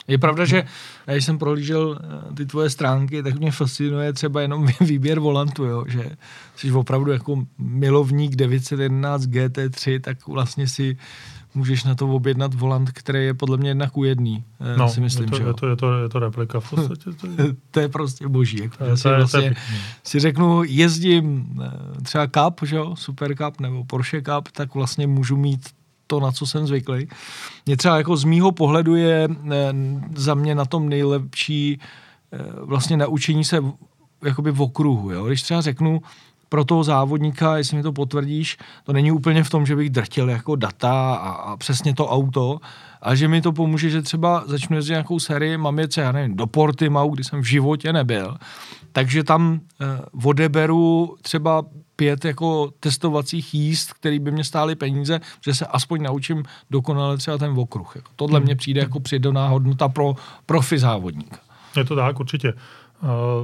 je 0.09 0.18
pravda, 0.18 0.44
že 0.44 0.64
když 1.12 1.24
jsem 1.24 1.38
prohlížel 1.38 1.98
eh, 1.98 2.35
ty 2.35 2.46
tvoje 2.46 2.70
stránky, 2.70 3.22
tak 3.22 3.35
mě 3.35 3.50
fascinuje 3.50 4.12
třeba 4.12 4.40
jenom 4.40 4.66
výběr 4.80 5.18
volantu, 5.20 5.64
jo? 5.64 5.85
že 5.88 6.11
jsi 6.56 6.72
opravdu 6.72 7.12
jako 7.12 7.46
milovník 7.59 8.37
911 8.37 9.22
GT3, 9.22 10.00
tak 10.00 10.26
vlastně 10.26 10.68
si 10.68 10.96
můžeš 11.57 11.85
na 11.85 11.95
to 11.95 12.09
objednat 12.09 12.55
volant, 12.55 12.90
který 12.90 13.25
je 13.25 13.35
podle 13.35 13.57
mě 13.57 13.71
jednak 13.71 13.97
u 13.97 14.05
jedný, 14.05 14.45
eh, 14.61 14.77
no, 14.77 14.88
si 14.88 15.01
myslím, 15.01 15.25
je 15.25 15.31
to, 15.31 15.37
že 15.37 15.42
je 15.45 15.55
to, 15.55 15.66
je, 15.66 15.77
to, 15.77 15.99
je 15.99 16.09
to 16.09 16.19
replika 16.19 16.61
v 16.61 16.71
podstatě. 16.71 17.11
To 17.12 17.27
je, 17.27 17.55
to 17.71 17.81
je 17.81 17.88
prostě 17.88 18.29
boží. 18.29 18.59
Jako, 18.59 18.77
to, 18.77 18.85
je, 18.85 18.97
to, 18.97 19.09
vlastně, 19.09 19.40
to 19.40 19.47
je 19.47 19.57
si 20.05 20.21
řeknu, 20.21 20.62
jezdím 20.64 21.59
eh, 21.64 22.03
třeba 22.03 22.27
Cup, 22.27 22.61
že 22.62 22.77
jo, 22.77 22.97
Super 22.97 23.37
Cup 23.37 23.61
nebo 23.61 23.85
Porsche 23.85 24.23
Cup, 24.23 24.49
tak 24.53 24.75
vlastně 24.75 25.07
můžu 25.07 25.37
mít 25.37 25.69
to, 26.07 26.21
na 26.21 26.33
co 26.33 26.47
jsem 26.47 26.66
zvyklý. 26.66 27.09
Mě 27.66 27.77
třeba 27.77 27.97
jako 27.97 28.16
z 28.16 28.25
mýho 28.25 28.53
pohledu 28.53 28.97
je 28.97 29.29
eh, 29.53 29.75
za 30.16 30.35
mě 30.35 30.55
na 30.55 30.64
tom 30.64 30.88
nejlepší 30.88 31.81
vlastně 32.62 32.97
naučení 32.97 33.45
se 33.45 33.59
jakoby 34.25 34.51
v 34.51 34.62
okruhu. 34.62 35.11
Jo? 35.11 35.27
Když 35.27 35.42
třeba 35.42 35.61
řeknu, 35.61 36.01
pro 36.48 36.64
toho 36.64 36.85
závodníka, 36.85 37.56
jestli 37.56 37.76
mi 37.76 37.82
to 37.82 37.92
potvrdíš, 37.92 38.56
to 38.85 38.92
není 38.92 39.12
úplně 39.12 39.44
v 39.44 39.50
tom, 39.50 39.66
že 39.66 39.76
bych 39.76 39.90
drtil 39.90 40.30
jako 40.30 40.56
data 40.56 41.14
a, 41.14 41.30
a 41.30 41.56
přesně 41.56 41.94
to 41.94 42.09
auto, 42.09 42.59
a 43.02 43.14
že 43.14 43.28
mi 43.28 43.42
to 43.42 43.52
pomůže, 43.52 43.90
že 43.90 44.02
třeba 44.02 44.44
začnu 44.46 44.76
jezdit 44.76 44.92
nějakou 44.92 45.20
sérii, 45.20 45.56
mám 45.56 45.78
jet, 45.78 45.96
já 45.96 46.12
nevím, 46.12 46.37
do 46.37 46.46
Portimau, 46.46 47.11
kdy 47.11 47.24
jsem 47.24 47.40
v 47.40 47.44
životě 47.44 47.92
nebyl, 47.92 48.37
takže 48.92 49.24
tam 49.24 49.61
eh, 49.80 49.85
odeberu 50.24 51.16
třeba 51.22 51.64
pět 51.96 52.24
jako 52.24 52.72
testovacích 52.80 53.54
jízd, 53.54 53.92
který 53.92 54.18
by 54.18 54.30
mě 54.30 54.44
stály 54.44 54.74
peníze, 54.74 55.20
že 55.44 55.54
se 55.54 55.66
aspoň 55.66 56.02
naučím 56.02 56.42
dokonale 56.70 57.16
třeba 57.16 57.38
ten 57.38 57.50
okruh. 57.59 57.96
Jako, 57.96 58.11
tohle 58.16 58.38
hmm. 58.38 58.44
mně 58.44 58.56
přijde 58.56 58.80
jako 58.80 59.00
přidaná 59.00 59.48
hodnota 59.48 59.88
pro 59.88 60.14
profi 60.46 60.78
závodníka. 60.78 61.38
Je 61.76 61.85
to 61.85 61.96
tak, 61.96 62.21
určitě. 62.21 62.52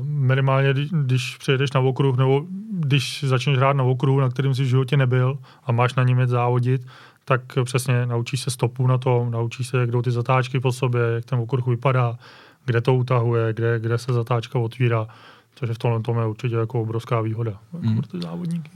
Minimálně, 0.02 0.74
když 0.90 1.36
přijedeš 1.36 1.72
na 1.72 1.80
okruh, 1.80 2.16
nebo 2.16 2.46
když 2.70 3.24
začneš 3.24 3.56
hrát 3.56 3.76
na 3.76 3.84
okruhu, 3.84 4.20
na 4.20 4.28
kterým 4.28 4.54
jsi 4.54 4.62
v 4.62 4.66
životě 4.66 4.96
nebyl 4.96 5.38
a 5.64 5.72
máš 5.72 5.94
na 5.94 6.02
něm 6.02 6.18
jet 6.18 6.28
závodit, 6.28 6.86
tak 7.24 7.40
přesně 7.64 8.06
naučíš 8.06 8.40
se 8.40 8.50
stopu 8.50 8.86
na 8.86 8.98
tom, 8.98 9.30
naučíš 9.30 9.68
se, 9.68 9.78
jak 9.78 9.90
jdou 9.90 10.02
ty 10.02 10.10
zatáčky 10.10 10.60
po 10.60 10.72
sobě, 10.72 11.02
jak 11.02 11.24
ten 11.24 11.38
okruh 11.38 11.66
vypadá, 11.66 12.18
kde 12.64 12.80
to 12.80 12.94
utahuje, 12.94 13.52
kde, 13.52 13.80
kde 13.80 13.98
se 13.98 14.12
zatáčka 14.12 14.58
otvírá. 14.58 15.06
Takže 15.54 15.74
v 15.74 15.78
tomhle 15.78 16.00
tom 16.00 16.18
je 16.18 16.26
určitě 16.26 16.56
jako 16.56 16.82
obrovská 16.82 17.20
výhoda 17.20 17.58
jako 17.72 17.86
mm. 17.86 17.96
pro 17.96 18.06
ty 18.06 18.20
závodníky. 18.20 18.70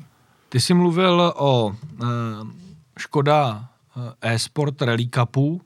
Ty 0.49 0.61
jsi 0.61 0.75
mluvil 0.75 1.33
o 1.37 1.67
uh, 1.67 2.09
Škoda 2.99 3.69
uh, 3.97 4.03
e-sport 4.21 4.83
Rally 4.83 5.09
Cupu. 5.09 5.61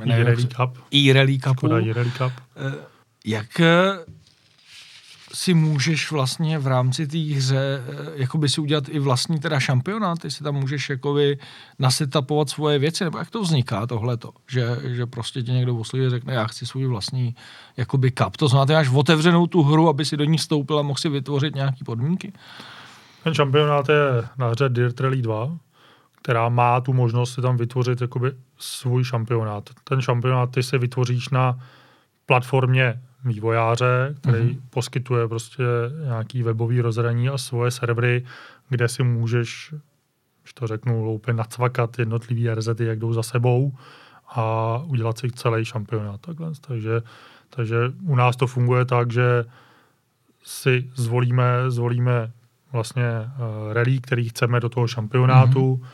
E-Rally 0.00 0.46
Cup. 0.46 0.78
E-Rally 0.94 1.38
Cupu. 1.38 1.54
Škoda 1.54 1.80
e-Rally 1.80 2.10
Cup. 2.10 2.32
Uh, 2.66 2.72
jak 3.24 3.60
si 5.34 5.54
můžeš 5.54 6.10
vlastně 6.10 6.58
v 6.58 6.66
rámci 6.66 7.06
té 7.06 7.18
hře 7.18 7.82
eh, 7.88 8.10
jakoby 8.14 8.48
si 8.48 8.60
udělat 8.60 8.88
i 8.88 8.98
vlastní 8.98 9.38
teda 9.40 9.60
šampionát, 9.60 10.18
ty 10.18 10.30
si 10.30 10.44
tam 10.44 10.54
můžeš 10.54 10.90
jakoby 10.90 11.38
nasetapovat 11.78 12.50
svoje 12.50 12.78
věci, 12.78 13.04
nebo 13.04 13.18
jak 13.18 13.30
to 13.30 13.42
vzniká 13.42 13.86
tohleto, 13.86 14.30
že, 14.48 14.78
že 14.84 15.06
prostě 15.06 15.42
ti 15.42 15.52
někdo 15.52 15.76
osloví 15.76 16.10
řekne, 16.10 16.34
já 16.34 16.46
chci 16.46 16.66
svůj 16.66 16.86
vlastní 16.86 17.34
jakoby 17.76 18.10
cup. 18.10 18.36
To 18.36 18.48
znamená, 18.48 18.66
ty 18.66 18.72
máš 18.72 18.88
otevřenou 18.94 19.46
tu 19.46 19.62
hru, 19.62 19.88
aby 19.88 20.04
si 20.04 20.16
do 20.16 20.24
ní 20.24 20.38
vstoupil 20.38 20.78
a 20.78 20.82
mohl 20.82 20.98
si 20.98 21.08
vytvořit 21.08 21.54
nějaké 21.54 21.84
podmínky. 21.84 22.32
Ten 23.24 23.34
šampionát 23.34 23.88
je 23.88 24.28
na 24.38 24.48
hře 24.48 24.68
Dirt 24.68 25.00
Rally 25.00 25.22
2, 25.22 25.58
která 26.22 26.48
má 26.48 26.80
tu 26.80 26.92
možnost 26.92 27.34
si 27.34 27.42
tam 27.42 27.56
vytvořit 27.56 28.00
jakoby 28.00 28.32
svůj 28.58 29.04
šampionát. 29.04 29.70
Ten 29.84 30.00
šampionát 30.00 30.50
ty 30.50 30.62
si 30.62 30.78
vytvoříš 30.78 31.28
na 31.28 31.58
platformě 32.26 33.00
vývojáře, 33.24 34.14
který 34.20 34.44
mm-hmm. 34.44 34.60
poskytuje 34.70 35.28
prostě 35.28 35.62
nějaký 36.04 36.42
webový 36.42 36.80
rozhraní 36.80 37.28
a 37.28 37.38
svoje 37.38 37.70
servery, 37.70 38.24
kde 38.68 38.88
si 38.88 39.02
můžeš, 39.02 39.74
když 40.42 40.54
to 40.54 40.66
řeknu, 40.66 41.04
loupě 41.04 41.34
nacvakat 41.34 41.98
jednotlivý 41.98 42.50
RZty, 42.50 42.84
jak 42.84 42.98
jdou 42.98 43.12
za 43.12 43.22
sebou 43.22 43.72
a 44.28 44.78
udělat 44.86 45.18
si 45.18 45.30
celý 45.30 45.64
šampionát. 45.64 46.20
Takhle. 46.20 46.52
Takže, 46.60 47.02
takže 47.50 47.76
u 48.02 48.16
nás 48.16 48.36
to 48.36 48.46
funguje 48.46 48.84
tak, 48.84 49.12
že 49.12 49.44
si 50.44 50.90
zvolíme, 50.94 51.70
zvolíme 51.70 52.32
vlastně 52.72 53.04
uh, 53.20 53.72
rally, 53.72 53.98
který 53.98 54.28
chceme 54.28 54.60
do 54.60 54.68
toho 54.68 54.86
šampionátu 54.86 55.76
mm-hmm. 55.76 55.86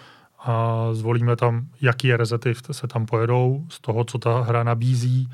a 0.53 0.89
zvolíme 0.95 1.37
tam, 1.37 1.67
jaký 1.81 2.17
RZty 2.17 2.55
se 2.71 2.87
tam 2.87 3.07
pojedou 3.07 3.65
z 3.69 3.81
toho, 3.81 4.05
co 4.05 4.19
ta 4.19 4.43
hra 4.43 4.65
nabízí. 4.65 5.29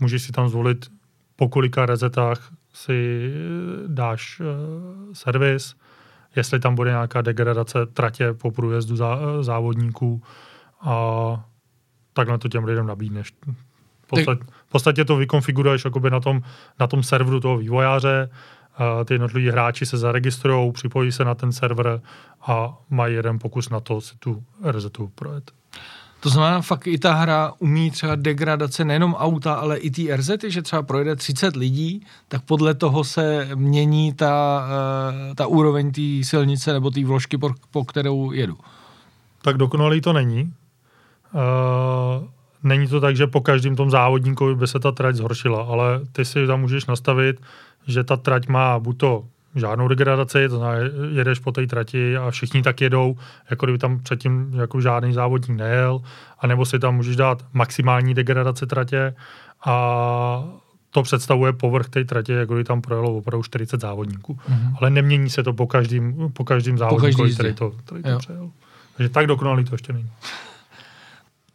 Můžeš 0.00 0.22
si 0.22 0.32
tam 0.32 0.48
zvolit 0.48 0.90
po 1.36 1.48
kolika 1.48 1.86
rezetách 1.86 2.52
si 2.72 3.30
dáš 3.86 4.40
uh, 4.40 4.46
servis, 5.12 5.74
jestli 6.36 6.60
tam 6.60 6.74
bude 6.74 6.90
nějaká 6.90 7.22
degradace 7.22 7.86
tratě 7.86 8.32
po 8.32 8.50
průjezdu 8.50 8.96
zá, 8.96 9.18
závodníků 9.40 10.22
a 10.80 11.44
takhle 12.12 12.38
to 12.38 12.48
těm 12.48 12.64
lidem 12.64 12.86
nabídneš. 12.86 13.32
V 14.02 14.06
podstatě, 14.06 14.44
v 14.66 14.70
podstatě 14.70 15.04
to 15.04 15.16
vykonfiguruješ 15.16 15.84
jakoby 15.84 16.10
na 16.10 16.20
tom, 16.20 16.42
na 16.80 16.86
tom 16.86 17.02
serveru 17.02 17.40
toho 17.40 17.56
vývojáře, 17.56 18.30
ty 19.04 19.14
jednotliví 19.14 19.50
hráči 19.50 19.86
se 19.86 19.98
zaregistrují, 19.98 20.72
připojí 20.72 21.12
se 21.12 21.24
na 21.24 21.34
ten 21.34 21.52
server 21.52 22.00
a 22.46 22.78
mají 22.90 23.14
jeden 23.14 23.38
pokus 23.38 23.70
na 23.70 23.80
to 23.80 24.00
si 24.00 24.16
tu 24.18 24.44
rezetu 24.62 25.12
projet. 25.14 25.50
To 26.24 26.30
znamená, 26.30 26.60
fakt 26.60 26.86
i 26.86 26.98
ta 26.98 27.12
hra 27.12 27.52
umí 27.58 27.90
třeba 27.90 28.14
degradace 28.14 28.84
nejenom 28.84 29.14
auta, 29.14 29.54
ale 29.54 29.76
i 29.76 29.90
ty 29.90 30.16
RZ, 30.16 30.30
že 30.48 30.62
třeba 30.62 30.82
projede 30.82 31.16
30 31.16 31.56
lidí, 31.56 32.06
tak 32.28 32.42
podle 32.42 32.74
toho 32.74 33.04
se 33.04 33.48
mění 33.54 34.12
ta, 34.12 34.64
uh, 35.28 35.34
ta 35.34 35.46
úroveň 35.46 35.92
té 35.92 36.24
silnice 36.24 36.72
nebo 36.72 36.90
té 36.90 37.04
vložky, 37.04 37.38
po, 37.38 37.50
po 37.70 37.84
kterou 37.84 38.32
jedu. 38.32 38.56
Tak 39.42 39.56
dokonalý 39.56 40.00
to 40.00 40.12
není. 40.12 40.52
Uh, 41.34 42.24
není 42.62 42.88
to 42.88 43.00
tak, 43.00 43.16
že 43.16 43.26
po 43.26 43.40
každém 43.40 43.76
tom 43.76 43.90
závodníkovi 43.90 44.54
by 44.54 44.66
se 44.66 44.80
ta 44.80 44.92
trať 44.92 45.16
zhoršila, 45.16 45.62
ale 45.62 46.00
ty 46.12 46.24
si 46.24 46.46
tam 46.46 46.60
můžeš 46.60 46.86
nastavit, 46.86 47.36
že 47.86 48.04
ta 48.04 48.16
trať 48.16 48.48
má 48.48 48.78
buď 48.78 48.98
to 48.98 49.24
žádnou 49.54 49.88
degradaci, 49.88 50.48
to 50.48 50.56
znamená, 50.56 50.90
jedeš 51.12 51.38
po 51.38 51.52
té 51.52 51.66
trati 51.66 52.16
a 52.16 52.30
všichni 52.30 52.62
tak 52.62 52.80
jedou, 52.80 53.16
jako 53.50 53.66
kdyby 53.66 53.78
tam 53.78 54.00
předtím 54.00 54.52
jako 54.54 54.80
žádný 54.80 55.12
závodník 55.12 55.58
nejel, 55.58 56.00
anebo 56.38 56.64
si 56.64 56.78
tam 56.78 56.96
můžeš 56.96 57.16
dát 57.16 57.44
maximální 57.52 58.14
degradaci 58.14 58.66
tratě 58.66 59.14
a 59.64 60.44
to 60.90 61.02
představuje 61.02 61.52
povrch 61.52 61.88
té 61.88 62.04
tratě, 62.04 62.32
jako 62.32 62.54
kdyby 62.54 62.64
tam 62.64 62.82
projelo 62.82 63.16
opravdu 63.16 63.42
40 63.42 63.80
závodníků. 63.80 64.34
Mm-hmm. 64.34 64.76
Ale 64.80 64.90
nemění 64.90 65.30
se 65.30 65.42
to 65.42 65.52
po 65.52 65.66
každém, 65.66 66.30
po 66.32 66.44
každém 66.44 66.78
závodníku, 66.78 67.24
který 67.34 67.54
to, 67.54 67.70
který 67.70 68.02
to 68.02 68.18
přejel. 68.18 68.50
Takže 68.96 69.08
tak 69.08 69.26
dokonalý 69.26 69.64
to 69.64 69.74
ještě 69.74 69.92
není. 69.92 70.10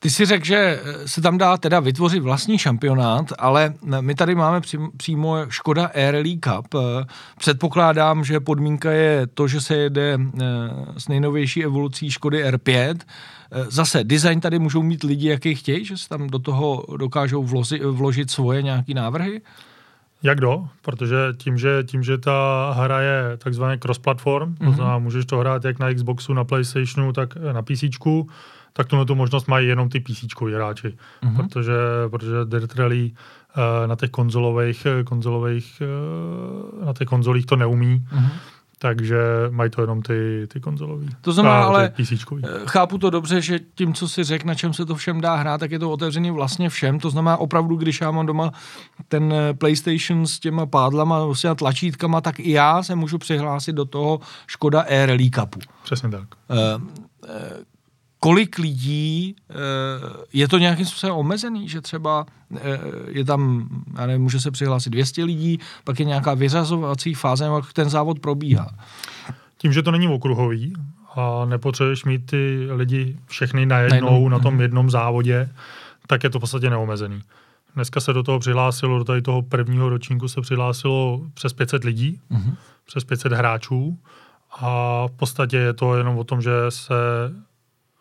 Ty 0.01 0.09
si 0.09 0.25
řekl, 0.25 0.45
že 0.45 0.81
se 1.05 1.21
tam 1.21 1.37
dá 1.37 1.57
teda 1.57 1.79
vytvořit 1.79 2.23
vlastní 2.23 2.57
šampionát, 2.57 3.33
ale 3.39 3.73
my 4.01 4.15
tady 4.15 4.35
máme 4.35 4.61
přímo 4.97 5.37
Škoda 5.49 5.85
Air 5.85 6.13
Rally 6.13 6.37
Cup. 6.37 6.75
Předpokládám, 7.37 8.23
že 8.23 8.39
podmínka 8.39 8.91
je 8.91 9.27
to, 9.27 9.47
že 9.47 9.61
se 9.61 9.75
jede 9.75 10.19
eh, 10.19 10.45
s 10.97 11.07
nejnovější 11.07 11.63
evolucí 11.63 12.11
Škody 12.11 12.45
R5. 12.45 12.95
Eh, 13.51 13.65
zase 13.69 14.03
design 14.03 14.39
tady 14.39 14.59
můžou 14.59 14.83
mít 14.83 15.03
lidi, 15.03 15.27
jaký 15.27 15.55
chtějí, 15.55 15.85
že 15.85 15.97
se 15.97 16.09
tam 16.09 16.27
do 16.27 16.39
toho 16.39 16.85
dokážou 16.97 17.43
vložit, 17.43 17.83
vložit 17.83 18.31
svoje 18.31 18.61
nějaké 18.61 18.93
návrhy? 18.93 19.41
Jak 20.23 20.39
do? 20.39 20.67
Protože 20.81 21.17
tím, 21.37 21.57
že, 21.57 21.83
tím, 21.83 22.03
že 22.03 22.17
ta 22.17 22.71
hra 22.77 23.01
je 23.01 23.37
takzvaně 23.37 23.77
cross-platform, 23.77 24.49
mm-hmm. 24.49 24.57
to 24.57 24.63
mhm. 24.63 24.75
znamená, 24.75 24.97
můžeš 24.97 25.25
to 25.25 25.37
hrát 25.37 25.65
jak 25.65 25.79
na 25.79 25.93
Xboxu, 25.93 26.33
na 26.33 26.43
PlayStationu, 26.43 27.13
tak 27.13 27.35
na 27.35 27.61
PC, 27.61 27.83
tak 28.73 28.87
tuhle 28.87 29.05
tu 29.05 29.15
možnost 29.15 29.47
mají 29.47 29.67
jenom 29.67 29.89
ty 29.89 29.99
PC 29.99 30.23
hráči, 30.53 30.87
mm-hmm. 31.23 31.35
protože, 31.35 31.73
protože 32.09 32.31
Dirt 32.45 32.75
Rally 32.75 33.11
uh, 33.11 33.87
na 33.87 33.95
těch 33.95 34.09
konzolových, 34.09 34.87
konzolových 35.05 35.81
uh, 35.81 36.85
na 36.85 36.93
těch 36.93 37.07
konzolích 37.07 37.45
to 37.45 37.55
neumí, 37.55 38.05
mm-hmm 38.13 38.29
takže 38.79 39.17
mají 39.49 39.69
to 39.71 39.81
jenom 39.81 40.01
ty, 40.01 40.47
ty 40.47 40.59
konzolový. 40.59 41.09
To 41.21 41.31
znamená, 41.31 41.63
ale 41.63 41.93
eh, 41.99 42.47
chápu 42.65 42.97
to 42.97 43.09
dobře, 43.09 43.41
že 43.41 43.59
tím, 43.75 43.93
co 43.93 44.07
si 44.07 44.23
řekl, 44.23 44.47
na 44.47 44.55
čem 44.55 44.73
se 44.73 44.85
to 44.85 44.95
všem 44.95 45.21
dá 45.21 45.35
hrát, 45.35 45.57
tak 45.57 45.71
je 45.71 45.79
to 45.79 45.91
otevřený 45.91 46.31
vlastně 46.31 46.69
všem. 46.69 46.99
To 46.99 47.09
znamená 47.09 47.37
opravdu, 47.37 47.75
když 47.75 48.01
já 48.01 48.11
mám 48.11 48.25
doma 48.25 48.51
ten 49.07 49.33
PlayStation 49.57 50.25
s 50.25 50.39
těma 50.39 50.65
pádlama, 50.65 51.25
vlastně 51.25 51.55
tlačítkama, 51.55 52.21
tak 52.21 52.39
i 52.39 52.51
já 52.51 52.83
se 52.83 52.95
můžu 52.95 53.17
přihlásit 53.17 53.73
do 53.73 53.85
toho 53.85 54.19
Škoda 54.47 54.81
Air 54.81 55.09
Rally 55.09 55.29
Cupu. 55.29 55.59
Přesně 55.83 56.09
tak. 56.09 56.27
Uh, 56.49 56.81
kolik 58.19 58.57
lidí, 58.57 59.35
eh, 59.49 59.53
je 60.33 60.47
to 60.47 60.57
nějakým 60.57 60.85
způsobem 60.85 61.15
omezený, 61.15 61.69
že 61.69 61.81
třeba 61.81 62.25
eh, 62.55 62.59
je 63.07 63.25
tam, 63.25 63.69
já 63.97 64.05
nevím, 64.05 64.21
může 64.21 64.39
se 64.39 64.51
přihlásit 64.51 64.89
200 64.89 65.23
lidí, 65.23 65.59
pak 65.83 65.99
je 65.99 66.05
nějaká 66.05 66.33
vyřazovací 66.33 67.13
fáze, 67.13 67.45
jak 67.45 67.73
ten 67.73 67.89
závod 67.89 68.19
probíhá. 68.19 68.69
Tím, 69.57 69.73
že 69.73 69.83
to 69.83 69.91
není 69.91 70.07
okruhový 70.07 70.73
a 71.15 71.45
nepotřebuješ 71.45 72.05
mít 72.05 72.25
ty 72.25 72.67
lidi 72.71 73.17
všechny 73.27 73.65
najednou 73.65 74.29
na 74.29 74.39
tom 74.39 74.53
mhm. 74.53 74.61
jednom 74.61 74.89
závodě, 74.89 75.49
tak 76.07 76.23
je 76.23 76.29
to 76.29 76.39
v 76.39 76.41
podstatě 76.41 76.69
neomezený. 76.69 77.21
Dneska 77.75 77.99
se 77.99 78.13
do 78.13 78.23
toho 78.23 78.39
přihlásilo, 78.39 78.97
do 78.97 79.03
tady 79.03 79.21
toho 79.21 79.41
prvního 79.41 79.89
ročníku 79.89 80.27
se 80.27 80.41
přihlásilo 80.41 81.21
přes 81.33 81.53
500 81.53 81.83
lidí, 81.83 82.19
uh-huh. 82.31 82.55
přes 82.85 83.03
500 83.03 83.31
hráčů 83.31 83.97
a 84.59 85.03
v 85.07 85.11
podstatě 85.11 85.57
je 85.57 85.73
to 85.73 85.95
jenom 85.95 86.17
o 86.17 86.23
tom, 86.23 86.41
že 86.41 86.51
se 86.69 86.93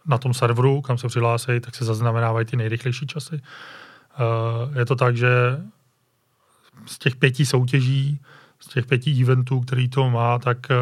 na 0.08 0.18
tom 0.18 0.34
serveru, 0.34 0.80
kam 0.80 0.98
se 0.98 1.08
přihlásí, 1.08 1.60
tak 1.60 1.74
se 1.74 1.84
zaznamenávají 1.84 2.46
ty 2.46 2.56
nejrychlejší 2.56 3.06
časy. 3.06 3.40
Eh, 3.40 4.78
je 4.78 4.84
to 4.84 4.96
tak, 4.96 5.16
že 5.16 5.28
z 6.86 6.98
těch 6.98 7.16
pěti 7.16 7.46
soutěží, 7.46 8.20
z 8.60 8.68
těch 8.68 8.86
pěti 8.86 9.22
eventů, 9.22 9.60
který 9.60 9.88
to 9.88 10.10
má, 10.10 10.38
tak 10.38 10.70
eh, 10.70 10.74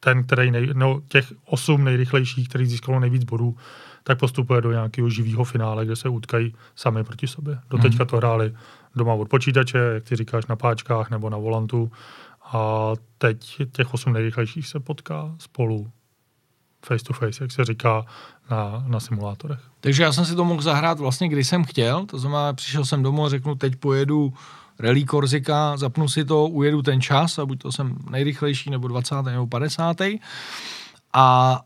ten, 0.00 0.24
který 0.24 0.50
nej, 0.50 0.70
no, 0.72 1.00
těch 1.08 1.32
osm 1.44 1.84
nejrychlejších, 1.84 2.48
který 2.48 2.66
získalo 2.66 3.00
nejvíc 3.00 3.24
bodů, 3.24 3.56
tak 4.04 4.18
postupuje 4.18 4.60
do 4.60 4.72
nějakého 4.72 5.10
živého 5.10 5.44
finále, 5.44 5.84
kde 5.84 5.96
se 5.96 6.08
utkají 6.08 6.54
sami 6.76 7.04
proti 7.04 7.26
sobě. 7.26 7.58
Doteďka 7.70 8.04
mhm. 8.04 8.08
to 8.08 8.16
hráli 8.16 8.54
doma 8.96 9.14
od 9.14 9.28
počítače, 9.28 9.78
jak 9.78 10.04
ty 10.04 10.16
říkáš, 10.16 10.46
na 10.46 10.56
páčkách 10.56 11.10
nebo 11.10 11.30
na 11.30 11.38
volantu. 11.38 11.90
A 12.52 12.92
teď 13.18 13.62
těch 13.72 13.94
osm 13.94 14.12
nejrychlejších 14.12 14.68
se 14.68 14.80
potká 14.80 15.34
spolu 15.38 15.90
face 16.86 17.04
to 17.04 17.12
face, 17.12 17.44
jak 17.44 17.52
se 17.52 17.64
říká 17.64 18.04
na, 18.50 18.84
na 18.86 19.00
simulátorech. 19.00 19.60
Takže 19.80 20.02
já 20.02 20.12
jsem 20.12 20.24
si 20.24 20.34
to 20.34 20.44
mohl 20.44 20.62
zahrát 20.62 20.98
vlastně, 20.98 21.28
když 21.28 21.48
jsem 21.48 21.64
chtěl, 21.64 22.06
to 22.06 22.18
znamená, 22.18 22.52
přišel 22.52 22.84
jsem 22.84 23.02
domů 23.02 23.24
a 23.24 23.28
řeknu, 23.28 23.54
teď 23.54 23.76
pojedu 23.76 24.32
Rally 24.78 25.04
Korzika, 25.04 25.76
zapnu 25.76 26.08
si 26.08 26.24
to, 26.24 26.46
ujedu 26.46 26.82
ten 26.82 27.00
čas 27.00 27.38
a 27.38 27.46
buď 27.46 27.62
to 27.62 27.72
jsem 27.72 27.98
nejrychlejší, 28.10 28.70
nebo 28.70 28.88
20. 28.88 29.22
nebo 29.22 29.46
50. 29.46 29.96
A 31.14 31.60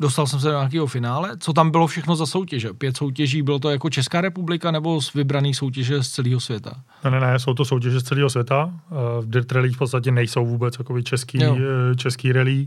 dostal 0.00 0.26
jsem 0.26 0.40
se 0.40 0.46
do 0.46 0.52
nějakého 0.52 0.86
finále. 0.86 1.36
Co 1.38 1.52
tam 1.52 1.70
bylo 1.70 1.86
všechno 1.86 2.16
za 2.16 2.26
soutěže? 2.26 2.72
Pět 2.72 2.96
soutěží, 2.96 3.42
bylo 3.42 3.58
to 3.58 3.70
jako 3.70 3.90
Česká 3.90 4.20
republika 4.20 4.70
nebo 4.70 5.00
z 5.00 5.14
vybraných 5.14 5.56
soutěže 5.56 6.02
z 6.02 6.08
celého 6.10 6.40
světa? 6.40 6.72
Ne, 7.04 7.10
ne, 7.10 7.20
ne, 7.20 7.38
jsou 7.38 7.54
to 7.54 7.64
soutěže 7.64 8.00
z 8.00 8.02
celého 8.02 8.30
světa. 8.30 8.72
V 9.20 9.30
Dirt 9.30 9.52
Rally 9.52 9.70
v 9.70 9.78
podstatě 9.78 10.10
nejsou 10.10 10.46
vůbec 10.46 10.74
jako 10.78 11.02
český, 11.02 11.42
jo. 11.42 11.56
Eh, 11.92 11.96
český 11.96 12.32
rally. 12.32 12.66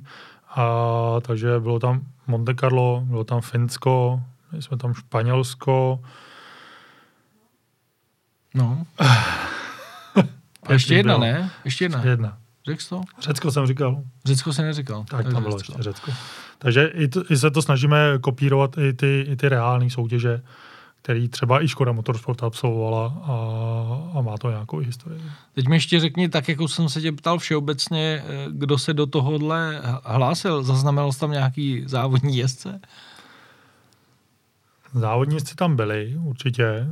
A, 0.55 0.65
takže 1.21 1.59
bylo 1.59 1.79
tam 1.79 2.01
Monte 2.27 2.55
Carlo, 2.55 3.01
bylo 3.05 3.23
tam 3.23 3.41
Finsko, 3.41 4.21
měli 4.51 4.63
jsme 4.63 4.77
tam 4.77 4.93
Španělsko. 4.93 5.99
No. 8.53 8.85
A 10.63 10.73
ještě 10.73 10.95
jedna, 10.95 11.13
bylo. 11.17 11.31
ne? 11.31 11.51
Ještě 11.65 11.85
jedna. 11.85 12.01
jedna. 12.03 12.37
Řekl 12.65 12.83
to? 12.89 13.01
Řecko 13.21 13.51
jsem 13.51 13.67
říkal. 13.67 14.03
Řecko 14.25 14.53
se 14.53 14.61
neříkal. 14.61 15.03
Tak, 15.03 15.31
tam 15.31 15.43
bylo 15.43 15.57
Řecko. 15.57 15.73
ještě 15.77 15.83
Řecko. 15.83 16.11
Takže 16.57 16.85
i, 16.85 17.07
to, 17.07 17.31
i 17.31 17.37
se 17.37 17.51
to 17.51 17.61
snažíme 17.61 17.97
kopírovat 18.21 18.77
i 18.77 18.93
ty, 18.93 19.25
i 19.29 19.35
ty 19.35 19.49
reální 19.49 19.89
soutěže, 19.89 20.41
který 21.01 21.27
třeba 21.27 21.63
i 21.63 21.67
Škoda 21.67 21.91
Motorsport 21.91 22.43
absolvovala 22.43 23.05
a, 23.23 24.17
a 24.17 24.21
má 24.21 24.37
to 24.37 24.49
nějakou 24.49 24.77
historii. 24.77 25.21
Teď 25.53 25.67
mi 25.67 25.75
ještě 25.75 25.99
řekni, 25.99 26.29
tak 26.29 26.49
jako 26.49 26.67
jsem 26.67 26.89
se 26.89 27.01
tě 27.01 27.11
ptal 27.11 27.39
všeobecně, 27.39 28.23
eh, 28.27 28.47
kdo 28.51 28.77
se 28.77 28.93
do 28.93 29.05
tohohle 29.05 29.81
hlásil, 30.03 30.63
zaznamenal 30.63 31.11
jsi 31.11 31.19
tam 31.19 31.31
nějaký 31.31 31.83
závodní 31.87 32.37
jezdce? 32.37 32.81
Závodníci 34.93 35.55
tam 35.55 35.75
byli, 35.75 36.15
určitě. 36.23 36.87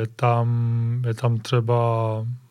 Je 0.00 0.06
tam, 0.16 1.02
je 1.06 1.14
tam 1.14 1.38
třeba 1.38 1.76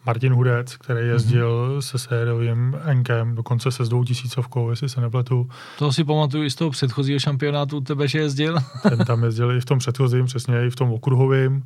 Martin 0.10 0.34
Hudec, 0.34 0.78
který 0.78 1.08
jezdil 1.08 1.50
mm-hmm. 1.50 1.80
se 1.80 1.98
sériovým 1.98 2.78
Enkem, 2.84 3.36
dokonce 3.36 3.72
se 3.72 3.86
s 3.86 3.90
dvou 3.90 4.04
tisícovkou, 4.04 4.70
jestli 4.70 4.90
se 4.90 5.02
nepletu. 5.02 5.50
To 5.80 5.94
si 5.94 6.04
pamatuju 6.04 6.44
i 6.44 6.50
z 6.50 6.56
toho 6.56 6.72
předchozího 6.72 7.20
šampionátu 7.20 7.82
tebe, 7.82 8.08
že 8.08 8.20
jezdil. 8.20 8.58
Ten 8.90 8.98
tam 9.06 9.24
jezdil 9.24 9.52
i 9.52 9.62
v 9.62 9.66
tom 9.66 9.80
předchozím, 9.80 10.26
přesně 10.26 10.66
i 10.66 10.70
v 10.70 10.76
tom 10.76 10.94
okruhovým. 10.94 11.66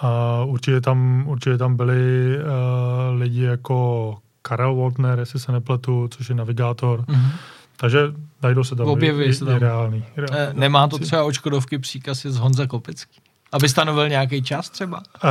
A 0.00 0.42
určitě 0.44 0.80
tam, 0.80 1.24
určitě 1.26 1.58
tam 1.58 1.76
byli 1.76 2.36
uh, 2.38 3.20
lidi 3.20 3.42
jako 3.42 4.18
Karel 4.42 4.76
Waltner, 4.76 5.18
jestli 5.18 5.40
se 5.40 5.52
nepletu, 5.52 6.08
což 6.08 6.28
je 6.28 6.34
navigátor. 6.34 7.00
Mm-hmm. 7.00 7.30
Takže 7.76 8.00
najdou 8.42 8.64
se 8.64 8.76
tam. 8.76 8.86
Objeví 8.88 9.34
se 9.34 9.44
tam. 9.44 9.58
reálný, 9.58 10.04
reálný. 10.16 10.50
Eh, 10.50 10.60
nemá 10.60 10.88
to 10.88 10.98
třeba 10.98 11.24
očkodovky 11.24 11.78
příkazy 11.78 12.30
z 12.30 12.36
Honza 12.36 12.66
Kopecký? 12.66 13.20
Aby 13.52 13.68
stanovil 13.68 14.08
nějaký 14.08 14.42
čas 14.42 14.70
třeba? 14.70 15.02
uh, 15.24 15.30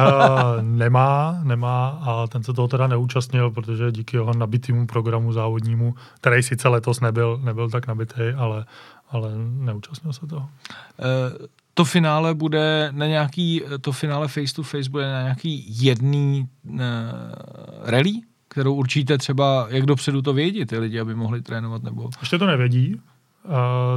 nemá, 0.62 1.40
nemá 1.44 1.90
a 1.90 2.28
ten 2.28 2.44
se 2.44 2.54
toho 2.54 2.68
teda 2.68 2.88
neúčastnil, 2.88 3.52
protože 3.52 3.92
díky 3.92 4.18
jeho 4.18 4.34
nabitému 4.34 4.88
programu 4.88 5.34
závodnímu, 5.34 5.96
který 6.22 6.44
sice 6.44 6.68
letos 6.68 7.00
nebyl, 7.00 7.40
nebyl 7.44 7.70
tak 7.70 7.88
nabitý, 7.88 8.22
ale, 8.38 8.66
ale 9.10 9.32
neúčastnil 9.38 10.14
se 10.14 10.28
toho. 10.28 10.50
Uh, 11.40 11.46
to 11.74 11.86
finále 11.86 12.34
bude 12.34 12.90
na 12.92 13.08
nějaký, 13.08 13.62
to 13.82 13.92
finále 13.92 14.28
face 14.28 14.54
to 14.56 14.64
face 14.64 14.90
bude 14.90 15.12
na 15.12 15.22
nějaký 15.22 15.66
jedný 15.86 16.48
uh, 16.64 16.80
rally, 17.84 18.14
kterou 18.48 18.74
určitě 18.74 19.18
třeba, 19.18 19.68
jak 19.70 19.86
dopředu 19.86 20.22
to 20.22 20.34
vědí 20.34 20.66
ty 20.66 20.78
lidi, 20.78 21.00
aby 21.00 21.16
mohli 21.16 21.42
trénovat 21.42 21.84
nebo... 21.84 22.10
Ještě 22.20 22.38
to 22.38 22.48
nevědí, 22.48 23.02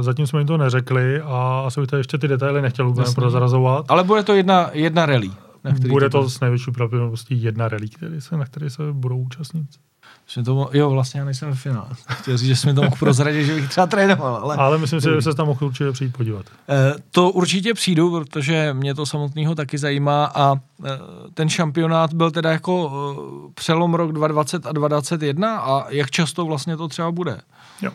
zatím 0.01 0.27
jsme 0.27 0.39
jim 0.39 0.47
to 0.47 0.57
neřekli 0.57 1.21
a 1.21 1.63
asi 1.65 1.87
to 1.87 1.97
ještě 1.97 2.17
ty 2.17 2.27
detaily 2.27 2.61
nechtěl 2.61 2.89
úplně 2.89 3.07
prozrazovat. 3.15 3.85
Ale 3.89 4.03
bude 4.03 4.23
to 4.23 4.33
jedna, 4.33 4.69
jedna 4.73 5.05
rally. 5.05 5.31
Na 5.63 5.71
bude 5.87 6.09
to, 6.09 6.21
to 6.21 6.29
s 6.29 6.39
největší 6.39 6.71
pravděpodobností 6.71 7.43
jedna 7.43 7.67
rally, 7.67 7.89
který 7.89 8.21
se, 8.21 8.37
na 8.37 8.45
které 8.45 8.69
se 8.69 8.83
budou 8.91 9.17
účastnit. 9.17 9.65
To, 10.45 10.69
jo, 10.73 10.89
vlastně 10.89 11.19
já 11.19 11.25
nejsem 11.25 11.51
v 11.51 11.59
finále. 11.59 11.89
Chtěl 12.09 12.37
říct, 12.37 12.47
že 12.47 12.55
jsme 12.55 12.73
to 12.73 12.81
mohl 12.81 12.95
prozradit, 12.99 13.45
že 13.45 13.55
bych 13.55 13.69
třeba 13.69 13.87
trénoval. 13.87 14.35
Ale, 14.35 14.55
ale 14.55 14.77
myslím 14.77 15.01
si, 15.01 15.09
že 15.15 15.21
se 15.21 15.33
tam 15.33 15.47
mohl 15.47 15.65
určitě 15.65 15.91
přijít 15.91 16.17
podívat. 16.17 16.45
E, 16.69 16.95
to 17.11 17.29
určitě 17.29 17.73
přijdu, 17.73 18.11
protože 18.11 18.73
mě 18.73 18.95
to 18.95 19.05
samotného 19.05 19.55
taky 19.55 19.77
zajímá 19.77 20.25
a 20.25 20.55
e, 20.55 20.59
ten 21.33 21.49
šampionát 21.49 22.13
byl 22.13 22.31
teda 22.31 22.51
jako 22.51 22.91
e, 23.49 23.51
přelom 23.53 23.93
rok 23.93 24.11
2020 24.11 24.65
a 24.65 24.71
2021 24.71 25.59
a 25.59 25.89
jak 25.89 26.11
často 26.11 26.45
vlastně 26.45 26.77
to 26.77 26.87
třeba 26.87 27.11
bude? 27.11 27.41
Jo. 27.81 27.91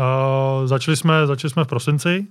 Uh, 0.00 0.66
začali, 0.66 0.96
jsme, 0.96 1.26
začali 1.26 1.50
jsme 1.50 1.64
v 1.64 1.66
prosinci. 1.66 2.26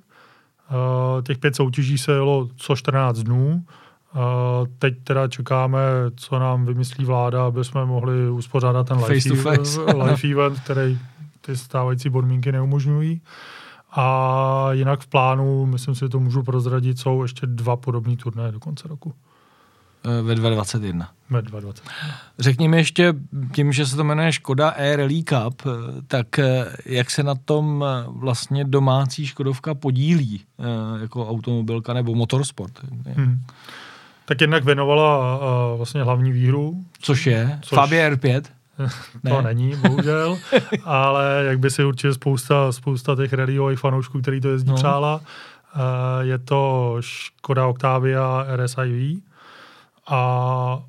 Uh, 0.72 1.22
těch 1.22 1.38
pět 1.38 1.55
soutěží 1.55 1.97
se 1.97 2.11
jelo 2.11 2.49
co 2.55 2.76
14 2.76 3.17
dnů. 3.20 3.63
Uh, 4.15 4.22
teď 4.80 4.93
teda 5.03 5.28
čekáme, 5.28 5.80
co 6.15 6.39
nám 6.39 6.65
vymyslí 6.65 7.05
vláda, 7.05 7.45
aby 7.45 7.63
jsme 7.63 7.86
mohli 7.86 8.30
uspořádat 8.30 8.88
ten 8.88 8.99
face 8.99 9.30
live, 9.30 9.43
face. 9.43 9.80
live 10.03 10.30
event, 10.32 10.59
který 10.59 10.99
ty 11.41 11.57
stávající 11.57 12.09
podmínky 12.09 12.51
neumožňují. 12.51 13.22
A 13.91 14.67
jinak 14.72 15.01
v 15.01 15.07
plánu, 15.07 15.65
myslím 15.65 15.95
si, 15.95 15.99
že 15.99 16.09
to 16.09 16.20
můžu 16.20 16.43
prozradit, 16.43 16.99
jsou 16.99 17.22
ještě 17.22 17.47
dva 17.47 17.76
podobné 17.76 18.15
turné 18.15 18.51
do 18.51 18.59
konce 18.59 18.88
roku. 18.88 19.13
Eh, 20.06 20.22
ve 20.22 20.36
2021. 20.36 21.10
Ve 21.30 21.41
2021. 21.41 22.16
Řekni 22.39 22.68
mi 22.68 22.78
ještě, 22.78 23.14
tím, 23.52 23.74
že 23.74 23.86
se 23.86 23.95
to 23.95 24.04
jmenuje 24.04 24.32
Škoda 24.34 24.74
e 24.78 24.95
Rally 24.95 25.24
Cup, 25.24 25.62
eh, 25.66 25.70
tak 26.08 26.39
eh, 26.39 26.66
jak 26.86 27.12
se 27.12 27.24
na 27.24 27.36
tom 27.36 27.86
vlastně 28.08 28.66
domácí 28.66 29.28
Škodovka 29.28 29.76
podílí 29.76 30.41
jako 31.02 31.30
automobilka 31.30 31.93
nebo 31.93 32.16
motorsport? 32.16 32.74
Hmm. 33.16 33.41
Tak 34.26 34.41
jednak 34.41 34.64
věnovala 34.64 35.39
vlastně 35.76 36.04
hlavní 36.04 36.32
výhru. 36.32 36.84
Což 37.02 37.28
je? 37.28 37.60
Což... 37.62 37.76
Fabia 37.76 38.10
R5? 38.10 38.41
to 39.30 39.41
ne. 39.41 39.41
není, 39.41 39.76
bohužel, 39.76 40.38
ale 40.84 41.43
jak 41.47 41.60
by 41.60 41.72
si 41.72 41.84
určitě 41.84 42.14
spousta, 42.14 42.72
spousta 42.72 43.16
těch 43.16 43.34
rallyových 43.34 43.80
fanoušků, 43.80 44.22
který 44.22 44.41
to 44.41 44.50
jezdí, 44.50 44.70
no. 44.70 44.76
přála. 44.76 45.22
Je 46.22 46.38
to 46.38 46.95
Škoda 47.00 47.68
Octavia 47.68 48.45
RSIV, 48.56 49.22
a 50.10 50.84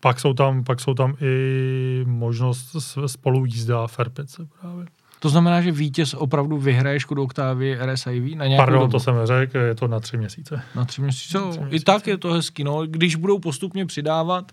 pak 0.00 0.20
jsou 0.20 0.34
tam, 0.34 0.64
pak 0.64 0.80
jsou 0.80 0.94
tam 0.94 1.14
i 1.20 2.04
možnost 2.06 2.76
spolujízda 3.06 3.86
v 3.86 3.92
Fairpece 3.92 4.46
právě. 4.60 4.86
To 5.24 5.28
znamená, 5.28 5.60
že 5.60 5.72
vítěz 5.72 6.14
opravdu 6.14 6.58
vyhraje 6.58 7.00
Škodu 7.00 7.22
Octavii 7.22 7.78
RSIV 7.86 8.36
na 8.36 8.46
nějakou 8.46 8.64
Pardon, 8.64 8.80
dobu. 8.80 8.92
to 8.92 9.00
jsem 9.00 9.14
řekl, 9.24 9.58
je 9.58 9.74
to 9.74 9.88
na 9.88 10.00
tři 10.00 10.16
měsíce. 10.16 10.62
Na 10.74 10.84
tři 10.84 11.00
měsíce, 11.00 11.38
na 11.38 11.50
tři 11.50 11.60
měsíce. 11.60 11.76
i 11.76 11.80
tak 11.80 12.06
je 12.06 12.18
to 12.18 12.32
hezký, 12.32 12.64
no, 12.64 12.86
když 12.86 13.16
budou 13.16 13.38
postupně 13.38 13.86
přidávat. 13.86 14.52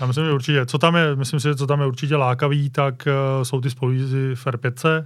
Já 0.00 0.06
myslím, 0.06 0.24
že 0.24 0.32
určitě, 0.32 0.66
co 0.66 0.78
tam 0.78 0.96
je, 0.96 1.16
myslím 1.16 1.40
si, 1.40 1.48
že 1.48 1.54
co 1.54 1.66
tam 1.66 1.80
je 1.80 1.86
určitě 1.86 2.16
lákavý, 2.16 2.70
tak 2.70 3.08
uh, 3.38 3.44
jsou 3.44 3.60
ty 3.60 3.70
spolujízdy 3.70 4.34
v 4.34 4.46
R5. 4.46 5.04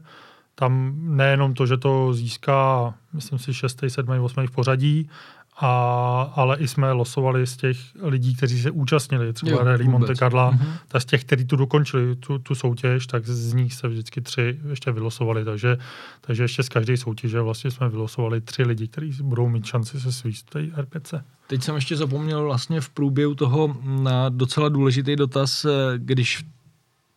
Tam 0.54 0.92
nejenom 1.16 1.54
to, 1.54 1.66
že 1.66 1.76
to 1.76 2.14
získá, 2.14 2.94
myslím 3.12 3.38
si, 3.38 3.54
6., 3.54 3.84
7., 3.88 4.20
8. 4.20 4.46
v 4.46 4.50
pořadí, 4.50 5.10
a, 5.56 6.32
ale 6.34 6.56
i 6.58 6.68
jsme 6.68 6.92
losovali 6.92 7.46
z 7.46 7.56
těch 7.56 7.78
lidí, 8.02 8.36
kteří 8.36 8.62
se 8.62 8.70
účastnili, 8.70 9.32
třeba 9.32 9.52
jo, 9.52 9.64
Rally 9.64 9.88
Monte 9.88 10.16
Carlo, 10.16 10.50
mm-hmm. 10.50 10.72
tak 10.88 11.02
z 11.02 11.04
těch, 11.04 11.24
kteří 11.24 11.44
tu 11.44 11.56
dokončili 11.56 12.16
tu, 12.16 12.38
tu 12.38 12.54
soutěž, 12.54 13.06
tak 13.06 13.26
z 13.26 13.54
nich 13.54 13.74
se 13.74 13.88
vždycky 13.88 14.20
tři 14.20 14.58
ještě 14.70 14.92
vylosovali, 14.92 15.44
takže, 15.44 15.78
takže 16.20 16.44
ještě 16.44 16.62
z 16.62 16.68
každé 16.68 16.96
soutěže 16.96 17.40
vlastně 17.40 17.70
jsme 17.70 17.88
vylosovali 17.88 18.40
tři 18.40 18.62
lidi, 18.62 18.88
kteří 18.88 19.22
budou 19.22 19.48
mít 19.48 19.64
šanci 19.64 20.00
se 20.00 20.12
svíst 20.12 20.46
v 20.46 20.50
té 20.50 20.82
RPC. 20.82 21.14
Teď 21.46 21.62
jsem 21.62 21.74
ještě 21.74 21.96
zapomněl 21.96 22.44
vlastně 22.44 22.80
v 22.80 22.90
průběhu 22.90 23.34
toho 23.34 23.76
na 23.84 24.28
docela 24.28 24.68
důležitý 24.68 25.16
dotaz, 25.16 25.66
když 25.96 26.44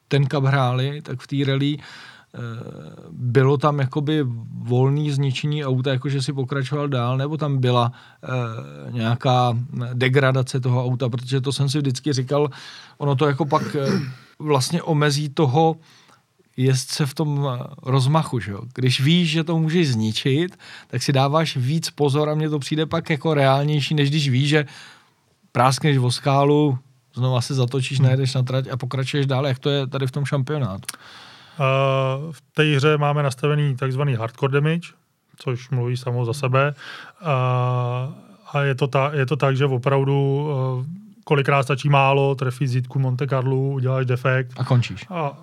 ten 0.07 0.25
kap 0.25 0.43
hráli, 0.43 1.01
tak 1.01 1.21
v 1.21 1.27
té 1.27 1.35
rally 1.51 1.77
bylo 3.11 3.57
tam 3.57 3.79
jakoby 3.79 4.25
volný 4.63 5.11
zničení 5.11 5.65
auta, 5.65 5.89
jakože 5.89 6.21
si 6.21 6.33
pokračoval 6.33 6.87
dál, 6.87 7.17
nebo 7.17 7.37
tam 7.37 7.57
byla 7.57 7.91
e, 7.91 8.91
nějaká 8.91 9.57
degradace 9.93 10.59
toho 10.59 10.85
auta, 10.85 11.09
protože 11.09 11.41
to 11.41 11.53
jsem 11.53 11.69
si 11.69 11.77
vždycky 11.77 12.13
říkal, 12.13 12.49
ono 12.97 13.15
to 13.15 13.27
jako 13.27 13.45
pak 13.45 13.75
e, 13.75 13.87
vlastně 14.39 14.81
omezí 14.81 15.29
toho 15.29 15.75
jezdce 16.57 17.05
v 17.05 17.13
tom 17.13 17.49
rozmachu, 17.83 18.39
že 18.39 18.51
jo? 18.51 18.61
Když 18.73 19.01
víš, 19.01 19.29
že 19.29 19.43
to 19.43 19.59
můžeš 19.59 19.89
zničit, 19.89 20.57
tak 20.87 21.03
si 21.03 21.13
dáváš 21.13 21.57
víc 21.57 21.89
pozor 21.89 22.29
a 22.29 22.35
mně 22.35 22.49
to 22.49 22.59
přijde 22.59 22.85
pak 22.85 23.09
jako 23.09 23.33
reálnější, 23.33 23.95
než 23.95 24.09
když 24.09 24.29
víš, 24.29 24.49
že 24.49 24.65
práskneš 25.51 25.97
o 25.97 26.11
skálu, 26.11 26.77
znova 27.15 27.41
se 27.41 27.53
zatočíš, 27.53 27.99
najedeš 27.99 28.33
na 28.33 28.43
trať 28.43 28.67
a 28.71 28.77
pokračuješ 28.77 29.25
dál, 29.25 29.47
jak 29.47 29.59
to 29.59 29.69
je 29.69 29.87
tady 29.87 30.07
v 30.07 30.11
tom 30.11 30.25
šampionátu. 30.25 30.87
V 32.31 32.41
té 32.53 32.63
hře 32.63 32.97
máme 32.97 33.23
nastavený 33.23 33.75
takzvaný 33.75 34.15
hardcore 34.15 34.53
damage, 34.53 34.89
což 35.37 35.69
mluví 35.69 35.97
samo 35.97 36.25
za 36.25 36.33
sebe. 36.33 36.73
A 38.53 38.61
je 38.61 38.75
to, 38.75 38.87
ta, 38.87 39.11
je 39.13 39.25
to 39.25 39.35
tak, 39.35 39.57
že 39.57 39.65
opravdu 39.65 40.47
uh, 40.77 40.85
kolikrát 41.23 41.63
stačí 41.63 41.89
málo, 41.89 42.35
trefí 42.35 42.67
zítku 42.67 42.99
Monte 42.99 43.27
Carlo, 43.27 43.57
uděláš 43.57 44.05
defekt. 44.05 44.53
A 44.57 44.63
končíš. 44.63 45.05
A 45.09 45.37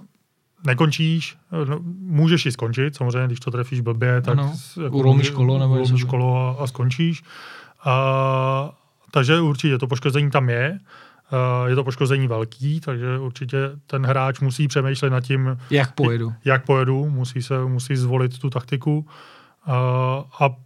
nekončíš, 0.67 1.37
no, 1.69 1.79
můžeš 1.99 2.47
ji 2.47 2.53
skončit, 2.53 2.97
samozřejmě, 2.97 3.27
když 3.27 3.41
to 3.41 3.51
trefíš 3.51 3.81
blbě, 3.81 4.21
tak 4.21 4.39
ano, 4.39 4.53
jako 4.83 4.97
ulomíš 4.97 5.31
kolo, 5.31 5.59
nebo 5.59 5.75
ulomíš 5.75 6.05
kolo 6.05 6.37
a, 6.37 6.63
a 6.63 6.67
skončíš. 6.67 7.23
Uh, 7.87 8.71
takže 9.11 9.41
určitě 9.41 9.79
to 9.79 9.87
poškození 9.87 10.31
tam 10.31 10.49
je. 10.49 10.79
Eh, 10.79 11.12
je 11.67 11.75
to 11.75 11.85
poškození 11.85 12.29
velký, 12.29 12.81
takže 12.81 13.19
určitě 13.19 13.57
ten 13.87 14.07
hráč 14.07 14.41
musí 14.41 14.69
přemýšlet 14.69 15.11
nad 15.11 15.21
tím, 15.21 15.59
jak 15.71 15.95
pojedu. 15.95 16.33
Jak 16.45 16.65
pojedu, 16.65 17.11
musí 17.11 17.43
se 17.43 17.65
musí 17.65 17.97
zvolit 17.97 18.39
tu 18.39 18.51
taktiku. 18.51 19.07
Eh, 19.69 19.73
a 20.41 20.57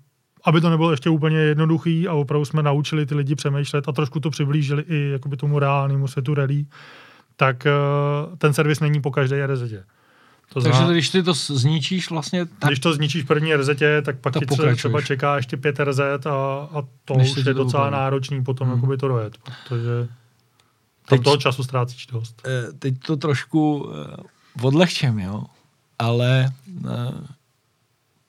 aby 0.45 0.61
to 0.61 0.71
nebylo 0.71 0.91
ještě 0.91 1.11
úplně 1.11 1.39
jednoduchý 1.39 2.09
a 2.09 2.12
opravdu 2.12 2.45
jsme 2.45 2.62
naučili 2.62 3.07
ty 3.07 3.14
lidi 3.14 3.35
přemýšlet 3.35 3.89
a 3.89 3.93
trošku 3.93 4.21
to 4.21 4.31
přiblížili 4.31 4.85
i 4.89 5.11
jakoby 5.12 5.37
tomu 5.37 5.59
reálnému 5.59 6.09
světu 6.09 6.35
rally, 6.35 6.64
tak 7.37 7.67
eh, 7.67 7.71
ten 8.39 8.53
servis 8.53 8.81
není 8.81 9.01
po 9.01 9.11
každé 9.11 9.47
rezetě. 9.47 9.85
To 10.53 10.61
Takže 10.61 10.77
znamená, 10.77 10.93
když 10.93 11.11
ty 11.11 11.23
to 11.23 11.35
zničíš 11.35 12.11
vlastně... 12.11 12.47
Tak... 12.47 12.71
Když 12.71 12.81
to 12.81 12.93
zničíš 12.93 13.23
v 13.23 13.27
první 13.27 13.55
rezetě, 13.55 14.03
tak 14.03 14.19
pak 14.19 14.39
ti 14.39 14.47
třeba 14.77 15.03
čeká 15.03 15.37
ještě 15.37 15.57
pět 15.57 15.81
rezet 15.81 16.27
a, 16.27 16.69
a 16.73 16.83
to 17.05 17.17
Než 17.17 17.37
už 17.37 17.45
je 17.45 17.55
docela 17.55 17.91
náročný 17.91 18.45
potom 18.45 18.69
hmm. 18.69 18.77
jakoby 18.77 18.97
to 18.97 19.09
dojet, 19.09 19.39
protože 19.39 20.09
Teď, 21.09 21.22
toho 21.22 21.36
času 21.36 21.62
ztrácíš 21.62 22.07
dost. 22.07 22.42
Eh, 22.46 22.72
teď 22.72 22.94
to 22.98 23.16
trošku 23.16 23.90
eh, 23.92 24.16
odlehčem, 24.62 25.18
jo, 25.18 25.44
ale 25.98 26.52
eh, 26.86 27.12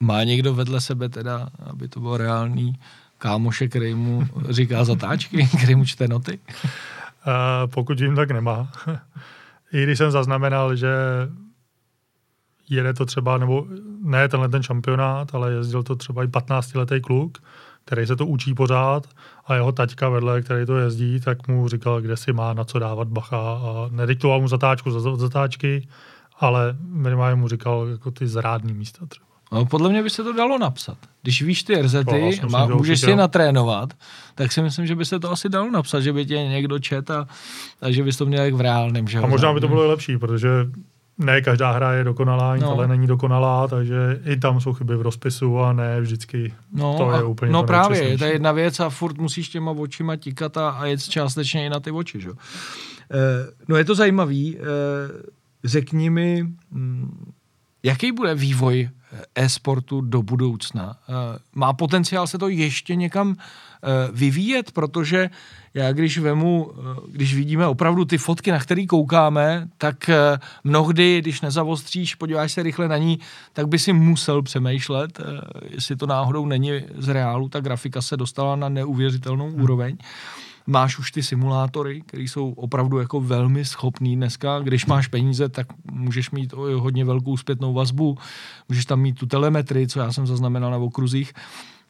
má 0.00 0.24
někdo 0.24 0.54
vedle 0.54 0.80
sebe 0.80 1.08
teda, 1.08 1.48
aby 1.58 1.88
to 1.88 2.00
bylo 2.00 2.16
reálný, 2.16 2.78
kámoše, 3.18 3.68
který 3.68 3.94
mu 3.94 4.28
říká 4.48 4.84
zatáčky, 4.90 5.48
který 5.56 5.74
mu 5.74 5.84
čte 5.84 6.08
noty? 6.08 6.38
Uh, 7.26 7.70
pokud 7.70 8.00
vím, 8.00 8.16
tak 8.16 8.30
nemá. 8.30 8.72
I 9.72 9.82
když 9.82 9.98
jsem 9.98 10.10
zaznamenal, 10.10 10.76
že 10.76 10.88
jede 12.68 12.94
to 12.94 13.06
třeba, 13.06 13.38
nebo 13.38 13.66
ne 14.02 14.28
tenhle 14.28 14.48
ten 14.48 14.62
šampionát, 14.62 15.34
ale 15.34 15.52
jezdil 15.52 15.82
to 15.82 15.96
třeba 15.96 16.24
i 16.24 16.26
15-letý 16.26 17.00
kluk, 17.00 17.38
který 17.88 18.06
se 18.06 18.16
to 18.16 18.26
učí 18.26 18.54
pořád 18.54 19.06
a 19.46 19.54
jeho 19.54 19.72
taťka 19.72 20.08
vedle, 20.08 20.42
který 20.42 20.66
to 20.66 20.76
jezdí, 20.76 21.20
tak 21.20 21.48
mu 21.48 21.68
říkal, 21.68 22.00
kde 22.00 22.16
si 22.16 22.32
má 22.32 22.52
na 22.52 22.64
co 22.64 22.78
dávat 22.78 23.08
bacha 23.08 23.38
a 23.38 23.88
nediktoval 23.90 24.40
mu 24.40 24.48
zatáčku 24.48 24.90
za 24.90 25.16
zatáčky, 25.16 25.88
ale 26.38 26.76
minimálně 26.80 27.34
mu 27.34 27.48
říkal 27.48 27.86
jako 27.90 28.10
ty 28.10 28.28
zrádný 28.28 28.74
místa 28.74 29.06
třeba. 29.06 29.26
No, 29.52 29.66
podle 29.66 29.88
mě 29.88 30.02
by 30.02 30.10
se 30.10 30.24
to 30.24 30.32
dalo 30.32 30.58
napsat. 30.58 30.98
Když 31.22 31.42
víš 31.42 31.62
ty 31.62 31.82
RZty, 31.82 32.40
má, 32.50 32.66
můžeš 32.66 33.00
si 33.00 33.10
je 33.10 33.16
natrénovat, 33.16 33.94
tak 34.34 34.52
si 34.52 34.62
myslím, 34.62 34.86
že 34.86 34.94
by 34.94 35.04
se 35.04 35.20
to 35.20 35.32
asi 35.32 35.48
dalo 35.48 35.70
napsat, 35.70 36.00
že 36.00 36.12
by 36.12 36.26
tě 36.26 36.34
někdo 36.34 36.78
čet 36.78 37.10
a, 37.10 37.26
a 37.80 37.90
že 37.90 38.02
bys 38.02 38.16
to 38.16 38.26
měl 38.26 38.44
jak 38.44 38.54
v 38.54 38.60
reálném. 38.60 39.08
Že 39.08 39.18
a 39.18 39.26
možná 39.26 39.52
by 39.52 39.60
to 39.60 39.68
bylo 39.68 39.86
lepší, 39.86 40.18
protože 40.18 40.48
ne 41.18 41.40
každá 41.40 41.72
hra 41.72 41.92
je 41.92 42.04
dokonalá, 42.04 42.56
no. 42.56 42.70
ale 42.70 42.88
není 42.88 43.06
dokonalá, 43.06 43.68
takže 43.68 44.20
i 44.24 44.36
tam 44.36 44.60
jsou 44.60 44.72
chyby 44.72 44.96
v 44.96 45.02
rozpisu 45.02 45.58
a 45.58 45.72
ne 45.72 46.00
vždycky 46.00 46.54
no, 46.72 46.96
to 46.98 47.10
je 47.10 47.18
a, 47.18 47.24
úplně 47.24 47.52
No 47.52 47.62
právě, 47.62 48.18
to 48.18 48.24
je 48.24 48.32
jedna 48.32 48.52
věc 48.52 48.80
a 48.80 48.90
furt 48.90 49.18
musíš 49.18 49.48
těma 49.48 49.70
očima 49.70 50.16
tikat 50.16 50.56
a, 50.56 50.70
a 50.70 50.86
jet 50.86 51.02
částečně 51.02 51.66
i 51.66 51.70
na 51.70 51.80
ty 51.80 51.90
oči. 51.90 52.20
Že? 52.20 52.30
E, 52.30 52.34
no 53.68 53.76
je 53.76 53.84
to 53.84 53.94
zajímavý. 53.94 54.58
E, 54.58 54.60
řekni 55.64 56.10
mi, 56.10 56.46
hm, 56.72 57.32
jaký 57.82 58.12
bude 58.12 58.34
vývoj 58.34 58.88
e-sportu 59.34 60.00
do 60.00 60.22
budoucna? 60.22 60.96
E, 61.08 61.12
má 61.54 61.72
potenciál 61.72 62.26
se 62.26 62.38
to 62.38 62.48
ještě 62.48 62.94
někam 62.94 63.30
e, 63.30 63.36
vyvíjet, 64.12 64.72
protože 64.72 65.30
já 65.74 65.92
když 65.92 66.18
vemu, 66.18 66.70
e, 66.70 66.82
když 67.12 67.34
vidíme 67.34 67.66
opravdu 67.66 68.04
ty 68.04 68.18
fotky, 68.18 68.50
na 68.50 68.58
které 68.58 68.86
koukáme, 68.86 69.68
tak 69.78 70.10
mnohdy, 70.64 71.20
když 71.20 71.40
nezavostříš, 71.40 72.14
podíváš 72.14 72.52
se 72.52 72.62
rychle 72.62 72.88
na 72.88 72.96
ní, 72.96 73.18
tak 73.52 73.68
by 73.68 73.78
si 73.78 73.92
musel 73.92 74.42
přemýšlet, 74.42 75.20
jestli 75.70 75.96
to 75.96 76.06
náhodou 76.06 76.46
není 76.46 76.72
z 76.98 77.08
reálu, 77.08 77.48
ta 77.48 77.60
grafika 77.60 78.02
se 78.02 78.16
dostala 78.16 78.56
na 78.56 78.68
neuvěřitelnou 78.68 79.50
hmm. 79.50 79.62
úroveň 79.62 79.96
máš 80.68 80.98
už 80.98 81.12
ty 81.12 81.22
simulátory, 81.22 82.00
které 82.00 82.22
jsou 82.22 82.52
opravdu 82.52 82.98
jako 82.98 83.20
velmi 83.20 83.64
schopný 83.64 84.16
dneska. 84.16 84.58
Když 84.60 84.86
máš 84.86 85.08
peníze, 85.08 85.48
tak 85.48 85.66
můžeš 85.92 86.30
mít 86.30 86.52
hodně 86.52 87.04
velkou 87.04 87.36
zpětnou 87.36 87.72
vazbu, 87.72 88.18
můžeš 88.68 88.86
tam 88.86 89.00
mít 89.00 89.18
tu 89.18 89.26
telemetrii, 89.26 89.88
co 89.88 90.00
já 90.00 90.12
jsem 90.12 90.26
zaznamenal 90.26 90.70
na 90.70 90.76
okruzích. 90.76 91.32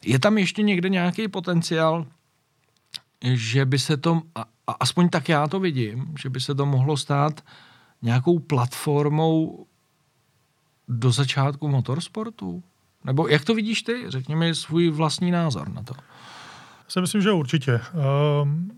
Je 0.05 0.19
tam 0.19 0.39
ještě 0.39 0.63
někde 0.63 0.89
nějaký 0.89 1.29
potenciál, 1.29 2.07
že 3.33 3.65
by 3.65 3.79
se 3.79 3.97
to, 3.97 4.23
a, 4.35 4.45
aspoň 4.81 5.09
tak 5.09 5.29
já 5.29 5.49
to 5.49 5.61
vidím, 5.61 6.15
že 6.23 6.31
by 6.31 6.41
se 6.41 6.55
to 6.55 6.67
mohlo 6.67 6.97
stát 6.97 7.45
nějakou 8.03 8.39
platformou 8.39 9.67
do 10.89 11.13
začátku 11.13 11.69
motorsportu? 11.69 12.63
Nebo 13.05 13.29
jak 13.29 13.45
to 13.45 13.55
vidíš 13.55 13.83
ty? 13.83 14.05
Řekni 14.09 14.37
mi 14.37 14.55
svůj 14.55 14.91
vlastní 14.91 15.31
názor 15.31 15.69
na 15.69 15.83
to 15.83 15.95
si 16.89 17.01
myslím, 17.01 17.23
že 17.23 17.33
určitě. 17.33 17.81
Um, 18.43 18.71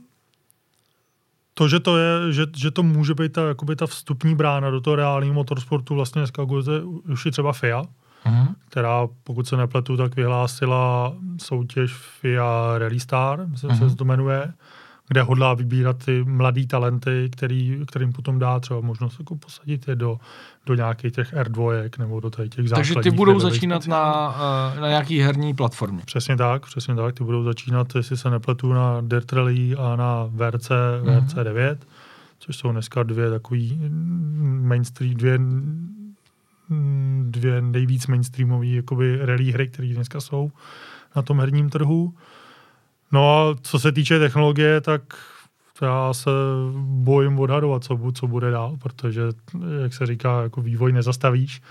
to, 1.54 1.68
že 1.68 1.80
to 1.80 1.98
je, 1.98 2.32
že, 2.32 2.46
že 2.56 2.70
to 2.70 2.82
může 2.82 3.14
být 3.14 3.32
ta, 3.32 3.48
jakoby 3.48 3.76
ta 3.76 3.86
vstupní 3.86 4.34
brána 4.34 4.70
do 4.70 4.80
toho 4.80 4.96
reálného 4.96 5.34
motorsportu, 5.34 5.94
vlastně 5.94 6.20
dneska 6.20 6.42
už 7.12 7.26
i 7.26 7.30
třeba 7.30 7.52
FIA, 7.52 7.82
uh-huh. 8.26 8.54
která, 8.68 9.08
pokud 9.24 9.48
se 9.48 9.56
nepletu, 9.56 9.96
tak 9.96 10.16
vyhlásila 10.16 11.14
soutěž 11.42 11.92
FIA 11.92 12.78
Rally 12.78 13.00
Star, 13.00 13.46
myslím, 13.46 13.70
uh-huh. 13.70 13.88
se 13.88 13.96
to 13.96 14.04
jmenuje, 14.04 14.52
kde 15.10 15.22
hodlá 15.22 15.54
vybírat 15.54 16.04
ty 16.04 16.24
mladý 16.24 16.66
talenty, 16.66 17.28
který, 17.32 17.80
kterým 17.86 18.12
potom 18.12 18.38
dá 18.38 18.60
třeba 18.60 18.80
možnost 18.80 19.18
jako 19.18 19.36
posadit 19.36 19.88
je 19.88 19.96
do, 19.96 20.18
do 20.66 20.74
nějakých 20.74 21.12
těch 21.12 21.34
R2 21.34 21.90
nebo 21.98 22.20
do 22.20 22.30
těch 22.30 22.68
základních. 22.68 22.94
Takže 22.94 23.10
ty 23.10 23.16
budou 23.16 23.40
začínat 23.40 23.86
na, 23.86 24.34
eh, 24.76 24.80
na 24.80 24.88
nějaký 24.88 25.20
herní 25.20 25.54
platformě. 25.54 26.02
Přesně 26.06 26.36
tak, 26.36 26.66
přesně 26.66 26.94
tak. 26.94 27.14
Ty 27.14 27.24
budou 27.24 27.44
začínat, 27.44 27.94
jestli 27.94 28.16
se 28.16 28.30
nepletu, 28.30 28.72
na 28.72 29.00
Dirt 29.00 29.32
Rally 29.32 29.76
a 29.76 29.96
na 29.96 30.28
VRC, 30.28 30.70
mm-hmm. 30.70 31.20
VRC 31.20 31.34
9, 31.34 31.86
což 32.38 32.56
jsou 32.56 32.72
dneska 32.72 33.02
dvě 33.02 33.30
takový 33.30 33.80
mainstream, 34.60 35.14
dvě 35.14 35.38
dvě 37.22 37.62
nejvíc 37.62 38.06
mainstreamové 38.06 38.66
jakoby 38.66 39.26
rally 39.26 39.52
hry, 39.52 39.68
které 39.68 39.94
dneska 39.94 40.20
jsou 40.20 40.50
na 41.16 41.22
tom 41.22 41.40
herním 41.40 41.70
trhu. 41.70 42.14
No 43.12 43.38
a 43.38 43.56
co 43.62 43.78
se 43.78 43.92
týče 43.92 44.18
technologie, 44.18 44.80
tak 44.80 45.02
já 45.82 46.14
se 46.14 46.30
bojím 46.80 47.38
odhadovat, 47.38 47.84
co, 47.84 47.98
co 48.14 48.26
bude 48.26 48.50
dál, 48.50 48.76
protože, 48.82 49.22
jak 49.82 49.94
se 49.94 50.06
říká, 50.06 50.42
jako 50.42 50.60
vývoj 50.60 50.92
nezastavíš 50.92 51.62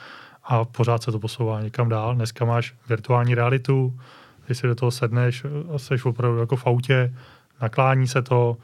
a 0.44 0.66
pořád 0.66 1.04
se 1.04 1.12
to 1.12 1.20
posouvá 1.20 1.62
někam 1.62 1.90
dál. 1.90 2.16
Dneska 2.16 2.46
máš 2.46 2.76
virtuální 2.90 3.36
realitu, 3.36 4.00
když 4.46 4.58
si 4.58 4.68
do 4.68 4.76
toho 4.76 4.92
sedneš 4.92 5.46
a 5.76 5.78
jsi 5.78 5.96
opravdu 6.04 6.40
jako 6.40 6.56
v 6.56 6.68
autě, 6.68 7.16
naklání 7.62 8.08
se 8.08 8.22
to. 8.22 8.58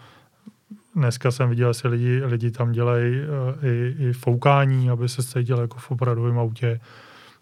Dneska 0.95 1.31
jsem 1.31 1.49
viděl, 1.49 1.73
že 1.73 1.87
lidi, 1.87 2.21
lidi 2.25 2.51
tam 2.51 2.71
dělají 2.71 3.15
uh, 3.15 3.65
i, 3.65 3.95
i 3.99 4.13
foukání, 4.13 4.89
aby 4.89 5.09
se 5.09 5.23
cítil 5.23 5.57
jako 5.57 5.77
v 5.77 5.91
opravdovém 5.91 6.39
autě. 6.39 6.79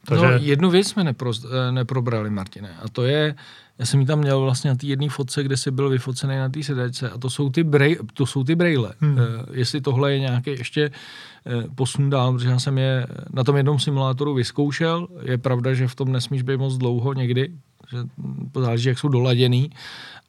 Takže... 0.06 0.26
No, 0.26 0.32
jednu 0.32 0.70
věc 0.70 0.88
jsme 0.88 1.04
nepro, 1.04 1.32
eh, 1.46 1.72
neprobrali, 1.72 2.30
Martine, 2.30 2.70
a 2.82 2.90
to 2.90 3.04
je, 3.04 3.36
já 3.80 3.86
jsem 3.86 4.00
ji 4.00 4.06
tam 4.06 4.20
měl 4.20 4.42
vlastně 4.42 4.70
na 4.70 4.76
té 4.76 4.88
jedné 4.88 5.10
fotce, 5.10 5.44
kde 5.44 5.58
jsi 5.58 5.72
byl 5.72 5.90
vyfocený 5.90 6.38
na 6.38 6.50
té 6.50 6.64
sedačce 6.64 7.10
a 7.10 7.18
to 7.18 7.30
jsou 7.30 7.50
ty, 7.50 7.64
brej, 7.64 7.98
to 8.14 8.26
jsou 8.26 8.44
ty 8.44 8.56
braille. 8.56 8.94
Hmm. 9.00 9.14
Uh, 9.14 9.22
jestli 9.52 9.82
tohle 9.82 10.14
je 10.14 10.20
nějaký 10.20 10.50
ještě 10.50 10.92
uh, 11.46 11.64
posun 11.76 12.10
dál, 12.10 12.34
protože 12.34 12.50
já 12.50 12.60
jsem 12.60 12.78
je 12.78 13.08
na 13.34 13.44
tom 13.44 13.58
jednom 13.58 13.80
simulátoru 13.80 14.34
vyzkoušel. 14.34 15.08
Je 15.22 15.38
pravda, 15.38 15.74
že 15.74 15.88
v 15.88 15.96
tom 15.96 16.12
nesmíš 16.12 16.42
být 16.42 16.58
moc 16.58 16.78
dlouho 16.78 17.14
někdy, 17.14 17.50
že 17.92 17.98
záleží, 18.56 18.90
jak 18.90 19.00
jsou 19.00 19.08
doladěný, 19.08 19.70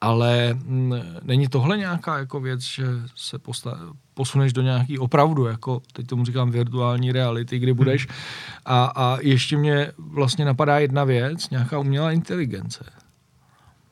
ale 0.05 0.53
mm, 0.53 0.93
není 1.23 1.47
tohle 1.47 1.77
nějaká 1.77 2.17
jako 2.17 2.39
věc, 2.39 2.61
že 2.61 2.85
se 3.15 3.37
posta- 3.37 3.93
posuneš 4.13 4.53
do 4.53 4.61
nějaký 4.61 4.99
opravdu, 4.99 5.45
jako 5.45 5.81
teď 5.93 6.07
tomu 6.07 6.25
říkám 6.25 6.51
virtuální 6.51 7.11
reality, 7.11 7.59
kdy 7.59 7.73
budeš. 7.73 8.07
Hmm. 8.07 8.17
A, 8.65 8.85
a 8.85 9.17
ještě 9.21 9.57
mě 9.57 9.91
vlastně 9.97 10.45
napadá 10.45 10.79
jedna 10.79 11.03
věc, 11.03 11.49
nějaká 11.49 11.79
umělá 11.79 12.11
inteligence 12.11 12.85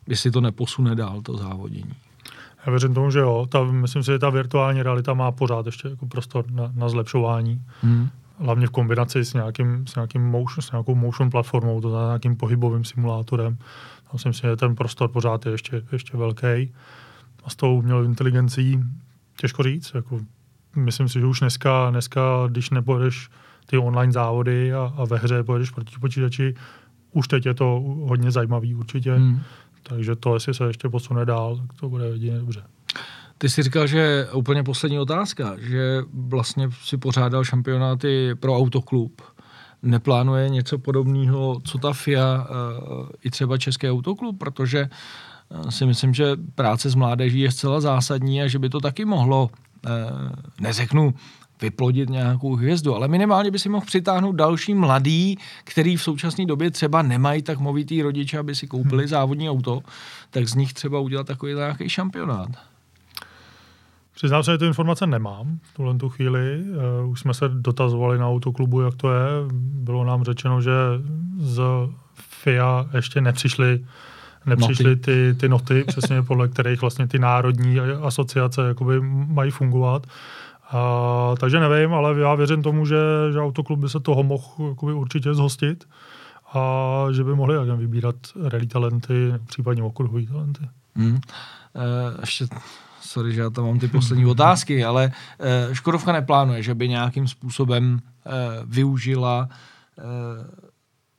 jestli 0.08 0.32
to 0.32 0.42
neposune 0.42 0.96
dál, 0.96 1.22
to 1.22 1.38
závodění. 1.38 1.94
Já 2.66 2.72
věřím 2.72 2.94
tomu, 2.94 3.12
že 3.12 3.20
jo. 3.20 3.48
Ta, 3.50 3.64
myslím 3.64 4.04
si, 4.04 4.12
že 4.12 4.20
ta 4.20 4.30
virtuální 4.30 4.84
realita 4.84 5.14
má 5.14 5.32
pořád 5.32 5.66
ještě 5.66 5.88
jako 5.88 6.06
prostor 6.06 6.52
na, 6.52 6.72
na 6.76 6.90
zlepšování. 6.90 7.62
Hmm. 7.82 8.10
Hlavně 8.40 8.68
v 8.68 8.70
kombinaci 8.70 9.26
s, 9.26 9.34
nějakým, 9.34 9.88
s, 9.88 9.96
nějakým 9.96 10.22
motion, 10.22 10.62
s 10.62 10.72
nějakou 10.72 10.96
motion 10.96 11.30
platformou, 11.30 11.82
to 11.82 11.90
znamená 11.90 12.10
nějakým 12.10 12.36
pohybovým 12.36 12.86
simulátorem. 12.86 13.58
Myslím 14.14 14.34
si, 14.34 14.42
že 14.42 14.56
ten 14.56 14.76
prostor 14.76 15.10
pořád 15.10 15.46
je 15.46 15.52
ještě, 15.52 15.84
ještě 15.92 16.18
velký. 16.18 16.74
A 17.44 17.50
s 17.50 17.56
tou 17.56 17.78
umělou 17.78 18.04
inteligencí 18.04 18.80
těžko 19.38 19.64
říct. 19.64 19.92
Jako, 19.96 20.20
myslím 20.76 21.10
si, 21.10 21.20
že 21.20 21.26
už 21.26 21.40
dneska, 21.40 21.90
dneska 21.90 22.22
když 22.50 22.70
nepojedeš 22.70 23.30
ty 23.66 23.78
online 23.78 24.14
závody 24.14 24.74
a, 24.74 24.94
a 24.98 25.06
ve 25.06 25.18
hře 25.18 25.44
pojedeš 25.44 25.70
proti 25.70 25.96
počítači, 26.00 26.56
už 27.12 27.28
teď 27.28 27.46
je 27.46 27.54
to 27.54 27.84
hodně 28.08 28.32
zajímavý 28.32 28.76
určitě. 28.76 29.14
Hmm. 29.14 29.42
Takže 29.84 30.16
to, 30.16 30.34
jestli 30.34 30.54
se 30.54 30.64
ještě 30.64 30.90
posune 30.90 31.26
dál, 31.26 31.58
tak 31.58 31.74
to 31.80 31.90
bude 31.90 32.06
jedině 32.06 32.38
dobře. 32.38 32.64
Ty 33.38 33.50
jsi 33.50 33.64
říkal, 33.64 33.88
že 33.88 34.28
úplně 34.34 34.64
poslední 34.64 35.00
otázka, 35.00 35.56
že 35.60 36.02
vlastně 36.14 36.70
si 36.72 36.98
pořádal 36.98 37.44
šampionáty 37.44 38.36
pro 38.36 38.58
autoklub. 38.58 39.22
Neplánuje 39.84 40.50
něco 40.50 40.78
podobného, 40.78 41.62
co 41.64 41.78
ta 41.78 41.94
FIA 41.94 42.48
uh, 42.50 43.08
i 43.24 43.30
třeba 43.30 43.58
Český 43.58 43.90
autoklub, 43.90 44.40
protože 44.40 44.90
uh, 45.50 45.70
si 45.70 45.86
myslím, 45.86 46.14
že 46.14 46.26
práce 46.56 46.90
s 46.90 46.96
mládeží 46.96 47.40
je 47.40 47.52
zcela 47.52 47.82
zásadní 47.82 48.42
a 48.42 48.48
že 48.48 48.60
by 48.60 48.70
to 48.70 48.80
taky 48.80 49.06
mohlo, 49.06 49.50
uh, 49.86 49.92
neřeknu, 50.60 51.14
vyplodit 51.62 52.10
nějakou 52.10 52.56
hvězdu, 52.56 52.96
ale 52.96 53.08
minimálně 53.08 53.52
by 53.52 53.60
si 53.60 53.70
mohl 53.70 53.86
přitáhnout 53.86 54.36
další 54.36 54.74
mladý, 54.74 55.38
který 55.64 55.98
v 55.98 56.04
současné 56.04 56.46
době 56.46 56.72
třeba 56.72 57.02
nemají 57.02 57.42
tak 57.42 57.60
movitý 57.60 58.02
rodiče, 58.02 58.38
aby 58.38 58.56
si 58.56 58.68
koupili 58.68 59.04
hmm. 59.04 59.08
závodní 59.08 59.50
auto, 59.50 59.82
tak 60.30 60.48
z 60.48 60.56
nich 60.56 60.74
třeba 60.74 61.00
udělat 61.00 61.28
takový 61.28 61.54
nějaký 61.54 61.90
šampionát. 61.90 62.50
Přiznám 64.14 64.44
se, 64.44 64.52
že 64.52 64.58
tu 64.58 64.66
informace 64.66 65.08
nemám 65.08 65.60
v 65.62 65.74
tuhle 65.74 65.96
tu 65.98 66.10
chvíli. 66.10 66.64
Uh, 67.04 67.10
už 67.10 67.20
jsme 67.20 67.34
se 67.34 67.50
dotazovali 67.50 68.18
na 68.18 68.30
autoklubu, 68.30 68.82
jak 68.82 68.96
to 68.96 69.12
je. 69.12 69.28
Bylo 69.74 70.04
nám 70.04 70.24
řečeno, 70.24 70.62
že 70.62 70.72
z 71.38 71.62
FIA 72.16 72.86
ještě 72.94 73.22
nepřišly 73.22 73.86
nepřišly 74.46 74.90
noty. 74.90 75.02
Ty, 75.02 75.34
ty 75.34 75.50
noty, 75.50 75.84
přesně 75.88 76.22
podle 76.22 76.48
kterých 76.48 76.82
vlastně 76.82 77.08
ty 77.08 77.20
národní 77.20 77.80
asociace 77.80 78.68
jakoby 78.68 79.02
mají 79.28 79.52
fungovat. 79.52 80.08
A, 80.72 81.36
takže 81.40 81.60
nevím, 81.60 81.94
ale 81.94 82.20
já 82.20 82.36
věřím 82.36 82.64
tomu, 82.64 82.86
že, 82.86 82.98
že 83.34 83.40
autoklub 83.40 83.80
by 83.80 83.90
se 83.90 84.00
toho 84.00 84.24
mohl 84.24 84.44
jakoby, 84.70 84.94
určitě 84.94 85.34
zhostit 85.34 85.88
a 86.54 87.06
že 87.12 87.24
by 87.24 87.36
mohli 87.36 87.76
vybírat 87.76 88.16
rally 88.44 88.68
talenty, 88.68 89.34
případně 89.46 89.84
okruhový 89.84 90.28
talenty. 90.28 90.70
Hmm. 90.96 91.16
E, 91.16 92.22
ještě 92.22 92.46
sorry, 93.06 93.34
že 93.34 93.42
já 93.42 93.50
tam 93.50 93.66
mám 93.66 93.80
ty 93.80 93.88
poslední 93.88 94.26
otázky, 94.36 94.86
ale 94.86 95.12
e, 95.40 95.76
Škodovka 95.76 96.12
neplánuje, 96.12 96.64
že 96.64 96.76
by 96.76 96.90
nějakým 96.90 97.28
způsobem 97.28 98.00
e, 98.00 98.32
využila 98.66 99.50
e, 100.00 100.64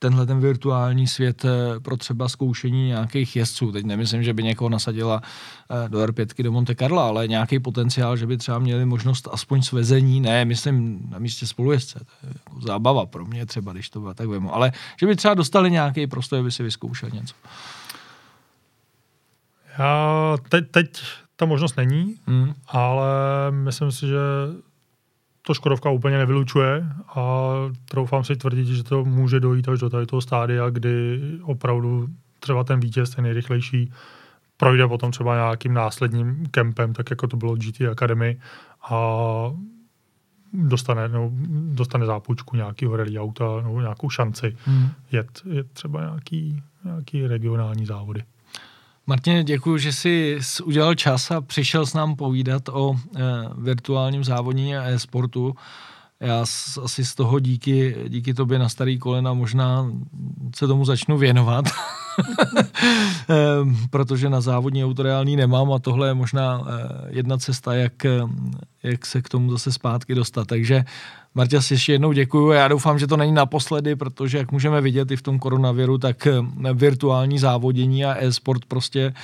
tenhle 0.05 0.26
ten 0.26 0.41
virtuální 0.41 1.07
svět 1.07 1.45
eh, 1.45 1.80
pro 1.80 1.97
třeba 1.97 2.28
zkoušení 2.28 2.87
nějakých 2.87 3.37
jezdců. 3.37 3.72
Teď 3.72 3.85
nemyslím, 3.85 4.22
že 4.22 4.35
by 4.35 4.43
někoho 4.43 4.68
nasadila 4.68 5.22
eh, 5.24 5.89
do 5.89 5.99
R5 5.99 6.43
do 6.43 6.53
Monte 6.53 6.74
Carlo, 6.74 7.01
ale 7.01 7.28
nějaký 7.28 7.59
potenciál, 7.59 8.16
že 8.16 8.26
by 8.26 8.37
třeba 8.37 8.59
měli 8.59 8.85
možnost 8.85 9.28
aspoň 9.32 9.62
svezení, 9.62 10.20
ne, 10.20 10.45
myslím 10.45 11.07
na 11.11 11.18
místě 11.18 11.47
spolujezdce, 11.47 11.99
to 11.99 12.26
je 12.26 12.32
jako 12.35 12.61
zábava 12.61 13.07
pro 13.07 13.24
mě 13.24 13.47
třeba, 13.47 13.72
když 13.72 13.91
to 13.91 14.14
tak 14.14 14.28
vemu, 14.28 14.55
ale 14.55 14.72
že 15.01 15.07
by 15.07 15.16
třeba 15.16 15.35
dostali 15.35 15.70
nějaký 15.70 16.07
prostor, 16.07 16.39
aby 16.39 16.53
si 16.53 16.62
vyzkoušel 16.62 17.11
něco. 17.12 17.35
Já 19.78 20.37
teď, 20.49 20.64
teď 20.70 21.03
ta 21.37 21.47
možnost 21.47 21.76
není, 21.76 22.14
hmm. 22.26 22.55
ale 22.66 23.07
myslím 23.51 23.93
si, 23.93 24.07
že 24.07 24.18
to 25.47 25.55
Škodovka 25.55 25.91
úplně 25.91 26.18
nevylučuje 26.18 26.87
a 27.09 27.53
troufám 27.85 28.24
si 28.24 28.37
tvrdit, 28.37 28.66
že 28.66 28.82
to 28.82 29.05
může 29.05 29.41
dojít 29.41 29.68
až 29.68 29.78
do 29.78 29.91
tady 29.91 30.07
toho 30.07 30.20
stádia, 30.20 30.70
kdy 30.70 31.20
opravdu 31.43 32.09
třeba 32.41 32.64
ten 32.64 32.80
vítěz, 32.80 33.11
ten 33.11 33.24
nejrychlejší, 33.24 33.93
projde 34.57 34.89
potom 34.89 35.11
třeba 35.11 35.35
nějakým 35.35 35.74
následním 35.74 36.47
kempem, 36.51 36.93
tak 36.93 37.11
jako 37.11 37.26
to 37.26 37.37
bylo 37.37 37.57
GT 37.57 37.80
Academy 37.80 38.41
a 38.91 39.01
dostane, 40.53 41.09
no, 41.09 41.30
dostane 41.72 42.07
zápůjčku 42.07 42.57
nějakého 42.57 42.97
rally 42.97 43.18
auta 43.18 43.45
nebo 43.62 43.80
nějakou 43.80 44.11
šanci 44.11 44.57
hmm. 44.64 44.89
jet, 45.12 45.43
jet 45.51 45.72
třeba 45.72 46.01
nějaký, 46.01 46.62
nějaký 46.85 47.26
regionální 47.26 47.87
závody. 47.87 48.22
Martin, 49.07 49.45
děkuji, 49.45 49.79
že 49.79 49.93
jsi 49.93 50.39
udělal 50.65 50.95
čas 50.95 51.31
a 51.31 51.41
přišel 51.41 51.87
s 51.87 51.95
nám 51.95 52.17
povídat 52.17 52.69
o 52.69 52.95
e, 52.95 53.21
virtuálním 53.59 54.25
závodní 54.25 54.77
a 54.77 54.85
e-sportu. 54.85 55.55
Já 56.25 56.45
asi 56.83 57.05
z 57.05 57.14
toho 57.14 57.41
díky, 57.41 57.97
díky 58.09 58.35
tobě 58.35 58.59
na 58.59 58.68
starý 58.68 58.99
kolena 58.99 59.33
možná 59.33 59.91
se 60.57 60.66
tomu 60.66 60.85
začnu 60.85 61.18
věnovat, 61.18 61.64
ehm, 63.29 63.77
protože 63.91 64.31
na 64.31 64.41
závodní 64.41 64.85
auto 64.85 65.03
reálný 65.03 65.37
nemám 65.37 65.72
a 65.72 65.79
tohle 65.79 66.09
je 66.09 66.14
možná 66.14 66.62
eh, 66.66 67.07
jedna 67.09 67.39
cesta, 67.39 67.75
jak, 67.75 67.93
jak 68.83 69.07
se 69.07 69.22
k 69.22 69.29
tomu 69.29 69.51
zase 69.51 69.72
zpátky 69.72 70.14
dostat. 70.14 70.47
Takže 70.47 70.85
Marta, 71.35 71.62
si 71.62 71.75
ještě 71.75 71.93
jednou 71.93 72.12
děkuju 72.12 72.51
a 72.51 72.55
já 72.55 72.68
doufám, 72.68 72.99
že 72.99 73.07
to 73.07 73.16
není 73.16 73.33
naposledy, 73.33 73.97
protože 73.97 74.39
jak 74.39 74.53
můžeme 74.53 74.81
vidět 74.81 75.11
i 75.11 75.16
v 75.16 75.22
tom 75.22 75.39
koronaviru, 75.39 75.99
tak 75.99 76.27
eh, 76.27 76.33
virtuální 76.75 77.39
závodění 77.39 78.05
a 78.05 78.25
e-sport 78.25 78.64
prostě 78.64 79.14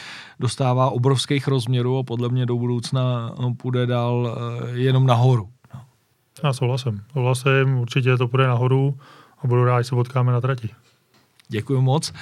dostává 0.41 0.91
obrovských 0.91 1.49
rozměrů 1.49 1.99
a 1.99 2.03
podle 2.03 2.29
mě 2.29 2.47
do 2.47 2.57
budoucna 2.57 3.33
eh, 3.33 3.55
půjde 3.57 3.87
dál 3.87 4.39
jenom 4.75 5.07
nahoru. 5.07 5.49
Já 6.45 6.53
souhlasím. 6.53 7.03
Souhlasím, 7.13 7.79
určitě 7.79 8.17
to 8.17 8.29
půjde 8.29 8.47
nahoru 8.47 8.99
a 9.39 9.47
budu 9.47 9.65
rád, 9.65 9.81
že 9.81 9.89
se 9.89 9.95
potkáme 9.95 10.33
na 10.33 10.41
trati. 10.41 10.69
Děkuji 11.49 11.81
moc. 11.81 12.13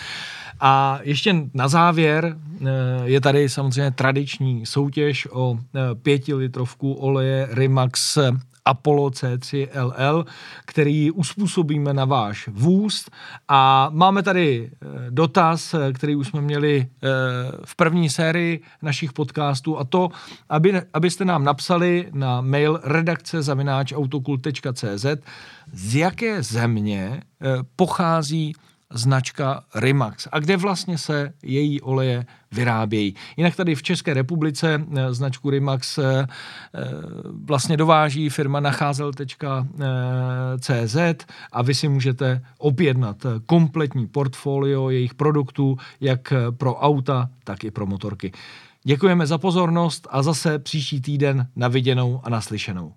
A 0.60 0.98
ještě 1.02 1.36
na 1.54 1.68
závěr 1.68 2.36
eh, 2.60 2.66
je 3.04 3.20
tady 3.20 3.48
samozřejmě 3.48 3.90
tradiční 3.90 4.66
soutěž 4.66 5.28
o 5.30 5.58
eh, 5.58 5.94
pětilitrovku 5.94 6.92
oleje 6.92 7.48
Rimax 7.50 8.18
Apollo 8.68 9.08
C3 9.08 9.68
LL, 9.74 10.24
který 10.64 11.10
uspůsobíme 11.10 11.94
na 11.94 12.04
váš 12.04 12.48
vůz. 12.48 13.06
A 13.48 13.90
máme 13.92 14.22
tady 14.22 14.70
eh, 14.70 14.86
dotaz, 15.10 15.74
eh, 15.74 15.92
který 15.92 16.16
už 16.16 16.28
jsme 16.28 16.40
měli 16.40 16.86
eh, 16.86 17.08
v 17.64 17.76
první 17.76 18.10
sérii 18.10 18.62
našich 18.82 19.12
podcastů 19.12 19.78
a 19.78 19.84
to, 19.84 20.08
aby, 20.48 20.82
abyste 20.94 21.24
nám 21.24 21.44
napsali 21.44 22.08
na 22.12 22.40
mail 22.40 22.80
redakce 22.84 23.42
zavináč 23.42 23.92
autokult.cz 23.92 25.06
z 25.72 25.94
jaké 25.94 26.42
země 26.42 27.22
pochází 27.76 28.54
značka 28.92 29.64
Rimax 29.74 30.28
a 30.32 30.38
kde 30.38 30.56
vlastně 30.56 30.98
se 30.98 31.32
její 31.42 31.80
oleje 31.80 32.26
vyrábějí. 32.52 33.14
Jinak 33.36 33.56
tady 33.56 33.74
v 33.74 33.82
České 33.82 34.14
republice 34.14 34.84
eh, 34.96 35.14
značku 35.14 35.50
Rimax 35.50 35.98
eh, 35.98 36.02
eh, 36.02 36.26
vlastně 37.44 37.76
dováží 37.76 38.28
firma 38.28 38.60
nacházel.cz 38.60 39.26
a 41.52 41.62
vy 41.62 41.74
si 41.74 41.88
můžete 41.88 42.42
objednat 42.58 43.16
kompletní 43.46 44.06
portfolio 44.06 44.90
jejich 44.90 45.14
produktů, 45.14 45.76
jak 46.00 46.32
pro 46.56 46.74
auta, 46.74 47.28
tak 47.44 47.64
i 47.64 47.70
pro 47.70 47.86
motorky. 47.86 48.32
Děkujeme 48.84 49.26
za 49.26 49.38
pozornost 49.38 50.08
a 50.10 50.22
zase 50.22 50.58
příští 50.58 51.00
týden 51.00 51.46
na 51.56 51.68
viděnou 51.68 52.20
a 52.24 52.30
naslyšenou. 52.30 52.92